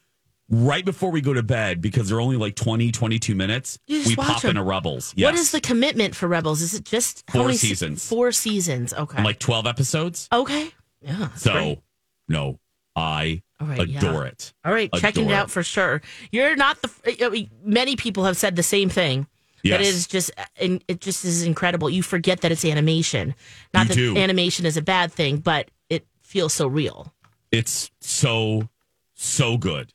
right 0.50 0.84
before 0.84 1.12
we 1.12 1.22
go 1.22 1.34
to 1.34 1.44
bed, 1.44 1.82
because 1.82 2.10
they're 2.10 2.20
only 2.20 2.36
like 2.38 2.56
20, 2.56 2.92
22 2.92 3.36
minutes, 3.36 3.78
we 3.88 4.16
pop 4.16 4.42
them. 4.42 4.52
into 4.52 4.64
Rebels. 4.64 5.12
What 5.12 5.20
Yes. 5.36 5.40
is 5.40 5.52
the 5.52 5.62
commitment 5.62 6.16
for 6.16 6.28
Rebels? 6.28 6.62
Is 6.62 6.74
it 6.74 6.84
just 6.86 7.24
Four 7.32 7.46
many 7.46 7.58
se- 7.58 7.68
seasons. 7.68 8.08
Four 8.08 8.32
seasons. 8.32 8.94
Okay. 8.94 9.18
And 9.18 9.26
like 9.26 9.40
12 9.40 9.68
episodes? 9.68 10.28
okay. 10.32 10.72
Yeah. 11.02 11.30
so, 11.36 11.52
great. 11.54 11.80
no, 12.28 12.60
I 12.98 13.44
All 13.62 13.68
right, 13.68 13.88
yeah. 13.88 14.00
adore 14.00 14.26
it. 14.26 14.54
All 14.66 14.74
right, 14.74 14.92
checking 14.96 15.30
it 15.30 15.34
out 15.34 15.52
for 15.52 15.62
sure. 15.62 16.02
You're 16.32 16.56
not 16.56 16.82
the. 16.82 17.26
I 17.26 17.30
mean, 17.30 17.50
many 17.64 17.96
people 17.96 18.26
have 18.26 18.36
said 18.38 18.56
the 18.56 18.64
same 18.64 18.90
thing. 18.90 19.28
That 19.64 19.82
Yes. 19.82 19.82
it 19.82 19.88
is 19.88 20.08
just, 20.08 20.32
and 20.60 20.84
it 20.88 21.00
just 21.02 21.24
is 21.26 21.44
incredible. 21.44 21.90
You 21.90 22.02
forget 22.02 22.42
that 22.42 22.52
it's 22.52 22.64
animation. 22.66 23.36
Not 23.74 23.84
You 23.84 23.90
that 23.90 23.96
do. 23.96 24.18
animation 24.18 24.66
is 24.66 24.78
a 24.78 24.82
bad 24.82 25.12
thing, 25.12 25.38
but 25.38 25.70
it 25.90 26.06
feels 26.22 26.54
so 26.54 26.68
real. 26.68 27.14
It's 27.52 27.92
so, 28.02 28.68
so 29.16 29.58
good. 29.58 29.94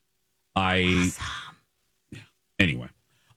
I. 0.55 1.11
Anyway. 2.59 2.89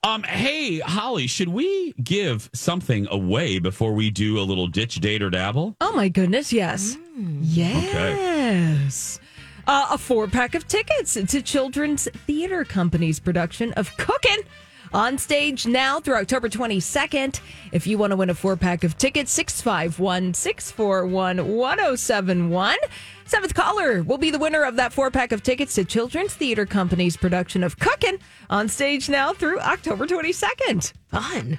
Um, 0.04 0.22
hey, 0.22 0.78
Holly, 0.78 1.26
should 1.26 1.48
we 1.48 1.92
give 2.02 2.48
something 2.52 3.08
away 3.10 3.58
before 3.58 3.92
we 3.94 4.10
do 4.10 4.38
a 4.38 4.42
little 4.42 4.68
ditch 4.68 4.96
date 5.00 5.20
or 5.22 5.30
dabble? 5.30 5.74
Oh 5.80 5.92
my 5.96 6.08
goodness, 6.08 6.52
yes. 6.52 6.96
Yes. 7.40 9.18
Uh, 9.66 9.88
a 9.90 9.98
four 9.98 10.28
pack 10.28 10.54
of 10.54 10.68
tickets 10.68 11.14
to 11.14 11.42
Children's 11.42 12.08
Theater 12.26 12.64
Company's 12.64 13.18
production 13.18 13.72
of 13.72 13.96
Cookin' 13.96 14.44
on 14.92 15.18
stage 15.18 15.66
now 15.66 15.98
through 15.98 16.14
October 16.14 16.48
22nd. 16.48 17.40
If 17.72 17.84
you 17.84 17.98
want 17.98 18.12
to 18.12 18.16
win 18.16 18.30
a 18.30 18.34
four 18.34 18.56
pack 18.56 18.84
of 18.84 18.96
tickets, 18.96 19.32
651 19.32 20.34
641 20.34 21.56
1071. 21.56 22.76
Seventh 23.24 23.54
caller 23.54 24.04
will 24.04 24.18
be 24.18 24.30
the 24.30 24.38
winner 24.38 24.62
of 24.62 24.76
that 24.76 24.92
four 24.92 25.10
pack 25.10 25.32
of 25.32 25.42
tickets 25.42 25.74
to 25.74 25.84
Children's 25.84 26.34
Theater 26.34 26.64
Company's 26.64 27.16
production 27.16 27.64
of 27.64 27.76
Cookin' 27.80 28.20
on 28.48 28.68
stage 28.68 29.08
now 29.08 29.32
through 29.32 29.58
October 29.58 30.06
22nd. 30.06 30.92
Fun. 31.08 31.58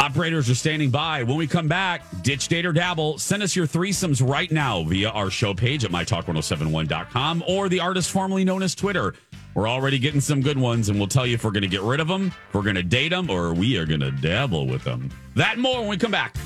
Operators 0.00 0.48
are 0.48 0.54
standing 0.54 0.90
by. 0.90 1.24
When 1.24 1.36
we 1.36 1.48
come 1.48 1.66
back, 1.66 2.02
ditch, 2.22 2.46
date, 2.48 2.64
or 2.64 2.72
dabble, 2.72 3.18
send 3.18 3.42
us 3.42 3.56
your 3.56 3.66
threesomes 3.66 4.26
right 4.26 4.50
now 4.50 4.84
via 4.84 5.10
our 5.10 5.28
show 5.28 5.54
page 5.54 5.84
at 5.84 5.90
mytalk1071.com 5.90 7.42
or 7.48 7.68
the 7.68 7.80
artist 7.80 8.10
formerly 8.12 8.44
known 8.44 8.62
as 8.62 8.76
Twitter. 8.76 9.14
We're 9.54 9.68
already 9.68 9.98
getting 9.98 10.20
some 10.20 10.40
good 10.40 10.56
ones, 10.56 10.88
and 10.88 10.98
we'll 10.98 11.08
tell 11.08 11.26
you 11.26 11.34
if 11.34 11.42
we're 11.42 11.50
going 11.50 11.62
to 11.62 11.68
get 11.68 11.82
rid 11.82 11.98
of 11.98 12.06
them, 12.06 12.28
if 12.28 12.54
we're 12.54 12.62
going 12.62 12.76
to 12.76 12.82
date 12.84 13.08
them, 13.08 13.28
or 13.28 13.52
we 13.52 13.76
are 13.76 13.86
going 13.86 14.00
to 14.00 14.12
dabble 14.12 14.68
with 14.68 14.84
them. 14.84 15.10
That 15.34 15.58
more 15.58 15.80
when 15.80 15.88
we 15.88 15.96
come 15.96 16.12
back. 16.12 16.36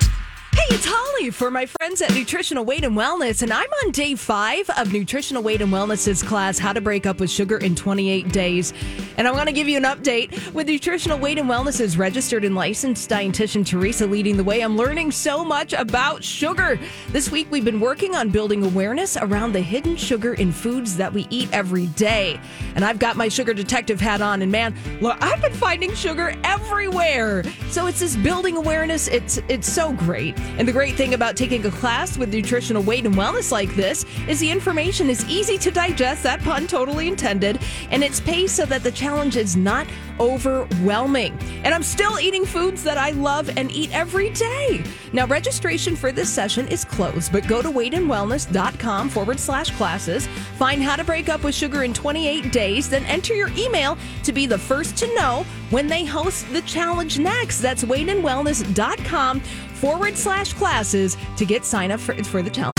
Hey, 0.00 0.66
it's 0.70 0.84
Holly 0.84 1.11
for 1.30 1.50
my 1.50 1.66
friends 1.66 2.02
at 2.02 2.12
Nutritional 2.14 2.64
Weight 2.64 2.84
and 2.84 2.96
Wellness, 2.96 3.42
and 3.42 3.52
I'm 3.52 3.68
on 3.84 3.92
day 3.92 4.16
five 4.16 4.68
of 4.70 4.92
Nutritional 4.92 5.42
Weight 5.42 5.60
and 5.60 5.72
Wellness's 5.72 6.22
class, 6.22 6.58
How 6.58 6.72
to 6.72 6.80
Break 6.80 7.06
Up 7.06 7.20
with 7.20 7.30
Sugar 7.30 7.58
in 7.58 7.76
28 7.76 8.28
Days. 8.32 8.72
And 9.16 9.28
I'm 9.28 9.34
going 9.34 9.46
to 9.46 9.52
give 9.52 9.68
you 9.68 9.76
an 9.76 9.84
update. 9.84 10.52
With 10.52 10.66
Nutritional 10.66 11.18
Weight 11.18 11.38
and 11.38 11.48
Wellness's 11.48 11.96
registered 11.96 12.44
and 12.44 12.54
licensed 12.54 13.08
dietitian 13.08 13.64
Teresa 13.64 14.06
leading 14.06 14.36
the 14.36 14.42
way, 14.42 14.62
I'm 14.62 14.76
learning 14.76 15.12
so 15.12 15.44
much 15.44 15.72
about 15.74 16.24
sugar. 16.24 16.78
This 17.10 17.30
week, 17.30 17.46
we've 17.50 17.64
been 17.64 17.80
working 17.80 18.16
on 18.16 18.30
building 18.30 18.64
awareness 18.64 19.16
around 19.16 19.52
the 19.52 19.60
hidden 19.60 19.96
sugar 19.96 20.34
in 20.34 20.50
foods 20.50 20.96
that 20.96 21.12
we 21.12 21.28
eat 21.30 21.48
every 21.52 21.86
day. 21.88 22.40
And 22.74 22.84
I've 22.84 22.98
got 22.98 23.16
my 23.16 23.28
sugar 23.28 23.54
detective 23.54 24.00
hat 24.00 24.22
on, 24.22 24.42
and 24.42 24.50
man, 24.50 24.74
look, 25.00 25.16
I've 25.22 25.40
been 25.40 25.52
finding 25.52 25.94
sugar 25.94 26.34
everywhere. 26.42 27.44
So 27.70 27.86
it's 27.86 28.00
this 28.00 28.16
building 28.16 28.56
awareness. 28.56 29.08
It's 29.08 29.38
it's 29.48 29.70
so 29.70 29.92
great. 29.92 30.36
And 30.58 30.66
the 30.66 30.72
great 30.72 30.96
thing 30.96 31.11
about 31.12 31.36
taking 31.36 31.64
a 31.66 31.70
class 31.70 32.18
with 32.18 32.32
nutritional 32.32 32.82
weight 32.82 33.06
and 33.06 33.14
wellness 33.14 33.50
like 33.50 33.74
this 33.74 34.04
is 34.28 34.40
the 34.40 34.50
information 34.50 35.08
is 35.10 35.28
easy 35.28 35.58
to 35.58 35.70
digest, 35.70 36.22
that 36.22 36.40
pun 36.42 36.66
totally 36.66 37.08
intended, 37.08 37.58
and 37.90 38.02
it's 38.02 38.20
paced 38.20 38.56
so 38.56 38.64
that 38.66 38.82
the 38.82 38.90
challenge 38.90 39.36
is 39.36 39.56
not 39.56 39.86
overwhelming. 40.20 41.36
And 41.64 41.74
I'm 41.74 41.82
still 41.82 42.20
eating 42.20 42.44
foods 42.44 42.82
that 42.84 42.98
I 42.98 43.10
love 43.10 43.50
and 43.56 43.70
eat 43.72 43.94
every 43.94 44.30
day. 44.30 44.84
Now, 45.12 45.26
registration 45.26 45.96
for 45.96 46.12
this 46.12 46.32
session 46.32 46.68
is 46.68 46.84
closed, 46.84 47.32
but 47.32 47.46
go 47.46 47.62
to 47.62 47.70
weightandwellness.com 47.70 49.08
forward 49.08 49.40
slash 49.40 49.70
classes, 49.76 50.26
find 50.56 50.82
how 50.82 50.96
to 50.96 51.04
break 51.04 51.28
up 51.28 51.44
with 51.44 51.54
sugar 51.54 51.82
in 51.82 51.92
28 51.92 52.52
days, 52.52 52.88
then 52.88 53.04
enter 53.06 53.34
your 53.34 53.50
email 53.56 53.98
to 54.24 54.32
be 54.32 54.46
the 54.46 54.58
first 54.58 54.96
to 54.98 55.14
know 55.14 55.44
when 55.70 55.86
they 55.86 56.04
host 56.04 56.50
the 56.52 56.62
challenge 56.62 57.18
next. 57.18 57.60
That's 57.60 57.84
weightandwellness.com 57.84 59.42
forward 59.82 60.16
slash 60.16 60.52
classes 60.52 61.16
to 61.36 61.44
get 61.44 61.64
sign 61.64 61.90
up 61.90 61.98
for, 61.98 62.14
for 62.22 62.40
the 62.40 62.48
challenge. 62.48 62.72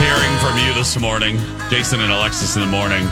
Hearing 0.00 0.38
from 0.38 0.56
you 0.56 0.72
this 0.72 0.98
morning, 0.98 1.36
Jason 1.68 2.00
and 2.00 2.10
Alexis 2.10 2.56
in 2.56 2.62
the 2.62 2.66
morning. 2.66 3.02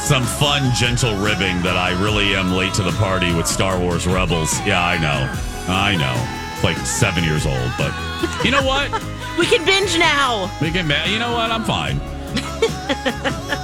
Some 0.00 0.22
fun, 0.24 0.74
gentle 0.74 1.14
ribbing 1.16 1.60
that 1.60 1.76
I 1.76 1.90
really 2.02 2.34
am 2.34 2.52
late 2.52 2.72
to 2.74 2.82
the 2.82 2.92
party 2.92 3.34
with 3.34 3.46
Star 3.46 3.78
Wars 3.78 4.06
Rebels. 4.06 4.58
Yeah, 4.64 4.82
I 4.82 4.96
know. 4.96 5.30
I 5.68 5.96
know. 5.96 6.14
It's 6.54 6.64
like 6.64 6.78
seven 6.78 7.22
years 7.22 7.44
old, 7.44 7.70
but 7.76 7.92
you 8.42 8.50
know 8.50 8.62
what? 8.62 8.90
we 9.38 9.44
can 9.44 9.66
binge 9.66 9.98
now. 9.98 10.50
We 10.62 10.70
can, 10.70 10.88
you 11.12 11.18
know 11.18 11.32
what? 11.32 11.50
I'm 11.50 11.64
fine. 11.64 12.00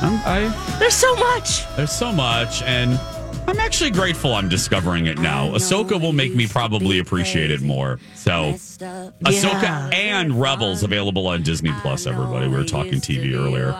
I'm, 0.02 0.20
I, 0.26 0.76
There's 0.78 0.92
so 0.92 1.16
much. 1.16 1.64
there's 1.76 1.92
so 1.92 2.12
much, 2.12 2.60
and 2.62 3.00
I'm 3.46 3.58
actually 3.58 3.90
grateful 3.90 4.34
I'm 4.34 4.48
discovering 4.48 5.06
it 5.06 5.18
now. 5.18 5.48
Ahsoka 5.50 6.00
will 6.00 6.12
make 6.12 6.34
me 6.34 6.46
probably 6.46 6.98
appreciate 7.00 7.50
it 7.50 7.60
more. 7.60 7.98
So, 8.14 8.52
Ahsoka 8.54 9.92
and 9.92 10.40
Rebels 10.40 10.82
available 10.82 11.26
on 11.26 11.42
Disney 11.42 11.72
Plus. 11.80 12.06
Everybody, 12.06 12.48
we 12.48 12.56
were 12.56 12.64
talking 12.64 12.94
TV 12.94 13.34
earlier. 13.34 13.76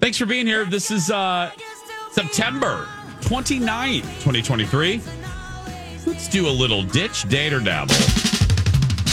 Thanks 0.00 0.18
for 0.18 0.26
being 0.26 0.46
here. 0.46 0.64
This 0.64 0.90
is 0.90 1.10
uh, 1.10 1.52
September 2.10 2.88
29th, 3.20 4.02
2023. 4.02 5.00
Let's 6.06 6.28
do 6.28 6.48
a 6.48 6.50
little 6.50 6.82
ditch, 6.82 7.28
date, 7.28 7.52
or 7.52 7.60
dabble. 7.60 7.94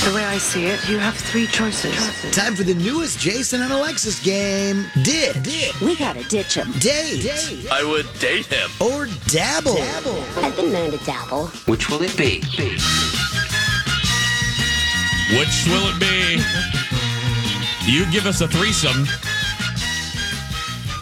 The 0.06 0.16
way 0.16 0.24
I 0.26 0.38
see 0.38 0.66
it, 0.66 0.88
you 0.88 0.98
have 0.98 1.14
three 1.14 1.46
choices. 1.46 1.94
Time 2.32 2.56
for 2.56 2.64
the 2.64 2.74
newest 2.74 3.20
Jason 3.20 3.62
and 3.62 3.72
Alexis 3.72 4.24
game. 4.24 4.86
Ditch. 5.04 5.80
We 5.82 5.96
gotta 5.98 6.24
ditch 6.24 6.56
him. 6.56 6.72
Date. 6.80 7.30
I 7.70 7.84
would 7.84 8.08
date 8.18 8.46
him. 8.46 8.70
Or 8.80 9.08
dabble. 9.28 9.78
I've 10.38 10.56
been 10.56 10.72
known 10.72 10.92
to 10.92 10.98
dabble. 11.06 11.48
Which 11.68 11.90
will 11.90 12.02
it 12.02 12.18
be? 12.18 12.40
Which 15.38 15.66
will 15.68 15.86
it 15.92 16.00
be? 16.00 16.42
You 17.86 18.10
give 18.10 18.26
us 18.26 18.40
a 18.42 18.48
threesome. 18.48 19.06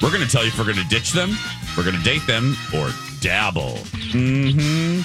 We're 0.02 0.12
going 0.12 0.26
to 0.26 0.30
tell 0.30 0.42
you 0.42 0.50
if 0.50 0.58
we're 0.58 0.66
going 0.66 0.78
to 0.78 0.88
ditch 0.90 1.12
them, 1.12 1.38
we're 1.78 1.84
going 1.84 1.96
to 1.96 2.04
date 2.04 2.26
them, 2.26 2.56
or 2.76 2.90
dabble. 3.22 3.78
Mm-hmm. 4.12 5.02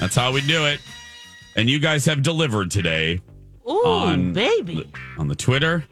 That's 0.00 0.16
how 0.16 0.32
we 0.32 0.40
do 0.40 0.64
it. 0.64 0.80
And 1.56 1.68
you 1.68 1.78
guys 1.78 2.04
have 2.06 2.22
delivered 2.22 2.70
today 2.70 3.20
Ooh, 3.68 3.86
on 3.86 4.32
baby. 4.32 4.90
on 5.18 5.28
the 5.28 5.34
Twitter 5.34 5.84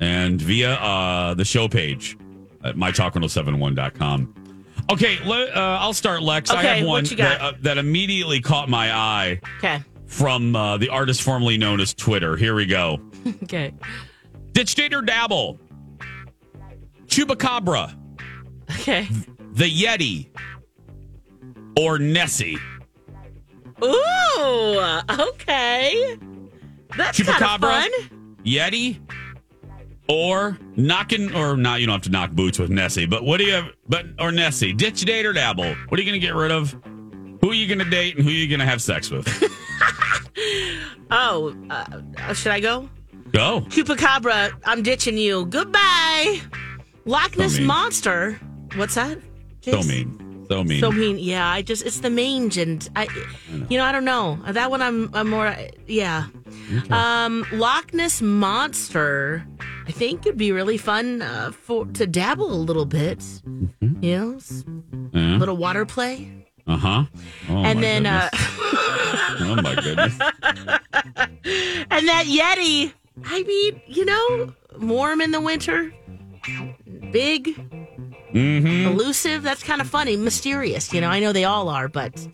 and 0.00 0.40
via 0.40 0.74
uh, 0.74 1.34
the 1.34 1.44
show 1.44 1.68
page 1.68 2.16
at 2.64 2.76
mytalk1071.com. 2.76 4.34
Okay, 4.90 5.18
le- 5.24 5.46
uh, 5.50 5.78
I'll 5.80 5.92
start, 5.92 6.22
Lex. 6.22 6.50
I 6.50 6.58
Okay, 6.58 6.78
have 6.78 6.86
what 6.86 7.08
one? 7.08 7.16
That, 7.16 7.40
uh, 7.40 7.52
that 7.60 7.78
immediately 7.78 8.40
caught 8.40 8.68
my 8.68 8.92
eye 8.92 9.40
Okay. 9.58 9.80
from 10.06 10.56
uh, 10.56 10.76
the 10.78 10.88
artist 10.88 11.22
formerly 11.22 11.56
known 11.56 11.80
as 11.80 11.94
Twitter. 11.94 12.36
Here 12.36 12.54
we 12.54 12.66
go. 12.66 13.00
Okay. 13.44 13.72
Ditch, 14.52 14.74
date, 14.74 14.92
or 14.92 15.00
dabble. 15.02 15.60
Chupacabra, 17.06 17.94
Okay. 18.80 19.06
the 19.52 19.70
Yeti, 19.70 20.28
or 21.78 21.98
Nessie. 22.00 22.58
Ooh. 23.82 25.00
Okay. 25.10 26.18
That's 26.96 27.18
Chupacabra, 27.18 27.60
fun. 27.60 27.90
Yeti, 28.44 29.00
or 30.08 30.58
knocking, 30.76 31.34
or 31.34 31.56
not. 31.56 31.80
You 31.80 31.86
don't 31.86 31.94
have 31.94 32.02
to 32.02 32.10
knock 32.10 32.32
boots 32.32 32.58
with 32.58 32.70
Nessie, 32.70 33.06
but 33.06 33.24
what 33.24 33.38
do 33.38 33.44
you 33.44 33.52
have? 33.52 33.66
But 33.88 34.06
or 34.18 34.32
Nessie, 34.32 34.72
ditch, 34.72 35.00
date, 35.02 35.26
or 35.26 35.32
dabble. 35.32 35.74
What 35.88 35.98
are 35.98 36.02
you 36.02 36.10
going 36.10 36.20
to 36.20 36.26
get 36.26 36.34
rid 36.34 36.50
of? 36.50 36.72
Who 37.40 37.50
are 37.50 37.54
you 37.54 37.66
going 37.66 37.78
to 37.80 37.90
date, 37.90 38.16
and 38.16 38.24
who 38.24 38.30
are 38.30 38.34
you 38.34 38.48
going 38.48 38.60
to 38.60 38.66
have 38.66 38.82
sex 38.82 39.10
with? 39.10 39.26
Oh, 41.14 41.54
uh, 41.68 42.32
should 42.32 42.52
I 42.52 42.60
go? 42.60 42.88
Go. 43.32 43.60
Chupacabra, 43.68 44.52
I'm 44.64 44.82
ditching 44.82 45.18
you. 45.18 45.44
Goodbye. 45.44 46.40
Loch 47.04 47.36
Ness 47.36 47.58
monster. 47.58 48.40
What's 48.76 48.94
that? 48.94 49.18
So 49.60 49.82
mean. 49.82 50.31
So 50.52 50.64
mean. 50.64 50.80
So 50.80 50.90
mean. 50.92 51.18
Yeah, 51.18 51.48
I 51.48 51.62
just 51.62 51.84
it's 51.86 52.00
the 52.00 52.10
mange 52.10 52.58
and 52.58 52.88
I, 52.94 53.08
you 53.70 53.78
know, 53.78 53.84
I 53.84 53.92
don't 53.92 54.04
know 54.04 54.38
that 54.46 54.70
one. 54.70 54.82
I'm 54.82 55.10
I'm 55.14 55.30
more 55.30 55.56
yeah. 55.86 56.26
Um, 56.90 57.44
Loch 57.52 57.92
Ness 57.94 58.20
monster. 58.22 59.44
I 59.88 59.92
think 59.92 60.26
it'd 60.26 60.38
be 60.38 60.52
really 60.52 60.78
fun 60.78 61.22
uh, 61.22 61.50
for 61.52 61.86
to 61.86 62.06
dabble 62.06 62.52
a 62.52 62.62
little 62.68 62.84
bit. 62.86 63.18
Mm-hmm. 63.18 64.04
You 64.04 64.18
know, 64.18 64.38
Yeah. 65.12 65.38
little 65.38 65.56
water 65.56 65.84
play. 65.86 66.30
Uh 66.66 66.76
huh. 66.76 67.04
Oh, 67.48 67.64
and 67.64 67.82
then 67.82 68.06
uh, 68.06 68.28
oh 68.34 69.58
my 69.62 69.74
goodness. 69.74 70.16
and 71.90 72.08
that 72.08 72.24
Yeti. 72.26 72.92
I 73.24 73.42
mean, 73.42 73.80
you 73.86 74.04
know, 74.04 74.52
warm 74.80 75.20
in 75.20 75.32
the 75.32 75.40
winter, 75.40 75.92
big, 77.10 77.58
Mm-hmm. 78.32 78.86
elusive. 78.88 79.42
That's 79.42 79.62
kind 79.62 79.80
of 79.80 79.88
funny, 79.88 80.16
mysterious. 80.16 80.92
You 80.92 81.00
know, 81.00 81.08
I 81.08 81.20
know 81.20 81.32
they 81.32 81.44
all 81.44 81.68
are, 81.68 81.88
but 81.88 82.26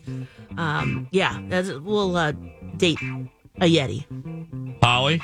um, 0.57 1.07
yeah, 1.11 1.39
that's, 1.49 1.71
we'll 1.71 2.15
uh, 2.15 2.33
date 2.77 2.99
a 3.61 3.65
Yeti. 3.65 4.05
Holly? 4.81 5.21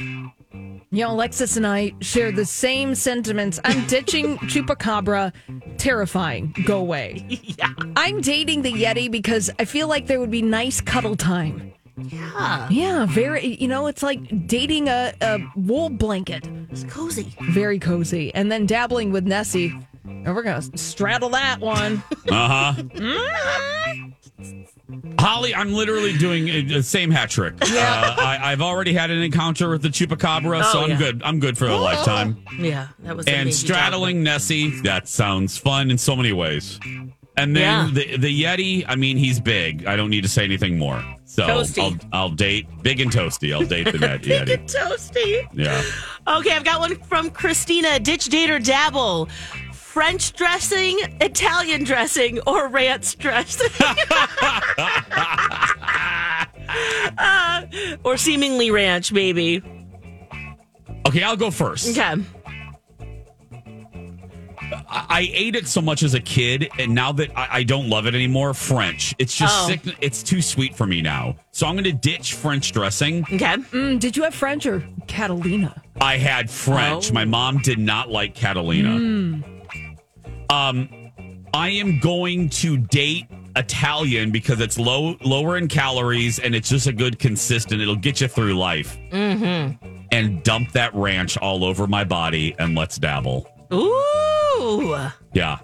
You 0.91 1.03
know, 1.03 1.11
Alexis 1.11 1.57
and 1.57 1.67
I 1.67 1.93
share 1.99 2.31
the 2.31 2.45
same 2.45 2.95
sentiments. 2.95 3.59
I'm 3.65 3.85
ditching 3.88 4.38
Chupacabra. 4.39 5.33
Terrifying. 5.77 6.55
Go 6.65 6.79
away. 6.79 7.25
yeah. 7.43 7.73
I'm 7.95 8.21
dating 8.21 8.61
the 8.61 8.71
Yeti 8.71 9.11
because 9.11 9.49
I 9.59 9.65
feel 9.65 9.88
like 9.88 10.07
there 10.07 10.19
would 10.19 10.31
be 10.31 10.41
nice 10.41 10.79
cuddle 10.81 11.15
time. 11.15 11.73
Yeah. 11.97 12.67
Yeah, 12.69 13.05
very, 13.05 13.55
you 13.55 13.67
know, 13.67 13.88
it's 13.88 14.03
like 14.03 14.47
dating 14.47 14.89
a, 14.89 15.13
a 15.21 15.39
wool 15.55 15.89
blanket. 15.89 16.47
It's 16.69 16.83
cozy. 16.85 17.33
Very 17.41 17.79
cozy. 17.79 18.33
And 18.33 18.51
then 18.51 18.65
dabbling 18.65 19.11
with 19.11 19.25
Nessie. 19.25 19.73
And 20.25 20.35
we're 20.35 20.43
going 20.43 20.59
to 20.61 20.77
straddle 20.77 21.29
that 21.29 21.59
one. 21.59 22.03
Uh 22.29 22.73
huh. 22.75 22.83
Holly, 25.19 25.55
I'm 25.55 25.73
literally 25.73 26.17
doing 26.17 26.67
the 26.67 26.83
same 26.83 27.09
hat 27.09 27.29
trick. 27.29 27.53
Uh, 27.61 27.65
I, 28.17 28.39
I've 28.51 28.61
already 28.61 28.93
had 28.93 29.09
an 29.09 29.21
encounter 29.21 29.69
with 29.69 29.81
the 29.81 29.89
chupacabra, 29.89 30.63
so 30.71 30.79
Oh, 30.79 30.83
I'm 30.83 30.89
yeah. 30.91 30.97
good. 30.97 31.21
I'm 31.23 31.39
good 31.39 31.57
for 31.57 31.67
a 31.67 31.75
lifetime. 31.75 32.38
Yeah, 32.59 32.88
that 32.99 33.15
was 33.17 33.25
And 33.27 33.53
straddling 33.53 34.21
Nessie, 34.23 34.81
that 34.81 35.07
sounds 35.07 35.57
fun 35.57 35.89
in 35.91 35.97
so 35.97 36.15
many 36.15 36.33
ways. 36.33 36.79
And 37.38 37.55
then 37.55 37.88
Yeah. 37.88 37.89
the 37.93 38.17
the 38.17 38.43
Yeti, 38.43 38.85
I 38.88 38.95
mean, 38.95 39.17
he's 39.17 39.39
big. 39.39 39.85
I 39.88 39.95
don't 39.95 40.09
need 40.09 40.21
to 40.21 40.29
say 40.29 40.43
anything 40.43 40.77
more. 40.77 41.03
So 41.25 41.45
Toasty. 41.47 41.81
I'll 42.13 42.21
I'll 42.21 42.29
date 42.29 42.67
big 42.81 42.99
and 43.01 43.11
toasty. 43.11 43.53
I'll 43.53 43.65
date 43.65 43.91
the 43.91 43.97
net 43.99 44.21
Big 44.21 44.47
Yeti. 44.47 44.53
and 44.53 44.69
toasty. 44.69 45.47
Yeah. 45.53 45.81
Okay, 46.38 46.51
I've 46.55 46.63
got 46.63 46.79
one 46.79 46.95
from 47.03 47.29
Christina. 47.31 47.99
Ditch, 47.99 48.25
date, 48.25 48.49
or 48.49 48.59
dabble. 48.59 49.27
French 49.95 50.34
dressing, 50.34 50.99
Italian 51.21 51.86
dressing, 51.86 52.41
or 52.45 52.67
ranch 52.67 53.17
dressing. 53.17 53.69
Uh, 57.17 57.62
or 58.03 58.17
seemingly 58.17 58.69
ranch, 58.71 59.13
maybe. 59.13 59.62
Okay, 61.08 61.23
I'll 61.23 61.38
go 61.38 61.49
first. 61.49 61.97
Okay. 61.97 62.21
I, 64.89 65.05
I 65.10 65.29
ate 65.31 65.55
it 65.55 65.67
so 65.67 65.79
much 65.81 66.03
as 66.03 66.13
a 66.15 66.19
kid, 66.19 66.67
and 66.77 66.93
now 66.93 67.13
that 67.13 67.31
I, 67.38 67.47
I 67.60 67.63
don't 67.63 67.88
love 67.89 68.05
it 68.08 68.15
anymore, 68.15 68.53
French. 68.53 69.13
It's 69.19 69.38
just 69.38 69.55
Oh. 69.63 69.67
sick. 69.69 69.81
It's 70.01 70.21
too 70.23 70.41
sweet 70.41 70.75
for 70.75 70.86
me 70.86 71.01
now. 71.01 71.38
So 71.51 71.67
I'm 71.67 71.75
going 71.75 71.86
to 71.86 71.93
ditch 71.93 72.34
French 72.34 72.73
dressing. 72.73 73.23
Okay. 73.23 73.38
Mm, 73.71 73.99
did 73.99 74.17
you 74.17 74.23
have 74.23 74.36
French 74.36 74.65
or 74.65 74.84
Catalina? 75.08 75.81
I 76.01 76.17
had 76.17 76.49
French. 76.51 77.12
Oh. 77.12 77.13
My 77.13 77.23
mom 77.23 77.60
did 77.60 77.79
not 77.79 78.10
like 78.10 78.36
Catalina. 78.36 78.89
Mm. 78.89 79.55
Um, 80.49 80.89
I 81.53 81.69
am 81.69 81.99
going 81.99 82.49
to 82.49 82.77
date 82.77 83.27
Italian 83.55 84.31
because 84.31 84.60
it's 84.60 84.77
low, 84.77 85.17
lower 85.23 85.58
in 85.58 85.67
calories, 85.67 86.39
and 86.39 86.53
it's 86.53 86.69
just 86.69 86.88
a 86.88 86.93
good 86.93 87.19
consistent. 87.19 87.81
It'll 87.81 87.95
get 87.95 88.21
you 88.21 88.27
through 88.27 88.53
life. 88.55 88.97
Mm-hmm. 89.12 89.86
And 90.12 90.43
dump 90.43 90.71
that 90.73 90.93
ranch 90.93 91.38
all 91.38 91.65
over 91.65 91.88
my 91.88 92.03
body, 92.03 92.55
and 92.60 92.75
let's 92.75 92.97
dabble. 92.97 93.49
Ooh. 93.73 95.10
Yeah. 95.34 95.60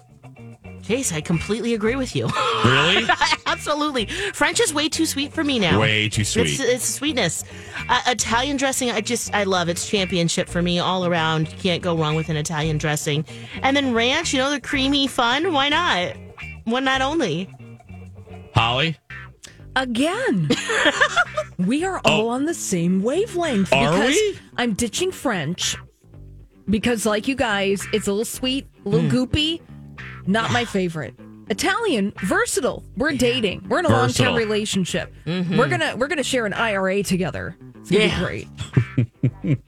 Jace, 0.82 1.12
I 1.12 1.20
completely 1.20 1.74
agree 1.74 1.96
with 1.96 2.14
you. 2.16 2.28
Really? 2.64 3.04
Absolutely. 3.46 4.06
French 4.34 4.60
is 4.60 4.72
way 4.72 4.88
too 4.88 5.04
sweet 5.04 5.32
for 5.32 5.42
me 5.42 5.58
now. 5.58 5.80
Way 5.80 6.08
too 6.08 6.22
sweet. 6.24 6.46
It's, 6.46 6.60
it's 6.60 6.84
sweetness. 6.84 7.44
Uh, 7.88 8.00
Italian 8.06 8.56
dressing, 8.56 8.90
I 8.90 9.00
just, 9.00 9.34
I 9.34 9.42
love. 9.44 9.68
It's 9.68 9.88
championship 9.88 10.48
for 10.48 10.62
me 10.62 10.78
all 10.78 11.04
around. 11.04 11.48
Can't 11.58 11.82
go 11.82 11.96
wrong 11.96 12.14
with 12.14 12.28
an 12.28 12.36
Italian 12.36 12.78
dressing. 12.78 13.24
And 13.62 13.76
then 13.76 13.94
ranch, 13.94 14.32
you 14.32 14.38
know, 14.38 14.50
the 14.50 14.60
creamy 14.60 15.08
fun. 15.08 15.52
Why 15.52 15.68
not? 15.68 16.14
One 16.64 16.84
night 16.84 17.00
only. 17.02 17.52
Holly? 18.54 18.96
Again. 19.74 20.48
we 21.58 21.84
are 21.84 22.00
all 22.04 22.28
on 22.28 22.44
the 22.44 22.54
same 22.54 23.02
wavelength. 23.02 23.70
Oh. 23.72 23.76
Are 23.78 23.92
because 23.92 24.14
we? 24.14 24.38
I'm 24.56 24.74
ditching 24.74 25.10
French 25.10 25.76
because, 26.70 27.06
like 27.06 27.26
you 27.26 27.34
guys, 27.34 27.84
it's 27.92 28.06
a 28.06 28.12
little 28.12 28.24
sweet, 28.24 28.66
a 28.84 28.88
little 28.88 29.08
Hmm. 29.10 29.16
goopy. 29.16 29.60
Not 30.26 30.50
my 30.52 30.64
favorite. 30.64 31.14
Italian, 31.50 32.12
versatile. 32.22 32.82
We're 32.96 33.12
dating. 33.12 33.66
We're 33.68 33.80
in 33.80 33.86
a 33.86 33.88
long 33.90 34.06
Versatile. 34.06 34.26
term 34.26 34.36
relationship. 34.36 35.12
Mm-hmm. 35.26 35.58
We're 35.58 35.68
gonna 35.68 35.96
we're 35.96 36.06
gonna 36.08 36.22
share 36.22 36.46
an 36.46 36.52
IRA 36.54 37.02
together. 37.02 37.56
It's 37.80 37.90
gonna 37.90 38.04
Yeah. 38.04 38.18
be 38.20 38.24
great. 38.24 38.48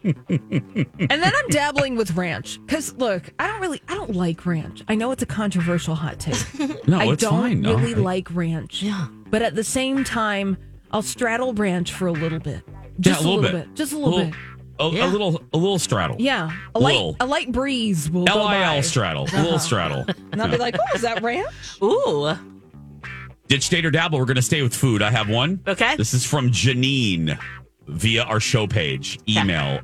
and 0.00 1.22
then 1.22 1.32
I'm 1.36 1.48
dabbling 1.48 1.96
with 1.96 2.12
ranch 2.16 2.60
because 2.64 2.94
look, 2.94 3.32
I 3.38 3.46
don't 3.48 3.60
really 3.60 3.82
I 3.88 3.94
don't 3.94 4.14
like 4.14 4.46
ranch. 4.46 4.82
I 4.88 4.94
know 4.94 5.10
it's 5.10 5.22
a 5.22 5.26
controversial 5.26 5.94
hot 5.94 6.18
take. 6.20 6.36
No, 6.86 6.98
I 7.00 7.12
it's 7.12 7.22
don't 7.22 7.32
fine. 7.32 7.60
No, 7.60 7.74
really 7.76 7.94
I- 7.94 7.98
like 7.98 8.28
ranch. 8.34 8.82
Yeah. 8.82 9.08
But 9.30 9.42
at 9.42 9.54
the 9.56 9.64
same 9.64 10.04
time, 10.04 10.56
I'll 10.92 11.02
straddle 11.02 11.52
ranch 11.54 11.92
for 11.92 12.06
a 12.06 12.12
little 12.12 12.38
bit. 12.38 12.62
Just 13.00 13.24
a 13.24 13.28
little, 13.28 13.50
bit. 13.50 13.74
Just 13.74 13.92
a 13.92 13.98
little, 13.98 14.26
bit. 14.26 14.34
A, 14.80 14.84
a 14.84 15.06
little, 15.06 15.40
a 15.52 15.56
little 15.56 15.78
straddle. 15.78 16.16
Yeah. 16.18 16.50
A 16.74 16.80
Little. 16.80 17.12
light 17.12 17.16
a 17.20 17.26
light 17.26 17.52
breeze 17.52 18.10
will 18.10 18.24
go 18.24 18.32
L 18.32 18.42
I 18.42 18.60
by. 18.60 18.76
L 18.76 18.82
straddle. 18.82 19.24
Uh-huh. 19.24 19.40
A 19.40 19.42
little 19.42 19.58
straddle. 19.60 20.04
And 20.32 20.42
I'll 20.42 20.50
be 20.50 20.56
like, 20.56 20.76
oh, 20.78 20.94
is 20.94 21.02
that 21.02 21.22
ranch? 21.22 21.46
Ooh. 21.82 22.34
Ditch, 23.46 23.68
date, 23.68 23.86
or 23.86 23.90
dabble. 23.90 24.18
We're 24.18 24.24
going 24.24 24.36
to 24.36 24.42
stay 24.42 24.62
with 24.62 24.74
food. 24.74 25.00
I 25.02 25.10
have 25.10 25.28
one. 25.28 25.60
Okay. 25.66 25.94
This 25.96 26.12
is 26.14 26.24
from 26.24 26.50
Janine 26.50 27.38
via 27.86 28.24
our 28.24 28.40
show 28.40 28.66
page. 28.66 29.20
Email. 29.28 29.80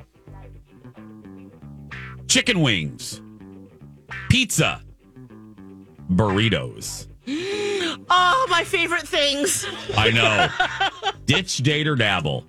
Chicken 2.26 2.60
wings, 2.60 3.20
pizza, 4.28 4.82
burritos. 6.10 7.06
Oh, 8.12 8.46
my 8.50 8.64
favorite 8.64 9.06
things. 9.06 9.64
I 9.96 10.10
know. 10.10 11.10
ditch, 11.26 11.58
date, 11.58 11.86
or 11.86 11.94
dabble. 11.94 12.44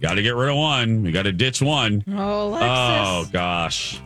You 0.00 0.08
got 0.08 0.14
to 0.14 0.22
get 0.22 0.34
rid 0.34 0.48
of 0.48 0.56
one. 0.56 1.02
We 1.02 1.12
got 1.12 1.24
to 1.24 1.32
ditch 1.32 1.60
one. 1.60 2.02
Oh, 2.08 2.48
Alexis. 2.48 2.68
Oh 2.70 3.28
gosh. 3.30 4.00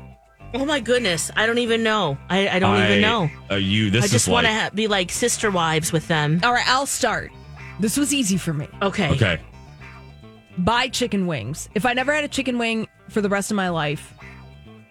Oh, 0.53 0.65
my 0.65 0.81
goodness. 0.81 1.31
I 1.37 1.47
don't 1.47 1.59
even 1.59 1.85
know. 1.85 2.19
I, 2.29 2.49
I 2.49 2.59
don't 2.59 2.75
I- 2.75 2.87
even 2.89 3.01
know. 3.01 3.31
Uh, 3.49 3.55
you. 3.55 3.91
This 3.91 4.05
I 4.05 4.09
just 4.09 4.27
want 4.27 4.45
like. 4.45 4.71
to 4.71 4.75
be 4.75 4.89
like 4.89 5.13
sister 5.13 5.53
wives 5.53 5.93
with 5.93 6.09
them. 6.09 6.41
All 6.43 6.53
right, 6.53 6.67
I'll 6.67 6.87
start. 6.87 7.31
This 7.79 7.97
was 7.97 8.13
easy 8.13 8.37
for 8.39 8.53
me. 8.53 8.67
Okay. 8.83 9.11
okay. 9.11 9.41
Buy 10.59 10.89
chicken 10.89 11.29
wings. 11.29 11.69
If 11.77 11.87
I 11.87 11.93
never 11.93 12.13
had 12.13 12.25
a 12.25 12.29
chicken 12.29 12.59
wing 12.59 12.89
for 13.09 13.21
the 13.21 13.29
rest 13.29 13.53
of 13.53 13.57
my 13.57 13.69
life, 13.69 14.15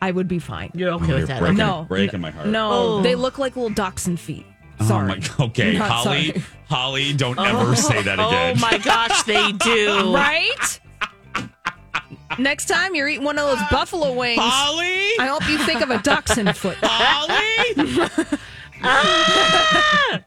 I 0.02 0.12
would 0.12 0.30
be 0.30 0.40
fine. 0.40 0.72
You're 0.74 0.92
okay 0.94 1.08
You're 1.08 1.16
with 1.20 1.28
that. 1.28 1.40
breaking, 1.40 1.58
No. 1.58 1.86
breaking 1.90 2.22
my 2.22 2.32
heart. 2.32 2.48
No, 2.48 2.70
Oh. 2.72 3.02
they 3.02 3.16
look 3.16 3.38
like 3.40 3.58
little 3.58 3.70
dachshund 3.74 4.20
feet. 4.22 4.46
Sorry. 4.82 5.12
Oh 5.12 5.20
Sorry. 5.20 5.22
my, 5.40 5.46
okay, 5.48 5.78
Not 5.78 5.90
Holly. 5.92 6.28
sorry. 6.32 6.44
Holly, 6.70 7.14
don't 7.14 7.40
ever 7.46 7.76
say 7.76 8.02
that 8.04 8.14
again. 8.16 8.20
Oh 8.20 8.52
again. 8.52 8.60
my 8.60 8.78
gosh, 8.80 9.24
they 9.24 9.52
do. 9.64 10.14
Right? 10.14 10.80
Next 12.40 12.66
time 12.66 12.96
you're 12.96 13.08
eating 13.08 13.24
one 13.24 13.38
of 13.38 13.46
those 13.50 13.62
buffalo 13.72 14.14
wings, 14.14 14.40
Holly. 14.42 15.12
I 15.20 15.28
hope 15.28 15.48
you 15.50 15.58
think 15.60 15.82
of 15.82 15.90
a 15.90 16.00
dachshund 16.00 16.56
foot. 16.58 16.78
Holly. 16.82 18.30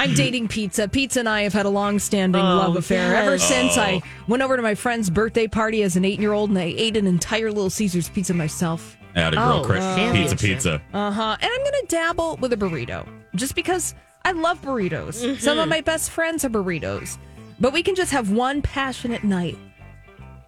I'm 0.00 0.14
dating 0.14 0.48
pizza. 0.48 0.88
Pizza 0.88 1.20
and 1.20 1.28
I 1.28 1.42
have 1.42 1.52
had 1.52 1.64
a 1.64 1.68
long-standing 1.68 2.40
Oh, 2.40 2.56
love 2.56 2.76
affair 2.76 3.14
ever 3.14 3.38
since 3.38 3.76
Oh. 3.78 3.82
I 3.82 4.02
went 4.26 4.42
over 4.42 4.56
to 4.56 4.62
my 4.62 4.74
friend's 4.74 5.08
birthday 5.10 5.46
party 5.46 5.82
as 5.84 5.94
an 5.96 6.04
eight-year-old 6.04 6.50
and 6.50 6.58
I 6.58 6.74
ate 6.76 6.96
an 6.96 7.06
entire 7.06 7.52
Little 7.52 7.70
Caesars 7.70 8.08
pizza 8.08 8.34
myself. 8.34 8.96
Atta 9.14 9.36
girl, 9.36 9.60
Oh, 9.60 9.64
Chris. 9.64 9.80
wow. 9.80 10.12
Pizza, 10.12 10.36
pizza. 10.36 10.82
Uh 10.92 11.10
huh. 11.12 11.36
And 11.40 11.50
I'm 11.52 11.64
gonna 11.64 11.86
dabble 11.86 12.36
with 12.40 12.52
a 12.52 12.56
burrito 12.56 13.06
just 13.36 13.54
because 13.54 13.94
I 14.24 14.32
love 14.32 14.60
burritos. 14.62 15.38
Some 15.40 15.58
of 15.58 15.68
my 15.68 15.82
best 15.82 16.10
friends 16.10 16.44
are 16.44 16.50
burritos, 16.50 17.18
but 17.60 17.72
we 17.72 17.82
can 17.84 17.94
just 17.94 18.10
have 18.10 18.30
one 18.30 18.60
passionate 18.62 19.22
night, 19.22 19.56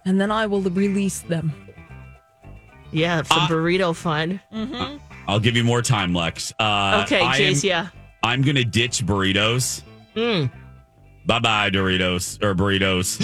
and 0.05 0.19
then 0.21 0.31
I 0.31 0.45
will 0.47 0.61
release 0.61 1.19
them. 1.21 1.53
Yeah, 2.91 3.23
some 3.23 3.39
Uh, 3.43 3.47
burrito 3.47 3.95
fun. 3.95 4.39
I'll 5.27 5.39
give 5.39 5.55
you 5.57 5.63
more 5.63 5.81
time, 5.81 6.13
Lex. 6.13 6.53
Uh, 6.59 7.01
Okay, 7.05 7.19
I 7.19 7.31
am- 7.31 7.37
Chase, 7.37 7.63
yeah. 7.63 7.87
I'm 8.23 8.41
gonna 8.41 8.63
ditch 8.63 9.05
burritos. 9.05 9.81
Mm. 10.15 10.49
Bye 11.25 11.39
bye 11.39 11.69
Doritos 11.71 12.41
or 12.43 12.53
burritos. 12.55 13.19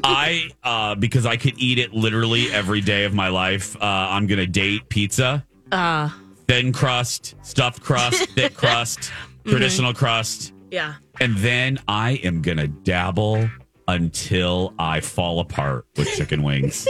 I 0.04 0.50
uh 0.62 0.94
because 0.94 1.24
I 1.26 1.36
could 1.36 1.54
eat 1.58 1.78
it 1.78 1.92
literally 1.94 2.52
every 2.52 2.80
day 2.82 3.04
of 3.04 3.14
my 3.14 3.28
life. 3.28 3.74
Uh 3.76 3.84
I'm 3.84 4.26
gonna 4.26 4.46
date 4.46 4.88
pizza. 4.90 5.44
Uh, 5.72 6.10
Thin 6.46 6.72
crust, 6.72 7.34
stuffed 7.42 7.82
crust, 7.82 8.28
thick 8.36 8.54
crust, 8.54 9.10
traditional 9.46 9.92
crust. 9.94 10.52
yeah. 10.70 10.94
And 11.20 11.36
then 11.38 11.78
I 11.88 12.12
am 12.22 12.40
gonna 12.42 12.68
dabble 12.68 13.48
until 13.88 14.74
I 14.78 15.00
fall 15.00 15.40
apart 15.40 15.86
with 15.96 16.08
chicken 16.08 16.42
wings. 16.42 16.88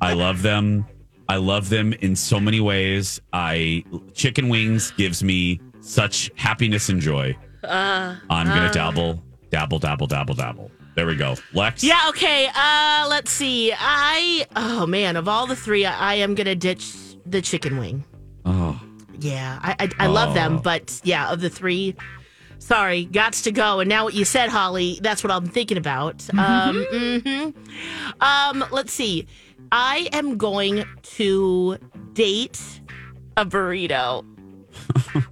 I 0.00 0.14
love 0.14 0.42
them. 0.42 0.86
I 1.28 1.36
love 1.36 1.68
them 1.68 1.92
in 1.94 2.16
so 2.16 2.40
many 2.40 2.60
ways. 2.60 3.20
I 3.32 3.84
chicken 4.14 4.48
wings 4.48 4.90
gives 4.92 5.22
me 5.22 5.60
such 5.80 6.30
happiness 6.36 6.88
and 6.88 7.00
joy. 7.00 7.36
Uh, 7.62 8.16
I'm 8.28 8.46
gonna 8.48 8.66
uh. 8.66 8.72
dabble, 8.72 9.22
dabble, 9.50 9.78
dabble, 9.78 10.06
dabble, 10.06 10.34
dabble. 10.34 10.70
There 10.94 11.06
we 11.06 11.16
go. 11.16 11.36
Lex. 11.54 11.82
Yeah, 11.82 12.00
okay. 12.10 12.48
Uh 12.54 13.06
let's 13.08 13.30
see. 13.30 13.72
I 13.72 14.46
oh 14.56 14.86
man, 14.86 15.16
of 15.16 15.28
all 15.28 15.46
the 15.46 15.56
three, 15.56 15.86
I, 15.86 16.12
I 16.12 16.14
am 16.16 16.34
gonna 16.34 16.54
ditch 16.56 16.94
the 17.24 17.40
chicken 17.40 17.78
wing. 17.78 18.04
Oh. 18.44 18.80
Yeah, 19.18 19.58
I 19.62 19.76
I, 19.78 19.88
I 20.00 20.06
love 20.08 20.34
them, 20.34 20.56
Oh. 20.56 20.60
but 20.62 21.00
yeah, 21.04 21.32
of 21.32 21.40
the 21.40 21.48
three, 21.50 21.94
sorry, 22.62 23.06
gots 23.06 23.42
to 23.44 23.52
go. 23.52 23.80
And 23.80 23.88
now 23.88 24.04
what 24.04 24.14
you 24.14 24.24
said, 24.24 24.48
Holly, 24.48 24.98
that's 25.02 25.22
what 25.24 25.30
I'm 25.30 25.46
thinking 25.46 25.76
about. 25.78 26.28
Um, 26.30 26.86
mhm. 26.92 27.54
um, 28.20 28.64
let's 28.70 28.92
see. 28.92 29.26
I 29.70 30.08
am 30.12 30.36
going 30.38 30.84
to 31.02 31.78
date 32.12 32.60
a 33.36 33.44
burrito. 33.44 34.24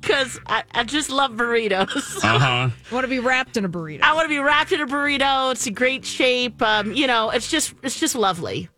Because 0.00 0.38
I, 0.46 0.62
I 0.72 0.84
just 0.84 1.10
love 1.10 1.32
burritos. 1.32 1.88
Uh 2.24 2.38
huh. 2.38 2.70
I 2.90 2.94
want 2.94 3.02
to 3.04 3.08
be 3.08 3.18
wrapped 3.18 3.56
in 3.56 3.64
a 3.64 3.68
burrito. 3.68 4.02
I 4.02 4.14
want 4.14 4.26
to 4.26 4.28
be 4.28 4.38
wrapped 4.38 4.70
in 4.70 4.80
a 4.80 4.86
burrito. 4.86 5.50
It's 5.52 5.66
a 5.66 5.70
great 5.72 6.04
shape. 6.04 6.62
Um, 6.62 6.92
you 6.92 7.06
know, 7.08 7.30
it's 7.30 7.50
just 7.50 7.74
it's 7.82 7.98
just 7.98 8.14
lovely 8.14 8.68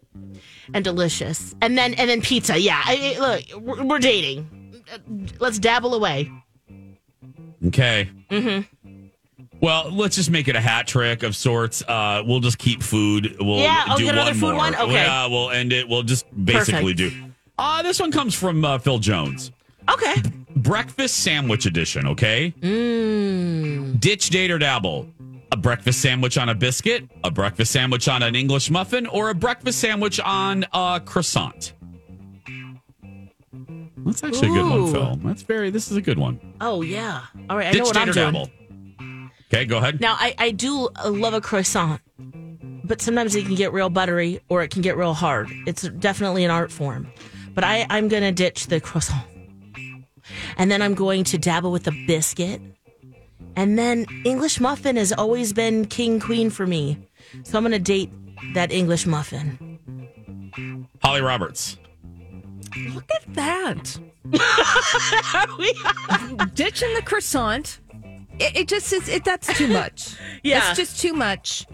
and 0.72 0.82
delicious. 0.82 1.54
And 1.60 1.76
then 1.76 1.92
and 1.94 2.08
then 2.08 2.22
pizza. 2.22 2.58
Yeah, 2.58 2.80
I, 2.82 3.14
I- 3.16 3.20
look, 3.20 3.62
we're, 3.62 3.84
we're 3.84 3.98
dating. 3.98 4.82
Uh, 4.92 4.98
Let's 5.38 5.58
dabble 5.58 5.94
away. 5.94 6.30
Okay. 7.68 8.10
Mm-hmm. 8.30 9.06
Well, 9.60 9.90
let's 9.90 10.14
just 10.16 10.30
make 10.30 10.46
it 10.48 10.54
a 10.56 10.60
hat 10.60 10.86
trick 10.86 11.22
of 11.22 11.34
sorts. 11.34 11.82
Uh, 11.82 12.22
we'll 12.24 12.40
just 12.40 12.58
keep 12.58 12.82
food. 12.82 13.36
We'll 13.40 13.58
Yeah, 13.58 13.84
I'll 13.86 13.96
do 13.96 14.04
get 14.04 14.10
one 14.14 14.18
another 14.18 14.34
food 14.34 14.40
more. 14.50 14.54
one? 14.56 14.74
Okay. 14.76 14.92
Yeah, 14.92 15.26
we'll 15.26 15.50
end 15.50 15.72
it. 15.72 15.88
We'll 15.88 16.02
just 16.04 16.26
basically 16.44 16.94
Perfect. 16.94 17.14
do. 17.16 17.32
Uh, 17.58 17.82
this 17.82 17.98
one 17.98 18.12
comes 18.12 18.34
from 18.34 18.64
uh, 18.64 18.78
Phil 18.78 18.98
Jones. 18.98 19.50
Okay. 19.90 20.14
Breakfast 20.54 21.18
sandwich 21.24 21.66
edition. 21.66 22.06
Okay. 22.06 22.54
Mm. 22.60 23.98
Ditch, 23.98 24.30
date, 24.30 24.50
or 24.50 24.58
dabble. 24.58 25.08
A 25.50 25.56
breakfast 25.56 26.00
sandwich 26.02 26.36
on 26.36 26.50
a 26.50 26.54
biscuit, 26.54 27.08
a 27.24 27.30
breakfast 27.30 27.72
sandwich 27.72 28.06
on 28.06 28.22
an 28.22 28.34
English 28.36 28.70
muffin, 28.70 29.06
or 29.06 29.30
a 29.30 29.34
breakfast 29.34 29.78
sandwich 29.80 30.20
on 30.20 30.66
a 30.72 31.00
croissant. 31.04 31.72
That's 34.04 34.22
actually 34.24 34.48
a 34.48 34.52
good 34.52 34.62
one, 34.70 34.78
Ooh. 34.80 34.92
Phil. 34.92 35.16
That's 35.24 35.42
very. 35.42 35.70
This 35.70 35.90
is 35.90 35.96
a 35.96 36.02
good 36.02 36.18
one. 36.18 36.40
Oh 36.60 36.82
yeah. 36.82 37.22
All 37.50 37.56
right. 37.56 37.68
I 37.68 37.72
Ditch, 37.72 37.80
know 37.80 37.84
what 37.86 37.96
I'm 37.96 38.10
doing. 38.10 38.32
dabble. 38.32 38.50
Okay, 39.52 39.64
go 39.64 39.78
ahead. 39.78 40.00
Now 40.00 40.14
I 40.18 40.34
I 40.38 40.50
do 40.50 40.88
uh, 41.04 41.10
love 41.10 41.34
a 41.34 41.40
croissant, 41.40 42.00
but 42.84 43.00
sometimes 43.02 43.34
it 43.34 43.44
can 43.46 43.54
get 43.54 43.72
real 43.72 43.88
buttery 43.90 44.40
or 44.48 44.62
it 44.62 44.70
can 44.70 44.82
get 44.82 44.96
real 44.96 45.14
hard. 45.14 45.48
It's 45.66 45.82
definitely 45.88 46.44
an 46.44 46.50
art 46.50 46.70
form. 46.70 47.10
but 47.54 47.64
I, 47.64 47.86
I'm 47.90 48.08
going 48.08 48.22
to 48.22 48.30
ditch 48.32 48.66
the 48.68 48.80
croissant. 48.80 49.24
And 50.58 50.70
then 50.70 50.82
I'm 50.82 50.94
going 50.94 51.24
to 51.24 51.38
dabble 51.38 51.72
with 51.72 51.84
the 51.84 52.04
biscuit. 52.06 52.60
And 53.56 53.78
then 53.78 54.04
English 54.24 54.60
muffin 54.60 54.96
has 54.96 55.12
always 55.12 55.52
been 55.52 55.86
king 55.86 56.20
queen 56.20 56.50
for 56.50 56.66
me. 56.66 56.98
So 57.44 57.56
I'm 57.58 57.64
going 57.64 57.72
to 57.72 57.78
date 57.78 58.10
that 58.54 58.70
English 58.70 59.06
muffin. 59.06 59.78
Holly 61.02 61.20
Roberts. 61.22 61.78
Look 62.94 63.10
at 63.14 63.34
that. 63.34 63.98
Ditching 66.54 66.94
the 66.94 67.02
croissant. 67.04 67.80
It, 68.38 68.56
it 68.56 68.68
just 68.68 68.92
is, 68.92 69.08
it, 69.08 69.24
that's 69.24 69.56
too 69.56 69.68
much. 69.68 70.16
Yeah. 70.42 70.60
That's 70.60 70.78
just 70.78 71.00
too 71.00 71.12
much. 71.12 71.66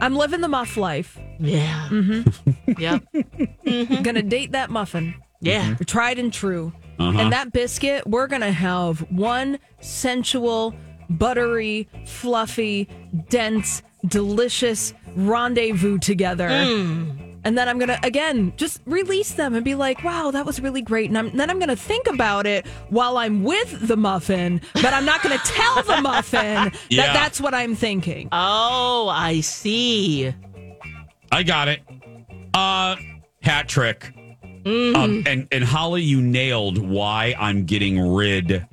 I'm 0.00 0.16
living 0.16 0.40
the 0.40 0.48
muff 0.48 0.76
life. 0.76 1.18
Yeah. 1.38 1.88
Mm-hmm. 1.90 2.50
Yep. 2.78 4.02
Gonna 4.02 4.22
date 4.22 4.52
that 4.52 4.70
muffin. 4.70 5.14
Yeah. 5.40 5.74
Tried 5.86 6.18
and 6.18 6.32
true. 6.32 6.72
Uh-huh. 6.98 7.18
And 7.18 7.32
that 7.32 7.52
biscuit, 7.52 8.06
we're 8.06 8.26
gonna 8.26 8.52
have 8.52 9.00
one 9.10 9.58
sensual, 9.80 10.74
buttery, 11.10 11.88
fluffy, 12.06 12.88
dense, 13.28 13.82
delicious 14.06 14.94
rendezvous 15.14 15.98
together. 15.98 16.48
And 17.44 17.58
then 17.58 17.68
I'm 17.68 17.78
gonna 17.78 17.98
again 18.02 18.52
just 18.56 18.80
release 18.86 19.32
them 19.32 19.54
and 19.54 19.64
be 19.64 19.74
like, 19.74 20.04
"Wow, 20.04 20.30
that 20.30 20.46
was 20.46 20.60
really 20.60 20.82
great." 20.82 21.08
And 21.10 21.18
I'm, 21.18 21.36
then 21.36 21.50
I'm 21.50 21.58
gonna 21.58 21.74
think 21.76 22.06
about 22.06 22.46
it 22.46 22.66
while 22.88 23.16
I'm 23.18 23.42
with 23.42 23.88
the 23.88 23.96
muffin, 23.96 24.60
but 24.74 24.92
I'm 24.92 25.04
not 25.04 25.22
gonna 25.22 25.38
tell 25.44 25.82
the 25.82 26.00
muffin 26.00 26.72
Yeah. 26.88 27.06
that 27.06 27.14
that's 27.14 27.40
what 27.40 27.52
I'm 27.54 27.74
thinking. 27.74 28.28
Oh, 28.30 29.08
I 29.08 29.40
see. 29.40 30.32
I 31.32 31.42
got 31.42 31.68
it. 31.68 31.80
Uh, 32.54 32.96
hat 33.42 33.68
trick. 33.68 34.12
Mm-hmm. 34.64 34.94
Um, 34.96 35.22
and 35.26 35.48
and 35.50 35.64
Holly, 35.64 36.02
you 36.02 36.20
nailed 36.22 36.78
why 36.78 37.34
I'm 37.38 37.64
getting 37.64 37.98
rid 37.98 38.64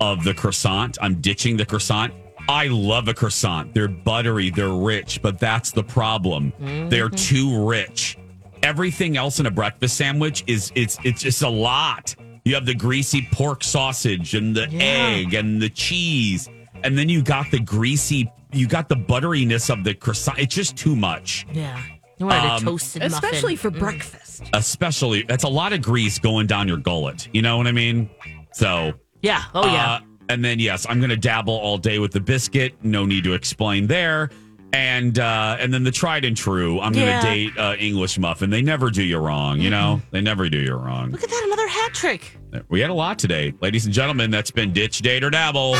of 0.00 0.24
the 0.24 0.34
croissant. 0.34 0.98
I'm 1.00 1.20
ditching 1.22 1.56
the 1.56 1.64
croissant. 1.64 2.12
I 2.48 2.66
love 2.68 3.08
a 3.08 3.14
croissant. 3.14 3.74
They're 3.74 3.88
buttery, 3.88 4.50
they're 4.50 4.68
rich, 4.72 5.20
but 5.22 5.38
that's 5.38 5.70
the 5.70 5.84
problem. 5.84 6.52
They're 6.88 7.08
Mm-hmm. 7.08 7.14
too 7.36 7.66
rich. 7.68 8.18
Everything 8.62 9.16
else 9.16 9.40
in 9.40 9.46
a 9.46 9.50
breakfast 9.50 9.96
sandwich 9.96 10.44
is 10.46 10.70
it's 10.74 10.98
it's 11.04 11.22
just 11.22 11.42
a 11.42 11.48
lot. 11.48 12.14
You 12.44 12.54
have 12.54 12.66
the 12.66 12.74
greasy 12.74 13.26
pork 13.32 13.62
sausage 13.64 14.34
and 14.34 14.54
the 14.54 14.68
egg 14.74 15.34
and 15.34 15.60
the 15.62 15.70
cheese, 15.70 16.48
and 16.82 16.96
then 16.98 17.08
you 17.08 17.22
got 17.22 17.50
the 17.50 17.60
greasy, 17.60 18.30
you 18.52 18.66
got 18.66 18.88
the 18.88 18.96
butteriness 18.96 19.70
of 19.70 19.84
the 19.84 19.94
croissant. 19.94 20.38
It's 20.38 20.54
just 20.54 20.76
too 20.76 20.94
much. 20.96 21.46
Yeah. 21.52 21.80
You 22.18 22.26
wanted 22.26 22.50
Um, 22.50 22.56
a 22.56 22.60
toasted 22.60 23.02
Especially 23.02 23.54
muffin. 23.54 23.72
for 23.72 23.78
breakfast. 23.78 24.42
especially 24.52 25.22
that's 25.22 25.44
a 25.44 25.48
lot 25.48 25.72
of 25.72 25.80
grease 25.80 26.18
going 26.18 26.46
down 26.46 26.68
your 26.68 26.76
gullet. 26.76 27.28
You 27.32 27.40
know 27.42 27.56
what 27.56 27.66
I 27.66 27.72
mean? 27.72 28.10
So 28.52 28.92
Yeah. 29.22 29.44
Oh, 29.54 29.64
yeah. 29.66 29.92
uh, 29.92 30.00
and 30.30 30.44
then 30.44 30.58
yes, 30.58 30.86
I'm 30.88 30.98
going 31.00 31.10
to 31.10 31.16
dabble 31.16 31.52
all 31.54 31.76
day 31.78 31.98
with 31.98 32.12
the 32.12 32.20
biscuit. 32.20 32.74
No 32.82 33.04
need 33.04 33.24
to 33.24 33.34
explain 33.34 33.86
there. 33.86 34.30
And 34.72 35.18
uh, 35.18 35.56
and 35.58 35.74
then 35.74 35.82
the 35.82 35.90
tried 35.90 36.24
and 36.24 36.36
true. 36.36 36.78
I'm 36.80 36.92
going 36.92 37.06
to 37.06 37.10
Yeah. 37.12 37.22
date 37.22 37.58
uh, 37.58 37.74
English 37.78 38.18
muffin. 38.20 38.50
They 38.50 38.62
never 38.62 38.88
do 38.90 39.02
you 39.02 39.18
wrong. 39.18 39.58
You 39.60 39.68
know, 39.70 40.00
they 40.12 40.20
never 40.20 40.48
do 40.48 40.58
you 40.58 40.74
wrong. 40.74 41.10
Look 41.10 41.24
at 41.24 41.28
that. 41.28 41.42
Another 41.44 41.66
hat 41.66 41.92
trick. 41.92 42.36
We 42.68 42.78
had 42.80 42.90
a 42.90 42.94
lot 42.94 43.18
today, 43.18 43.52
ladies 43.60 43.84
and 43.86 43.92
gentlemen. 43.94 44.30
That's 44.30 44.52
been 44.52 44.72
ditch, 44.72 44.98
date, 45.00 45.24
or 45.24 45.30
dabble. 45.30 45.74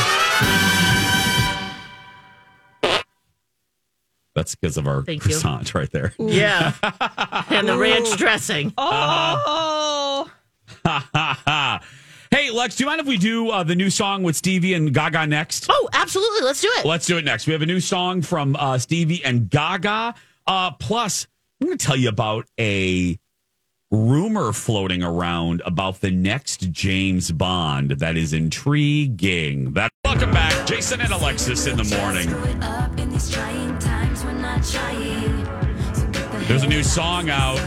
That's 4.33 4.55
because 4.55 4.77
of 4.77 4.87
our 4.87 5.03
Thank 5.03 5.23
you. 5.25 5.31
croissant 5.31 5.73
right 5.75 5.91
there. 5.91 6.13
Yeah. 6.17 6.73
and 7.49 7.67
the 7.67 7.77
ranch 7.77 8.15
dressing. 8.17 8.73
Oh, 8.77 10.29
hey, 12.31 12.49
Lex, 12.49 12.77
do 12.77 12.83
you 12.83 12.87
mind 12.87 13.01
if 13.01 13.07
we 13.07 13.17
do 13.17 13.49
uh, 13.49 13.63
the 13.63 13.75
new 13.75 13.89
song 13.89 14.23
with 14.23 14.35
Stevie 14.35 14.73
and 14.73 14.93
Gaga 14.93 15.27
next? 15.27 15.67
Oh, 15.69 15.89
absolutely. 15.93 16.41
Let's 16.41 16.61
do 16.61 16.71
it. 16.77 16.85
Let's 16.85 17.05
do 17.05 17.17
it 17.17 17.25
next. 17.25 17.45
We 17.45 17.53
have 17.53 17.61
a 17.61 17.65
new 17.65 17.79
song 17.79 18.21
from 18.21 18.55
uh, 18.55 18.77
Stevie 18.77 19.23
and 19.23 19.49
Gaga. 19.49 20.15
Uh, 20.47 20.71
plus, 20.71 21.27
I'm 21.59 21.67
going 21.67 21.77
to 21.77 21.85
tell 21.85 21.97
you 21.97 22.09
about 22.09 22.47
a 22.59 23.19
rumor 23.91 24.53
floating 24.53 25.03
around 25.03 25.61
about 25.65 25.99
the 25.99 26.09
next 26.09 26.71
James 26.71 27.29
Bond 27.31 27.91
that 27.91 28.15
is 28.15 28.31
intriguing. 28.31 29.73
That 29.73 29.91
welcome 30.05 30.31
back, 30.31 30.65
Jason 30.65 31.01
and 31.01 31.11
Alexis 31.11 31.67
in 31.67 31.75
the 31.75 31.83
morning. 31.83 32.29
There's 36.47 36.63
a 36.63 36.67
new 36.67 36.83
song 36.83 37.29
out 37.29 37.59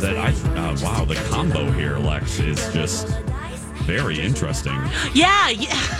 that 0.00 0.16
I 0.16 0.30
uh, 0.56 0.76
wow 0.82 1.04
the 1.04 1.16
combo 1.28 1.70
here, 1.72 1.98
Lex, 1.98 2.40
is 2.40 2.72
just 2.72 3.08
very 3.88 4.20
interesting. 4.20 4.78
Yeah, 5.14 5.48
yeah. 5.48 5.98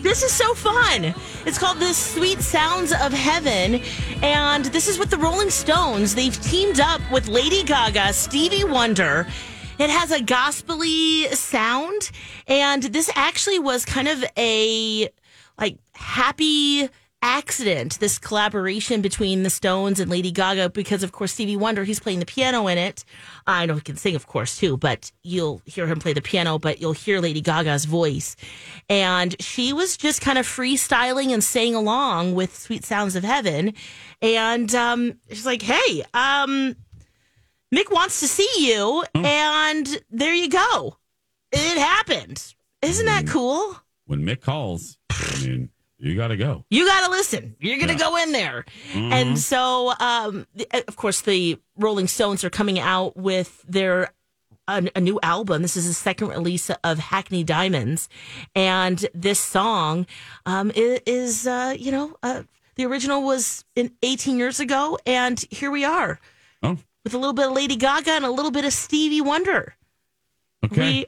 this 0.00 0.22
is 0.22 0.32
so 0.32 0.54
fun. 0.54 1.14
It's 1.44 1.58
called 1.58 1.78
The 1.78 1.92
Sweet 1.92 2.40
Sounds 2.40 2.92
of 2.92 3.12
Heaven. 3.12 3.82
And 4.22 4.64
this 4.66 4.88
is 4.88 4.98
with 4.98 5.10
the 5.10 5.18
Rolling 5.18 5.50
Stones. 5.50 6.14
They've 6.14 6.40
teamed 6.40 6.80
up 6.80 7.00
with 7.12 7.28
Lady 7.28 7.62
Gaga, 7.62 8.12
Stevie 8.14 8.64
Wonder. 8.64 9.26
It 9.78 9.90
has 9.90 10.10
a 10.12 10.22
gospely 10.22 11.24
sound. 11.34 12.10
And 12.48 12.82
this 12.84 13.10
actually 13.14 13.58
was 13.58 13.84
kind 13.84 14.08
of 14.08 14.24
a 14.38 15.10
like 15.58 15.78
happy 15.94 16.88
accident, 17.22 17.98
this 17.98 18.18
collaboration 18.18 19.00
between 19.00 19.42
the 19.42 19.50
Stones 19.50 20.00
and 20.00 20.10
Lady 20.10 20.30
Gaga, 20.30 20.70
because 20.70 21.02
of 21.02 21.12
course 21.12 21.32
Stevie 21.32 21.56
Wonder, 21.56 21.84
he's 21.84 22.00
playing 22.00 22.20
the 22.20 22.26
piano 22.26 22.66
in 22.68 22.78
it. 22.78 23.04
I 23.46 23.66
know 23.66 23.74
he 23.74 23.80
can 23.80 23.96
sing, 23.96 24.14
of 24.14 24.26
course, 24.26 24.56
too, 24.56 24.76
but 24.76 25.10
you'll 25.22 25.60
hear 25.64 25.86
him 25.86 25.98
play 25.98 26.12
the 26.12 26.22
piano, 26.22 26.58
but 26.58 26.80
you'll 26.80 26.92
hear 26.92 27.20
Lady 27.20 27.40
Gaga's 27.40 27.84
voice. 27.84 28.36
And 28.88 29.34
she 29.40 29.72
was 29.72 29.96
just 29.96 30.20
kind 30.20 30.38
of 30.38 30.46
freestyling 30.46 31.32
and 31.32 31.42
sang 31.42 31.74
along 31.74 32.34
with 32.34 32.56
Sweet 32.56 32.84
Sounds 32.84 33.16
of 33.16 33.24
Heaven. 33.24 33.74
And 34.22 34.74
um, 34.74 35.18
she's 35.28 35.46
like, 35.46 35.62
hey, 35.62 36.02
um, 36.14 36.76
Mick 37.74 37.90
wants 37.90 38.20
to 38.20 38.28
see 38.28 38.48
you. 38.58 39.04
And 39.14 40.02
there 40.10 40.34
you 40.34 40.48
go. 40.48 40.96
It 41.52 41.78
happened. 41.78 42.54
Isn't 42.82 43.06
that 43.06 43.26
cool? 43.26 43.76
When 44.06 44.22
Mick 44.22 44.40
calls, 44.40 44.98
I 45.10 45.40
mean, 45.42 45.70
you 45.98 46.14
got 46.16 46.28
to 46.28 46.36
go. 46.36 46.64
You 46.70 46.86
got 46.86 47.04
to 47.06 47.10
listen. 47.10 47.56
You're 47.58 47.76
going 47.76 47.88
to 47.88 47.94
Yeah. 47.94 47.98
go 48.10 48.16
in 48.16 48.32
there. 48.32 48.64
Mhm. 48.92 49.12
And 49.12 49.38
so, 49.38 49.92
um, 50.00 50.46
of 50.88 50.96
course, 50.96 51.20
the 51.22 51.58
Rolling 51.76 52.06
Stones 52.08 52.44
are 52.44 52.50
coming 52.50 52.78
out 52.78 53.16
with 53.16 53.62
their 53.68 54.12
a, 54.68 54.90
a 54.96 55.00
new 55.00 55.20
album. 55.22 55.62
This 55.62 55.76
is 55.76 55.86
the 55.86 55.94
second 55.94 56.26
release 56.28 56.70
of 56.82 56.98
Hackney 56.98 57.44
Diamonds, 57.44 58.08
and 58.54 59.06
this 59.14 59.38
song 59.38 60.06
um, 60.44 60.72
is, 60.74 61.46
uh, 61.46 61.76
you 61.78 61.92
know, 61.92 62.16
uh, 62.24 62.42
the 62.74 62.84
original 62.84 63.22
was 63.22 63.64
in 63.76 63.92
18 64.02 64.36
years 64.38 64.58
ago, 64.58 64.98
and 65.06 65.44
here 65.52 65.70
we 65.70 65.84
are 65.84 66.18
Oh. 66.64 66.78
with 67.04 67.14
a 67.14 67.18
little 67.18 67.32
bit 67.32 67.46
of 67.46 67.52
Lady 67.52 67.76
Gaga 67.76 68.10
and 68.10 68.24
a 68.24 68.30
little 68.32 68.50
bit 68.50 68.64
of 68.64 68.72
Stevie 68.72 69.20
Wonder. 69.20 69.76
Okay. 70.64 70.80
We 70.82 71.06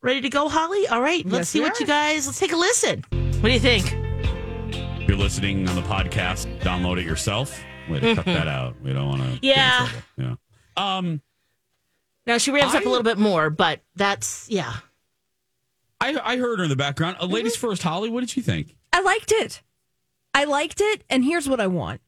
ready 0.00 0.22
to 0.22 0.30
go, 0.30 0.48
Holly? 0.48 0.88
All 0.88 1.02
right, 1.02 1.26
let's 1.26 1.40
Yes, 1.40 1.48
see 1.50 1.60
what 1.60 1.76
are. 1.76 1.80
you 1.80 1.86
guys. 1.86 2.26
Let's 2.26 2.38
take 2.38 2.52
a 2.52 2.56
listen. 2.56 3.04
What 3.10 3.48
do 3.48 3.52
you 3.52 3.60
think? 3.60 4.03
If 5.04 5.10
you're 5.10 5.18
listening 5.18 5.68
on 5.68 5.74
the 5.76 5.82
podcast, 5.82 6.46
download 6.60 6.98
it 6.98 7.04
yourself. 7.04 7.62
Way 7.90 8.00
to 8.00 8.14
cut 8.14 8.24
that 8.24 8.48
out. 8.48 8.74
We 8.82 8.94
don't 8.94 9.06
want 9.06 9.20
to. 9.20 9.46
Yeah. 9.46 9.86
Yeah. 10.16 10.36
Um, 10.78 11.20
Now 12.26 12.38
she 12.38 12.50
ramps 12.50 12.74
up 12.74 12.86
a 12.86 12.88
little 12.88 13.02
bit 13.02 13.18
more, 13.18 13.50
but 13.50 13.80
that's 13.94 14.46
yeah. 14.48 14.76
I 16.00 16.18
I 16.24 16.38
heard 16.38 16.58
her 16.58 16.62
in 16.64 16.70
the 16.70 16.74
background. 16.76 17.18
Uh, 17.20 17.26
ladies 17.26 17.54
first, 17.54 17.82
Holly. 17.82 18.08
What 18.08 18.20
did 18.20 18.34
you 18.34 18.42
think? 18.42 18.76
I 18.94 19.02
liked 19.02 19.30
it. 19.30 19.60
I 20.32 20.44
liked 20.44 20.80
it, 20.80 21.04
and 21.10 21.22
here's 21.22 21.50
what 21.50 21.60
I 21.60 21.66
want. 21.66 22.00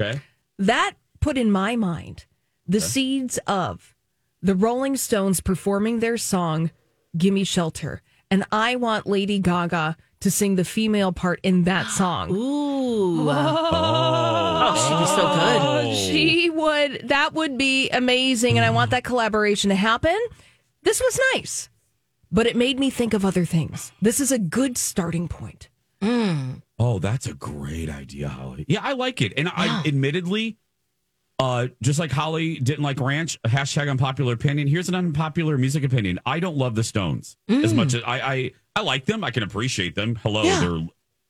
Okay. 0.00 0.20
That 0.56 0.92
put 1.18 1.36
in 1.36 1.50
my 1.50 1.74
mind 1.74 2.26
the 2.68 2.80
seeds 2.80 3.36
of 3.48 3.96
the 4.40 4.54
Rolling 4.54 4.96
Stones 4.96 5.40
performing 5.40 5.98
their 5.98 6.16
song 6.16 6.70
"Gimme 7.18 7.42
Shelter," 7.42 8.00
and 8.30 8.44
I 8.52 8.76
want 8.76 9.08
Lady 9.08 9.40
Gaga 9.40 9.96
to 10.24 10.30
sing 10.30 10.56
the 10.56 10.64
female 10.64 11.12
part 11.12 11.38
in 11.42 11.64
that 11.64 11.86
song. 11.90 12.30
Ooh. 12.30 13.30
Oh, 13.30 14.74
she'd 14.74 14.98
be 14.98 15.06
so 15.06 15.34
good. 15.34 15.96
She 15.96 16.50
would. 16.50 17.08
That 17.08 17.32
would 17.34 17.56
be 17.56 17.88
amazing, 17.90 18.58
and 18.58 18.64
I 18.64 18.70
want 18.70 18.90
that 18.90 19.04
collaboration 19.04 19.70
to 19.70 19.76
happen. 19.76 20.18
This 20.82 21.00
was 21.00 21.18
nice, 21.34 21.70
but 22.30 22.46
it 22.46 22.56
made 22.56 22.78
me 22.78 22.90
think 22.90 23.14
of 23.14 23.24
other 23.24 23.44
things. 23.44 23.92
This 24.02 24.20
is 24.20 24.32
a 24.32 24.38
good 24.38 24.76
starting 24.76 25.28
point. 25.28 25.68
Oh, 26.78 26.98
that's 26.98 27.26
a 27.26 27.32
great 27.34 27.88
idea, 27.88 28.28
Holly. 28.28 28.66
Yeah, 28.68 28.80
I 28.82 28.92
like 28.92 29.22
it. 29.22 29.32
And 29.38 29.48
I 29.48 29.82
admittedly, 29.86 30.58
uh, 31.38 31.68
just 31.80 31.98
like 31.98 32.10
Holly 32.10 32.56
didn't 32.56 32.82
like 32.84 33.00
ranch, 33.00 33.40
hashtag 33.42 33.90
unpopular 33.90 34.34
opinion. 34.34 34.68
Here's 34.68 34.88
an 34.90 34.94
unpopular 34.94 35.56
music 35.56 35.82
opinion. 35.84 36.18
I 36.26 36.40
don't 36.40 36.56
love 36.58 36.74
the 36.74 36.84
Stones 36.84 37.36
as 37.48 37.72
much 37.72 37.94
as 37.94 38.02
I, 38.04 38.20
I 38.20 38.52
I 38.76 38.80
like 38.82 39.04
them. 39.04 39.22
I 39.24 39.30
can 39.30 39.42
appreciate 39.42 39.94
them. 39.94 40.16
Hello, 40.22 40.42
Yeah. 40.42 40.60
they're 40.60 40.86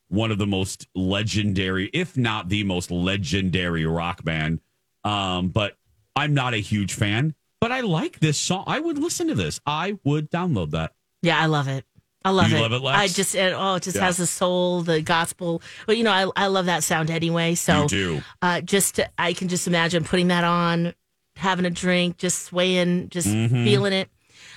one 0.08 0.30
of 0.30 0.38
the 0.38 0.46
most 0.46 0.86
legendary, 0.94 1.90
if 1.92 2.16
not 2.16 2.48
the 2.48 2.64
most 2.64 2.90
legendary 2.90 3.84
rock 3.86 4.24
band. 4.24 4.60
Um, 5.02 5.48
but 5.48 5.76
I'm 6.16 6.34
not 6.34 6.54
a 6.54 6.58
huge 6.58 6.94
fan. 6.94 7.34
but 7.60 7.72
I 7.72 7.80
like 7.80 8.20
this 8.20 8.36
song. 8.38 8.64
I 8.66 8.78
would 8.78 8.98
listen 8.98 9.28
to 9.28 9.34
this. 9.34 9.58
I 9.64 9.96
would 10.04 10.30
download 10.30 10.72
that. 10.72 10.92
Yeah, 11.22 11.40
I 11.40 11.46
love 11.46 11.66
it. 11.66 11.86
I 12.22 12.28
love 12.28 12.50
You 12.50 12.58
it. 12.58 12.60
love 12.60 12.72
it? 12.74 12.84
I 12.84 13.06
just 13.08 13.34
it, 13.34 13.54
oh, 13.56 13.76
it 13.76 13.82
just 13.84 13.96
Yeah. 13.96 14.04
has 14.04 14.18
the 14.18 14.26
soul, 14.26 14.82
the 14.82 15.00
gospel. 15.00 15.62
But 15.86 15.96
you 15.96 16.04
know, 16.04 16.12
I 16.12 16.44
I 16.44 16.46
love 16.48 16.66
that 16.66 16.84
sound 16.84 17.10
anyway. 17.10 17.54
So 17.54 17.82
You 17.84 17.88
do. 17.88 18.22
Uh, 18.42 18.60
just 18.60 19.00
I 19.16 19.32
can 19.32 19.48
just 19.48 19.66
imagine 19.66 20.04
putting 20.04 20.28
that 20.28 20.44
on, 20.44 20.92
having 21.36 21.64
a 21.64 21.70
drink, 21.70 22.18
just 22.18 22.42
swaying, 22.42 23.08
just 23.08 23.28
Mhm. 23.28 23.64
feeling 23.64 23.94
it. 23.94 24.10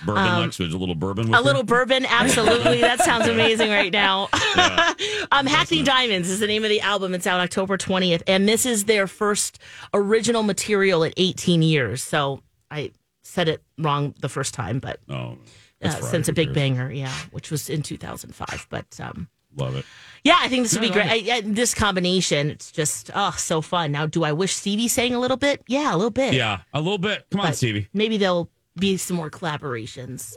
Bourbon, 0.04 0.24
Um, 0.24 0.40
Lex, 0.42 0.60
a 0.60 0.64
little 0.64 0.94
bourbon. 0.94 1.26
With 1.28 1.34
A 1.34 1.36
her? 1.38 1.42
little 1.42 1.62
bourbon, 1.64 2.06
absolutely. 2.08 2.80
that 2.80 3.00
sounds 3.00 3.26
amazing 3.26 3.70
right 3.70 3.92
now. 3.92 4.28
um, 5.32 5.46
Hackney 5.46 5.82
Diamonds 5.82 6.28
is 6.30 6.40
the 6.40 6.46
name 6.46 6.64
of 6.64 6.70
the 6.70 6.80
album. 6.80 7.14
It's 7.14 7.26
out 7.26 7.40
October 7.40 7.76
20th. 7.76 8.22
And 8.26 8.48
this 8.48 8.64
is 8.66 8.84
their 8.84 9.06
first 9.06 9.58
original 9.92 10.42
material 10.42 11.02
in 11.02 11.12
18 11.16 11.62
years. 11.62 12.02
So 12.02 12.42
I 12.70 12.92
said 13.22 13.48
it 13.48 13.62
wrong 13.78 14.14
the 14.20 14.28
first 14.28 14.54
time, 14.54 14.78
but 14.78 15.00
Oh, 15.08 15.36
uh, 15.82 15.90
since 15.90 16.28
a 16.28 16.32
big 16.32 16.48
cares? 16.48 16.54
banger, 16.54 16.90
yeah, 16.92 17.12
which 17.30 17.50
was 17.50 17.68
in 17.68 17.82
2005. 17.82 18.66
But 18.70 18.86
um, 19.00 19.28
Love 19.56 19.76
it. 19.76 19.84
yeah, 20.24 20.36
I 20.40 20.48
think 20.48 20.62
this 20.64 20.74
would 20.78 20.82
Yeah, 20.84 20.92
be 20.94 21.00
I 21.00 21.08
great. 21.20 21.30
I, 21.30 21.36
I, 21.36 21.40
this 21.42 21.74
combination, 21.74 22.50
it's 22.50 22.70
just, 22.70 23.10
oh, 23.14 23.34
so 23.36 23.60
fun. 23.60 23.92
Now, 23.92 24.06
do 24.06 24.22
I 24.24 24.32
wish 24.32 24.54
Stevie 24.54 24.88
sang 24.88 25.14
a 25.14 25.20
little 25.20 25.36
bit? 25.36 25.62
Yeah, 25.66 25.92
a 25.94 25.96
little 25.96 26.10
bit. 26.10 26.34
Yeah, 26.34 26.60
a 26.72 26.80
little 26.80 26.98
bit. 26.98 27.26
Come 27.30 27.40
on, 27.40 27.52
Stevie. 27.54 27.88
Maybe 27.92 28.16
there'll 28.18 28.48
be 28.78 28.96
some 28.96 29.16
more 29.16 29.30
collaborations. 29.30 30.34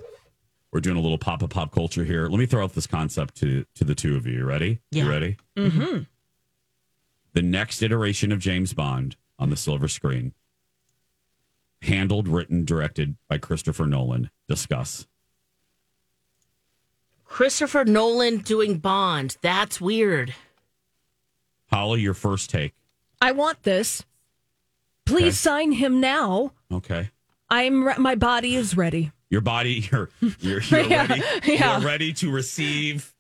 We're 0.71 0.79
doing 0.81 0.97
a 0.97 1.01
little 1.01 1.17
pop 1.17 1.41
of 1.41 1.49
pop 1.49 1.71
culture 1.73 2.03
here. 2.05 2.27
Let 2.27 2.39
me 2.39 2.45
throw 2.45 2.63
out 2.63 2.73
this 2.73 2.87
concept 2.87 3.35
to 3.37 3.65
to 3.75 3.83
the 3.83 3.95
two 3.95 4.15
of 4.15 4.25
you. 4.25 4.39
You 4.39 4.45
ready? 4.45 4.79
Yeah. 4.91 5.03
You 5.03 5.09
ready? 5.09 5.37
Mm-hmm. 5.57 5.97
The 7.33 7.41
next 7.41 7.81
iteration 7.81 8.31
of 8.31 8.39
James 8.39 8.73
Bond 8.73 9.15
on 9.39 9.49
the 9.49 9.55
silver 9.57 9.87
screen, 9.87 10.33
handled, 11.81 12.27
written, 12.27 12.63
directed 12.65 13.15
by 13.29 13.37
Christopher 13.37 13.85
Nolan. 13.85 14.29
Discuss. 14.47 15.07
Christopher 17.25 17.85
Nolan 17.85 18.39
doing 18.39 18.77
Bond. 18.77 19.37
That's 19.41 19.79
weird. 19.79 20.33
Holly, 21.71 22.01
your 22.01 22.13
first 22.13 22.49
take. 22.49 22.73
I 23.21 23.31
want 23.31 23.63
this. 23.63 24.03
Please 25.05 25.23
Okay. 25.23 25.31
sign 25.31 25.71
him 25.73 26.01
now. 26.01 26.51
Okay. 26.71 27.09
I'm 27.51 27.83
re- 27.87 27.95
my 27.99 28.15
body 28.15 28.55
is 28.55 28.75
ready. 28.75 29.11
Your 29.29 29.41
body, 29.41 29.87
you're 29.91 30.09
you're, 30.39 30.61
you're 30.61 30.81
Yeah, 30.89 31.05
ready. 31.07 31.23
yeah. 31.45 31.77
You're 31.77 31.87
ready 31.87 32.13
to 32.13 32.31
receive. 32.31 33.13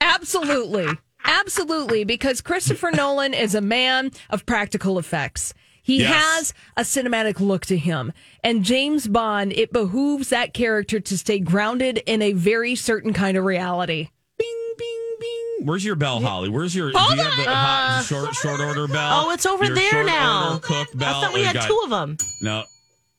Absolutely. 0.00 0.86
Absolutely. 1.24 2.04
Because 2.04 2.40
Christopher 2.40 2.90
Nolan 2.94 3.34
is 3.34 3.54
a 3.54 3.60
man 3.60 4.10
of 4.30 4.46
practical 4.46 4.98
effects. 4.98 5.54
He 5.82 6.00
Yes. 6.00 6.14
has 6.14 6.54
a 6.76 6.82
cinematic 6.82 7.40
look 7.40 7.66
to 7.66 7.76
him. 7.76 8.12
And 8.44 8.62
James 8.64 9.06
Bond, 9.08 9.52
it 9.52 9.72
behooves 9.72 10.28
that 10.28 10.54
character 10.54 11.00
to 11.00 11.18
stay 11.18 11.38
grounded 11.40 11.98
in 12.06 12.22
a 12.22 12.32
very 12.32 12.74
certain 12.76 13.12
kind 13.12 13.36
of 13.36 13.44
reality. 13.44 14.08
Bing, 14.38 14.74
bing, 14.78 15.16
bing. 15.20 15.66
Where's 15.66 15.84
your 15.84 15.96
bell, 15.96 16.20
Holly? 16.20 16.48
Where's 16.48 16.74
your? 16.74 16.92
Hold 16.94 17.10
do 17.12 17.16
you 17.16 17.22
have 17.22 17.36
the 17.36 17.50
on. 17.50 17.56
hot, 17.56 17.98
Uh, 17.98 18.02
short 18.02 18.34
short 18.34 18.60
order 18.60 18.86
bell? 18.86 19.24
Oh, 19.26 19.30
it's 19.32 19.46
over 19.46 19.64
Your 19.64 19.74
there 19.74 19.90
short 19.90 20.06
now. 20.06 20.48
order 20.54 20.60
cook 20.66 20.88
bell. 20.96 21.16
I 21.16 21.20
thought 21.20 21.34
we 21.34 21.40
Oh, 21.42 21.44
had 21.44 21.54
got- 21.54 21.66
two 21.68 21.80
of 21.84 21.90
them. 21.90 22.16
No, 22.42 22.64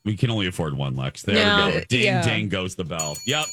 we 0.05 0.15
can 0.17 0.29
only 0.29 0.47
afford 0.47 0.75
one, 0.75 0.95
Lex. 0.95 1.21
There 1.23 1.35
No. 1.35 1.67
we 1.67 1.71
go. 1.73 1.81
Ding, 1.87 2.03
Yeah. 2.03 2.21
ding 2.23 2.49
goes 2.49 2.75
the 2.75 2.83
bell. 2.83 3.17
Yep. 3.25 3.45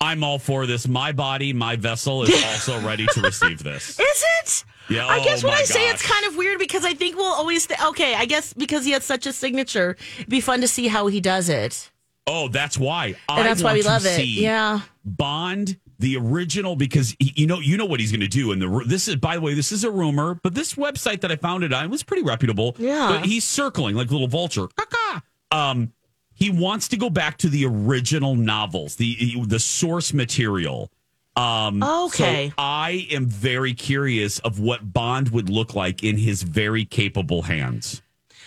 I'm 0.00 0.22
all 0.22 0.38
for 0.38 0.66
this. 0.66 0.86
My 0.86 1.10
body, 1.12 1.52
my 1.52 1.76
vessel 1.76 2.22
is 2.22 2.44
also 2.44 2.80
ready 2.86 3.06
to 3.14 3.20
receive 3.20 3.62
this. 3.64 3.98
Is 3.98 4.24
it? 4.42 4.64
Yeah. 4.88 5.06
I 5.06 5.22
guess 5.24 5.42
oh 5.44 5.48
when 5.48 5.56
I 5.56 5.62
say 5.64 5.88
it's 5.90 6.02
kind 6.06 6.24
of 6.26 6.36
weird 6.36 6.58
because 6.58 6.84
I 6.84 6.94
think 6.94 7.16
we'll 7.16 7.26
always 7.26 7.66
th- 7.66 7.80
okay. 7.88 8.14
I 8.14 8.24
guess 8.24 8.52
because 8.54 8.84
he 8.84 8.92
has 8.92 9.04
such 9.04 9.26
a 9.26 9.32
signature, 9.32 9.96
it'd 10.18 10.28
be 10.30 10.40
fun 10.40 10.60
to 10.62 10.68
see 10.68 10.86
how 10.88 11.08
he 11.08 11.20
does 11.20 11.48
it, 11.48 11.90
Oh, 12.26 12.48
that's 12.48 12.78
why. 12.78 13.14
and 13.28 13.46
that's 13.46 13.62
why 13.62 13.72
we 13.74 13.82
love 13.82 14.04
it. 14.06 14.24
Yeah, 14.26 14.80
Bond, 15.04 15.78
the 15.98 16.16
original, 16.16 16.76
because 16.76 17.16
he, 17.18 17.32
you 17.36 17.46
know 17.46 17.58
you 17.58 17.76
know 17.76 17.86
what 17.86 18.00
he's 18.00 18.12
going 18.12 18.20
to 18.20 18.28
do. 18.28 18.52
And 18.52 18.62
the 18.62 18.84
this 18.86 19.08
is 19.08 19.16
by 19.16 19.34
the 19.34 19.40
way, 19.40 19.52
this 19.54 19.72
is 19.72 19.82
a 19.84 19.90
rumor, 19.90 20.38
but 20.42 20.54
this 20.54 20.74
website 20.74 21.22
that 21.22 21.32
I 21.32 21.36
found 21.36 21.64
it 21.64 21.72
on 21.72 21.90
was 21.90 22.02
pretty 22.02 22.22
reputable. 22.22 22.76
Yeah. 22.78 23.08
but 23.18 23.26
he's 23.26 23.44
circling 23.44 23.96
like 23.96 24.08
a 24.10 24.12
little 24.12 24.28
vulture. 24.28 24.68
Um, 25.50 25.92
he 26.34 26.50
wants 26.50 26.88
to 26.88 26.96
go 26.96 27.10
back 27.10 27.38
to 27.38 27.48
the 27.48 27.64
original 27.66 28.34
novels, 28.36 28.96
the 28.96 29.42
the 29.46 29.58
source 29.58 30.12
material. 30.12 30.90
Um, 31.36 31.82
Okay. 31.82 32.48
so 32.48 32.54
I 32.58 33.06
am 33.10 33.26
very 33.26 33.72
curious 33.74 34.38
of 34.40 34.58
what 34.58 34.92
Bond 34.92 35.30
would 35.30 35.48
look 35.48 35.74
like 35.74 36.02
in 36.02 36.16
his 36.18 36.42
very 36.42 36.84
capable 36.84 37.42
hands. 37.42 38.02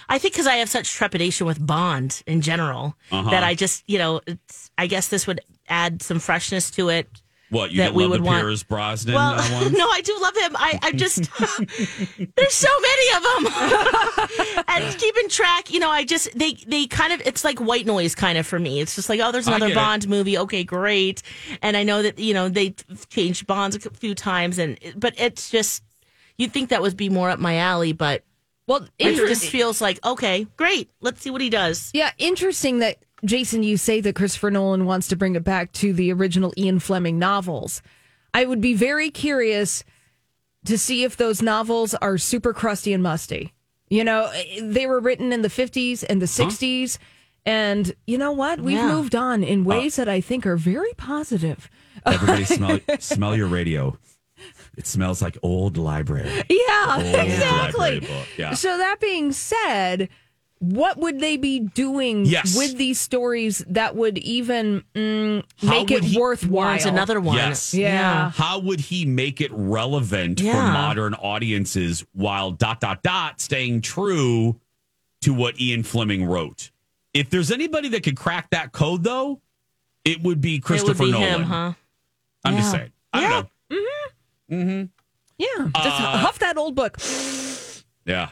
I 0.09 0.17
think 0.17 0.33
because 0.33 0.47
I 0.47 0.55
have 0.55 0.69
such 0.69 0.91
trepidation 0.91 1.47
with 1.47 1.65
Bond 1.65 2.21
in 2.27 2.41
general 2.41 2.95
Uh-huh. 3.11 3.29
that 3.31 3.43
I 3.43 3.55
just 3.55 3.83
you 3.87 3.97
know 3.97 4.21
it's, 4.27 4.71
I 4.77 4.87
guess 4.87 5.07
this 5.07 5.25
would 5.27 5.39
add 5.67 6.01
some 6.01 6.19
freshness 6.19 6.69
to 6.71 6.89
it. 6.89 7.09
What 7.51 7.71
you 7.71 7.77
That 7.79 7.87
get 7.87 7.93
we 7.95 8.03
love 8.03 8.11
would 8.11 8.21
the 8.21 8.25
want- 8.25 8.41
Pierce 8.41 8.63
Brosnan 8.63 9.13
Well, 9.15 9.33
uh, 9.33 9.51
ones? 9.61 9.71
no, 9.73 9.87
I 9.89 10.01
do 10.01 10.17
love 10.21 10.35
him. 10.37 10.55
I, 10.55 10.79
I 10.81 10.91
just 10.93 11.29
there's 12.35 12.53
so 12.53 12.69
many 12.81 13.15
of 13.17 13.23
them, 13.23 14.63
and 14.69 14.97
keeping 14.97 15.27
track. 15.29 15.71
You 15.71 15.79
know, 15.79 15.89
I 15.89 16.03
just 16.05 16.29
they 16.37 16.53
they 16.65 16.87
kind 16.87 17.11
of 17.13 17.21
it's 17.25 17.43
like 17.43 17.59
white 17.59 17.85
noise 17.85 18.15
kind 18.15 18.37
of 18.37 18.47
for 18.47 18.57
me. 18.59 18.79
It's 18.79 18.95
just 18.95 19.09
like 19.09 19.19
oh, 19.19 19.31
there's 19.31 19.47
another 19.47 19.67
get 19.67 19.73
it. 19.73 19.75
Bond 19.75 20.07
movie. 20.07 20.37
Okay, 20.37 20.63
great. 20.63 21.21
And 21.61 21.75
I 21.75 21.83
know 21.83 22.01
that 22.01 22.17
you 22.19 22.33
know 22.33 22.49
they 22.49 22.73
changed 23.09 23.47
Bonds 23.47 23.75
a 23.85 23.89
few 23.91 24.15
times, 24.15 24.57
and 24.57 24.79
but 24.95 25.13
it's 25.17 25.49
just 25.49 25.83
you'd 26.37 26.53
think 26.53 26.69
that 26.69 26.81
would 26.81 26.95
be 26.97 27.09
more 27.09 27.29
up 27.29 27.39
my 27.39 27.57
alley, 27.57 27.91
but 27.91 28.23
Well, 28.65 28.87
it 28.97 29.15
just 29.15 29.49
feels 29.49 29.81
like 29.81 29.99
okay, 30.05 30.47
great. 30.55 30.89
Let's 31.01 31.21
see 31.21 31.29
what 31.31 31.41
he 31.41 31.49
does. 31.49 31.91
Yeah, 31.93 32.11
interesting 32.17 32.79
that 32.79 32.97
Jason, 33.23 33.63
you 33.63 33.77
say 33.77 34.01
that 34.01 34.15
Christopher 34.15 34.51
Nolan 34.51 34.85
wants 34.85 35.07
to 35.09 35.15
bring 35.15 35.35
it 35.35 35.43
back 35.43 35.71
to 35.73 35.93
the 35.93 36.11
original 36.11 36.53
Ian 36.57 36.79
Fleming 36.79 37.19
novels. 37.19 37.81
I 38.33 38.45
would 38.45 38.61
be 38.61 38.73
very 38.73 39.09
curious 39.11 39.83
to 40.65 40.77
see 40.77 41.03
if 41.03 41.17
those 41.17 41.41
novels 41.41 41.93
are 41.95 42.17
super 42.17 42.53
crusty 42.53 42.93
and 42.93 43.03
musty. 43.03 43.53
You 43.89 44.03
know, 44.03 44.31
they 44.61 44.87
were 44.87 44.99
written 44.99 45.33
in 45.33 45.41
the 45.41 45.49
50s 45.49 46.03
and 46.07 46.21
the 46.21 46.25
60s. 46.25 46.97
And 47.45 47.93
you 48.07 48.17
know 48.17 48.31
what? 48.31 48.61
We've 48.61 48.77
Yeah. 48.77 48.87
moved 48.87 49.15
on 49.15 49.43
in 49.43 49.61
uh, 49.61 49.65
ways 49.65 49.95
that 49.97 50.07
I 50.07 50.21
think 50.21 50.45
are 50.45 50.57
very 50.57 50.93
positive. 50.97 51.69
Everybody 52.05 52.45
smell 52.45 52.79
smell 52.99 53.35
your 53.35 53.47
radio. 53.47 53.97
It 54.77 54.87
smells 54.87 55.21
like 55.21 55.37
old 55.43 55.77
library. 55.77 56.29
Yeah, 56.49 56.95
Old 56.97 57.05
exactly. 57.27 57.99
library 57.99 58.25
yeah. 58.37 58.53
So 58.53 58.77
that 58.77 58.99
being 58.99 59.31
said, 59.33 60.09
what 60.61 60.97
would 60.99 61.19
they 61.19 61.37
be 61.37 61.59
doing 61.59 62.23
Yes. 62.25 62.55
with 62.55 62.77
these 62.77 63.01
stories 63.01 63.63
that 63.67 63.95
would 63.95 64.17
even 64.19 64.83
mm, 64.95 65.43
make 65.63 65.89
would 65.89 65.91
it 65.91 66.03
he- 66.03 66.19
worthwhile? 66.19 66.65
Warrants 66.65 66.85
another 66.85 67.19
one. 67.19 67.35
Yes. 67.35 67.73
Yeah. 67.73 68.29
How 68.29 68.59
would 68.59 68.79
he 68.79 69.05
make 69.05 69.41
it 69.41 69.49
relevant 69.51 70.39
for 70.39 70.53
modern 70.53 71.15
audiences 71.15 72.05
while 72.13 72.51
dot 72.51 72.79
dot 72.79 73.01
dot 73.01 73.41
staying 73.41 73.81
true 73.81 74.59
to 75.21 75.33
what 75.33 75.59
Ian 75.59 75.81
Fleming 75.83 76.25
wrote? 76.25 76.69
If 77.13 77.29
there's 77.31 77.51
anybody 77.51 77.89
that 77.89 78.03
could 78.03 78.15
crack 78.15 78.51
that 78.51 78.71
code, 78.71 79.03
though, 79.03 79.41
it 80.05 80.21
would 80.21 80.41
be 80.41 80.59
Christopher 80.59 81.03
it 81.03 81.07
would 81.07 81.11
be 81.13 81.19
Nolan. 81.19 81.41
him, 81.41 81.43
huh? 81.43 81.73
I'm 82.45 82.55
just 82.57 82.71
saying. 82.71 82.91
I 83.13 83.21
don't 83.21 83.49
know. 84.49 84.87
Yeah, 85.37 85.47
just 85.57 86.01
Uh, 86.01 86.17
huff 86.19 86.37
that 86.39 86.55
old 86.57 86.75
book. 86.75 86.97
Yeah. 88.05 88.29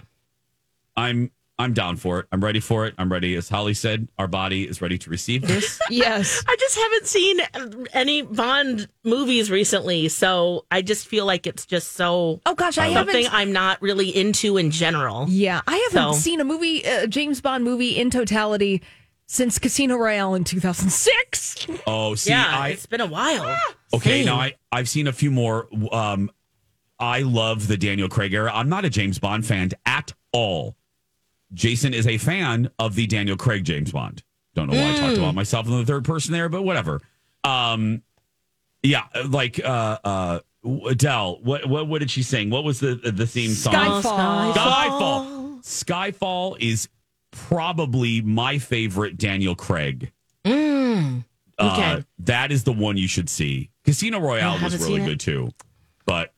I'm 0.96 1.32
I'm 1.60 1.74
down 1.74 1.98
for 1.98 2.20
it. 2.20 2.26
I'm 2.32 2.42
ready 2.42 2.62
for 2.62 2.86
it. 2.88 2.96
I'm 2.98 3.12
ready. 3.12 3.36
As 3.36 3.50
Holly 3.50 3.74
said, 3.74 4.08
our 4.18 4.28
body 4.28 4.66
is 4.68 4.82
ready 4.82 4.98
to 4.98 5.10
receive 5.10 5.42
this. 5.46 5.80
Yes. 5.92 6.42
I 6.48 6.56
just 6.56 6.78
haven't 6.78 7.08
seen 7.08 7.88
any 7.94 8.22
Bond 8.22 8.88
movies 9.04 9.52
recently, 9.52 10.08
so 10.08 10.66
I 10.72 10.82
just 10.82 11.08
feel 11.08 11.26
like 11.26 11.46
it's 11.46 11.66
just 11.66 11.92
so. 11.94 12.40
Oh 12.46 12.56
gosh, 12.56 12.78
I 12.78 12.94
something 12.94 13.24
haven't. 13.26 13.34
I'm 13.38 13.52
not 13.52 13.82
really 13.82 14.16
into 14.16 14.56
in 14.58 14.72
general. 14.72 15.26
Yeah, 15.30 15.62
I 15.68 15.76
haven't 15.92 16.14
So- 16.14 16.20
seen 16.20 16.40
a 16.40 16.46
movie, 16.46 16.82
a 16.84 17.08
James 17.08 17.42
Bond 17.42 17.64
movie 17.66 17.98
in 17.98 18.10
totality 18.10 18.82
since 19.26 19.60
Casino 19.60 19.98
Royale 19.98 20.36
in 20.36 20.44
2006. 20.46 21.68
Oh, 21.86 22.16
see, 22.16 22.30
yeah, 22.32 22.48
I 22.52 22.70
it's 22.70 22.86
been 22.86 23.02
a 23.02 23.06
while. 23.08 23.58
Okay, 23.94 24.20
Same. 24.20 24.26
now 24.28 24.36
I 24.38 24.56
I've 24.72 24.88
seen 24.90 25.08
a 25.08 25.14
few 25.14 25.32
more. 25.32 25.68
Um, 25.92 26.32
I 27.00 27.22
love 27.22 27.68
the 27.68 27.78
Daniel 27.78 28.10
Craig 28.10 28.34
era. 28.34 28.52
I'm 28.54 28.70
not 28.70 28.86
a 28.86 28.90
James 28.90 29.20
Bond 29.20 29.46
fan 29.46 29.72
at 29.86 30.14
all. 30.32 30.76
Jason 31.54 31.94
is 31.94 32.06
a 32.08 32.18
fan 32.18 32.70
of 32.80 32.96
the 32.96 33.08
Daniel 33.08 33.38
Craig 33.38 33.64
James 33.64 33.92
Bond. 33.92 34.24
Don't 34.56 34.70
know 34.70 34.80
why 34.80 34.94
I 34.94 34.98
talked 34.98 35.18
about 35.18 35.36
myself 35.36 35.68
in 35.68 35.78
the 35.78 35.86
third 35.86 36.04
person 36.06 36.34
there, 36.34 36.50
but 36.50 36.64
whatever. 36.64 37.02
Um, 37.44 38.02
yeah, 38.84 39.04
like 39.28 39.60
uh, 39.64 39.98
uh, 40.04 40.40
Adele. 40.88 41.40
What 41.44 41.68
what 41.68 41.88
what 41.88 42.00
did 42.00 42.12
she 42.12 42.24
sing? 42.24 42.50
What 42.50 42.64
was 42.64 42.80
the 42.80 42.96
the 42.96 43.28
theme 43.28 43.52
song? 43.52 43.74
Skyfall. 43.74 44.54
Skyfall. 44.54 45.60
Skyfall 45.62 46.58
is 46.60 46.90
probably 47.32 48.22
my 48.22 48.58
favorite 48.58 49.18
Daniel 49.18 49.56
Craig. 49.56 50.12
Mm. 50.46 51.24
Uh, 51.58 51.74
Okay. 51.78 52.06
that 52.20 52.52
is 52.52 52.64
the 52.64 52.72
one 52.74 52.98
you 52.98 53.08
should 53.08 53.30
see. 53.30 53.70
Casino 53.86 54.20
Royale 54.20 54.62
was 54.64 54.78
really 54.88 55.04
good 55.06 55.20
too. 55.20 55.52
But 56.06 56.34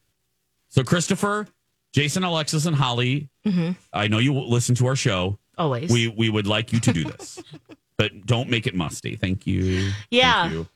so 0.70 0.84
Christopher, 0.84 1.48
Jason, 1.94 2.24
Alexis, 2.24 2.66
and 2.66 2.76
Holly, 2.76 3.30
Mhm. 3.46 3.76
I 3.92 4.08
know 4.08 4.18
you 4.20 4.34
listen 4.34 4.76
to 4.76 4.88
our 4.88 4.96
show. 4.96 5.38
Always. 5.58 5.92
We 5.92 6.08
we 6.08 6.30
would 6.30 6.48
like 6.48 6.72
you 6.74 6.80
to 6.80 6.94
do 6.94 7.04
this. 7.04 7.42
but 7.98 8.26
don't 8.26 8.50
make 8.50 8.66
it 8.68 8.74
musty. 8.76 9.16
Thank 9.16 9.46
you. 9.46 9.92
Yeah. 10.10 10.42
Thank 10.44 10.54
you. 10.54 10.68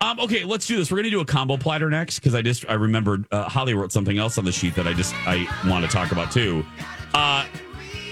Um, 0.00 0.18
okay, 0.20 0.44
let's 0.44 0.66
do 0.66 0.76
this. 0.76 0.90
We're 0.90 0.96
going 0.96 1.04
to 1.04 1.10
do 1.10 1.20
a 1.20 1.24
combo 1.24 1.56
platter 1.56 1.88
next 1.88 2.18
because 2.18 2.34
I 2.34 2.42
just 2.42 2.64
I 2.68 2.74
remembered 2.74 3.26
uh, 3.30 3.48
Holly 3.48 3.74
wrote 3.74 3.92
something 3.92 4.18
else 4.18 4.38
on 4.38 4.44
the 4.44 4.52
sheet 4.52 4.74
that 4.74 4.86
I 4.88 4.92
just 4.92 5.14
I 5.26 5.46
want 5.68 5.84
to 5.84 5.90
talk 5.90 6.10
about 6.12 6.32
too. 6.32 6.64
Uh, 7.14 7.46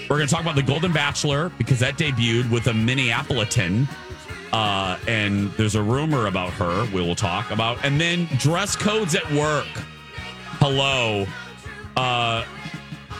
we're 0.09 0.17
going 0.17 0.27
to 0.27 0.33
talk 0.33 0.41
about 0.43 0.55
the 0.55 0.63
Golden 0.63 0.93
Bachelor 0.93 1.49
because 1.57 1.79
that 1.79 1.97
debuted 1.97 2.49
with 2.51 2.67
a 2.67 2.71
Minneapolitan. 2.71 3.87
Uh, 4.53 4.97
and 5.07 5.51
there's 5.53 5.75
a 5.75 5.81
rumor 5.81 6.27
about 6.27 6.51
her 6.53 6.85
we 6.93 7.01
will 7.01 7.15
talk 7.15 7.49
about. 7.51 7.77
And 7.83 7.99
then 7.99 8.27
dress 8.37 8.75
codes 8.75 9.15
at 9.15 9.29
work. 9.33 9.65
Hello. 10.59 11.25
Uh, 11.95 12.45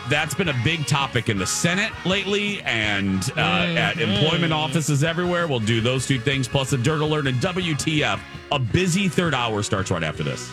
that's 0.09 0.33
been 0.33 0.49
a 0.49 0.61
big 0.63 0.85
topic 0.85 1.29
in 1.29 1.37
the 1.37 1.45
Senate 1.47 1.91
lately 2.05 2.61
and 2.63 3.31
uh, 3.37 3.39
at 3.77 3.99
employment 3.99 4.51
offices 4.51 5.03
everywhere. 5.03 5.47
We'll 5.47 5.59
do 5.59 5.81
those 5.81 6.05
two 6.05 6.19
things 6.19 6.47
plus 6.47 6.73
a 6.73 6.77
dirt 6.77 7.01
alert 7.01 7.27
and 7.27 7.37
WTF. 7.39 8.19
A 8.51 8.59
busy 8.59 9.07
third 9.07 9.33
hour 9.33 9.63
starts 9.63 9.91
right 9.91 10.03
after 10.03 10.23
this. 10.23 10.51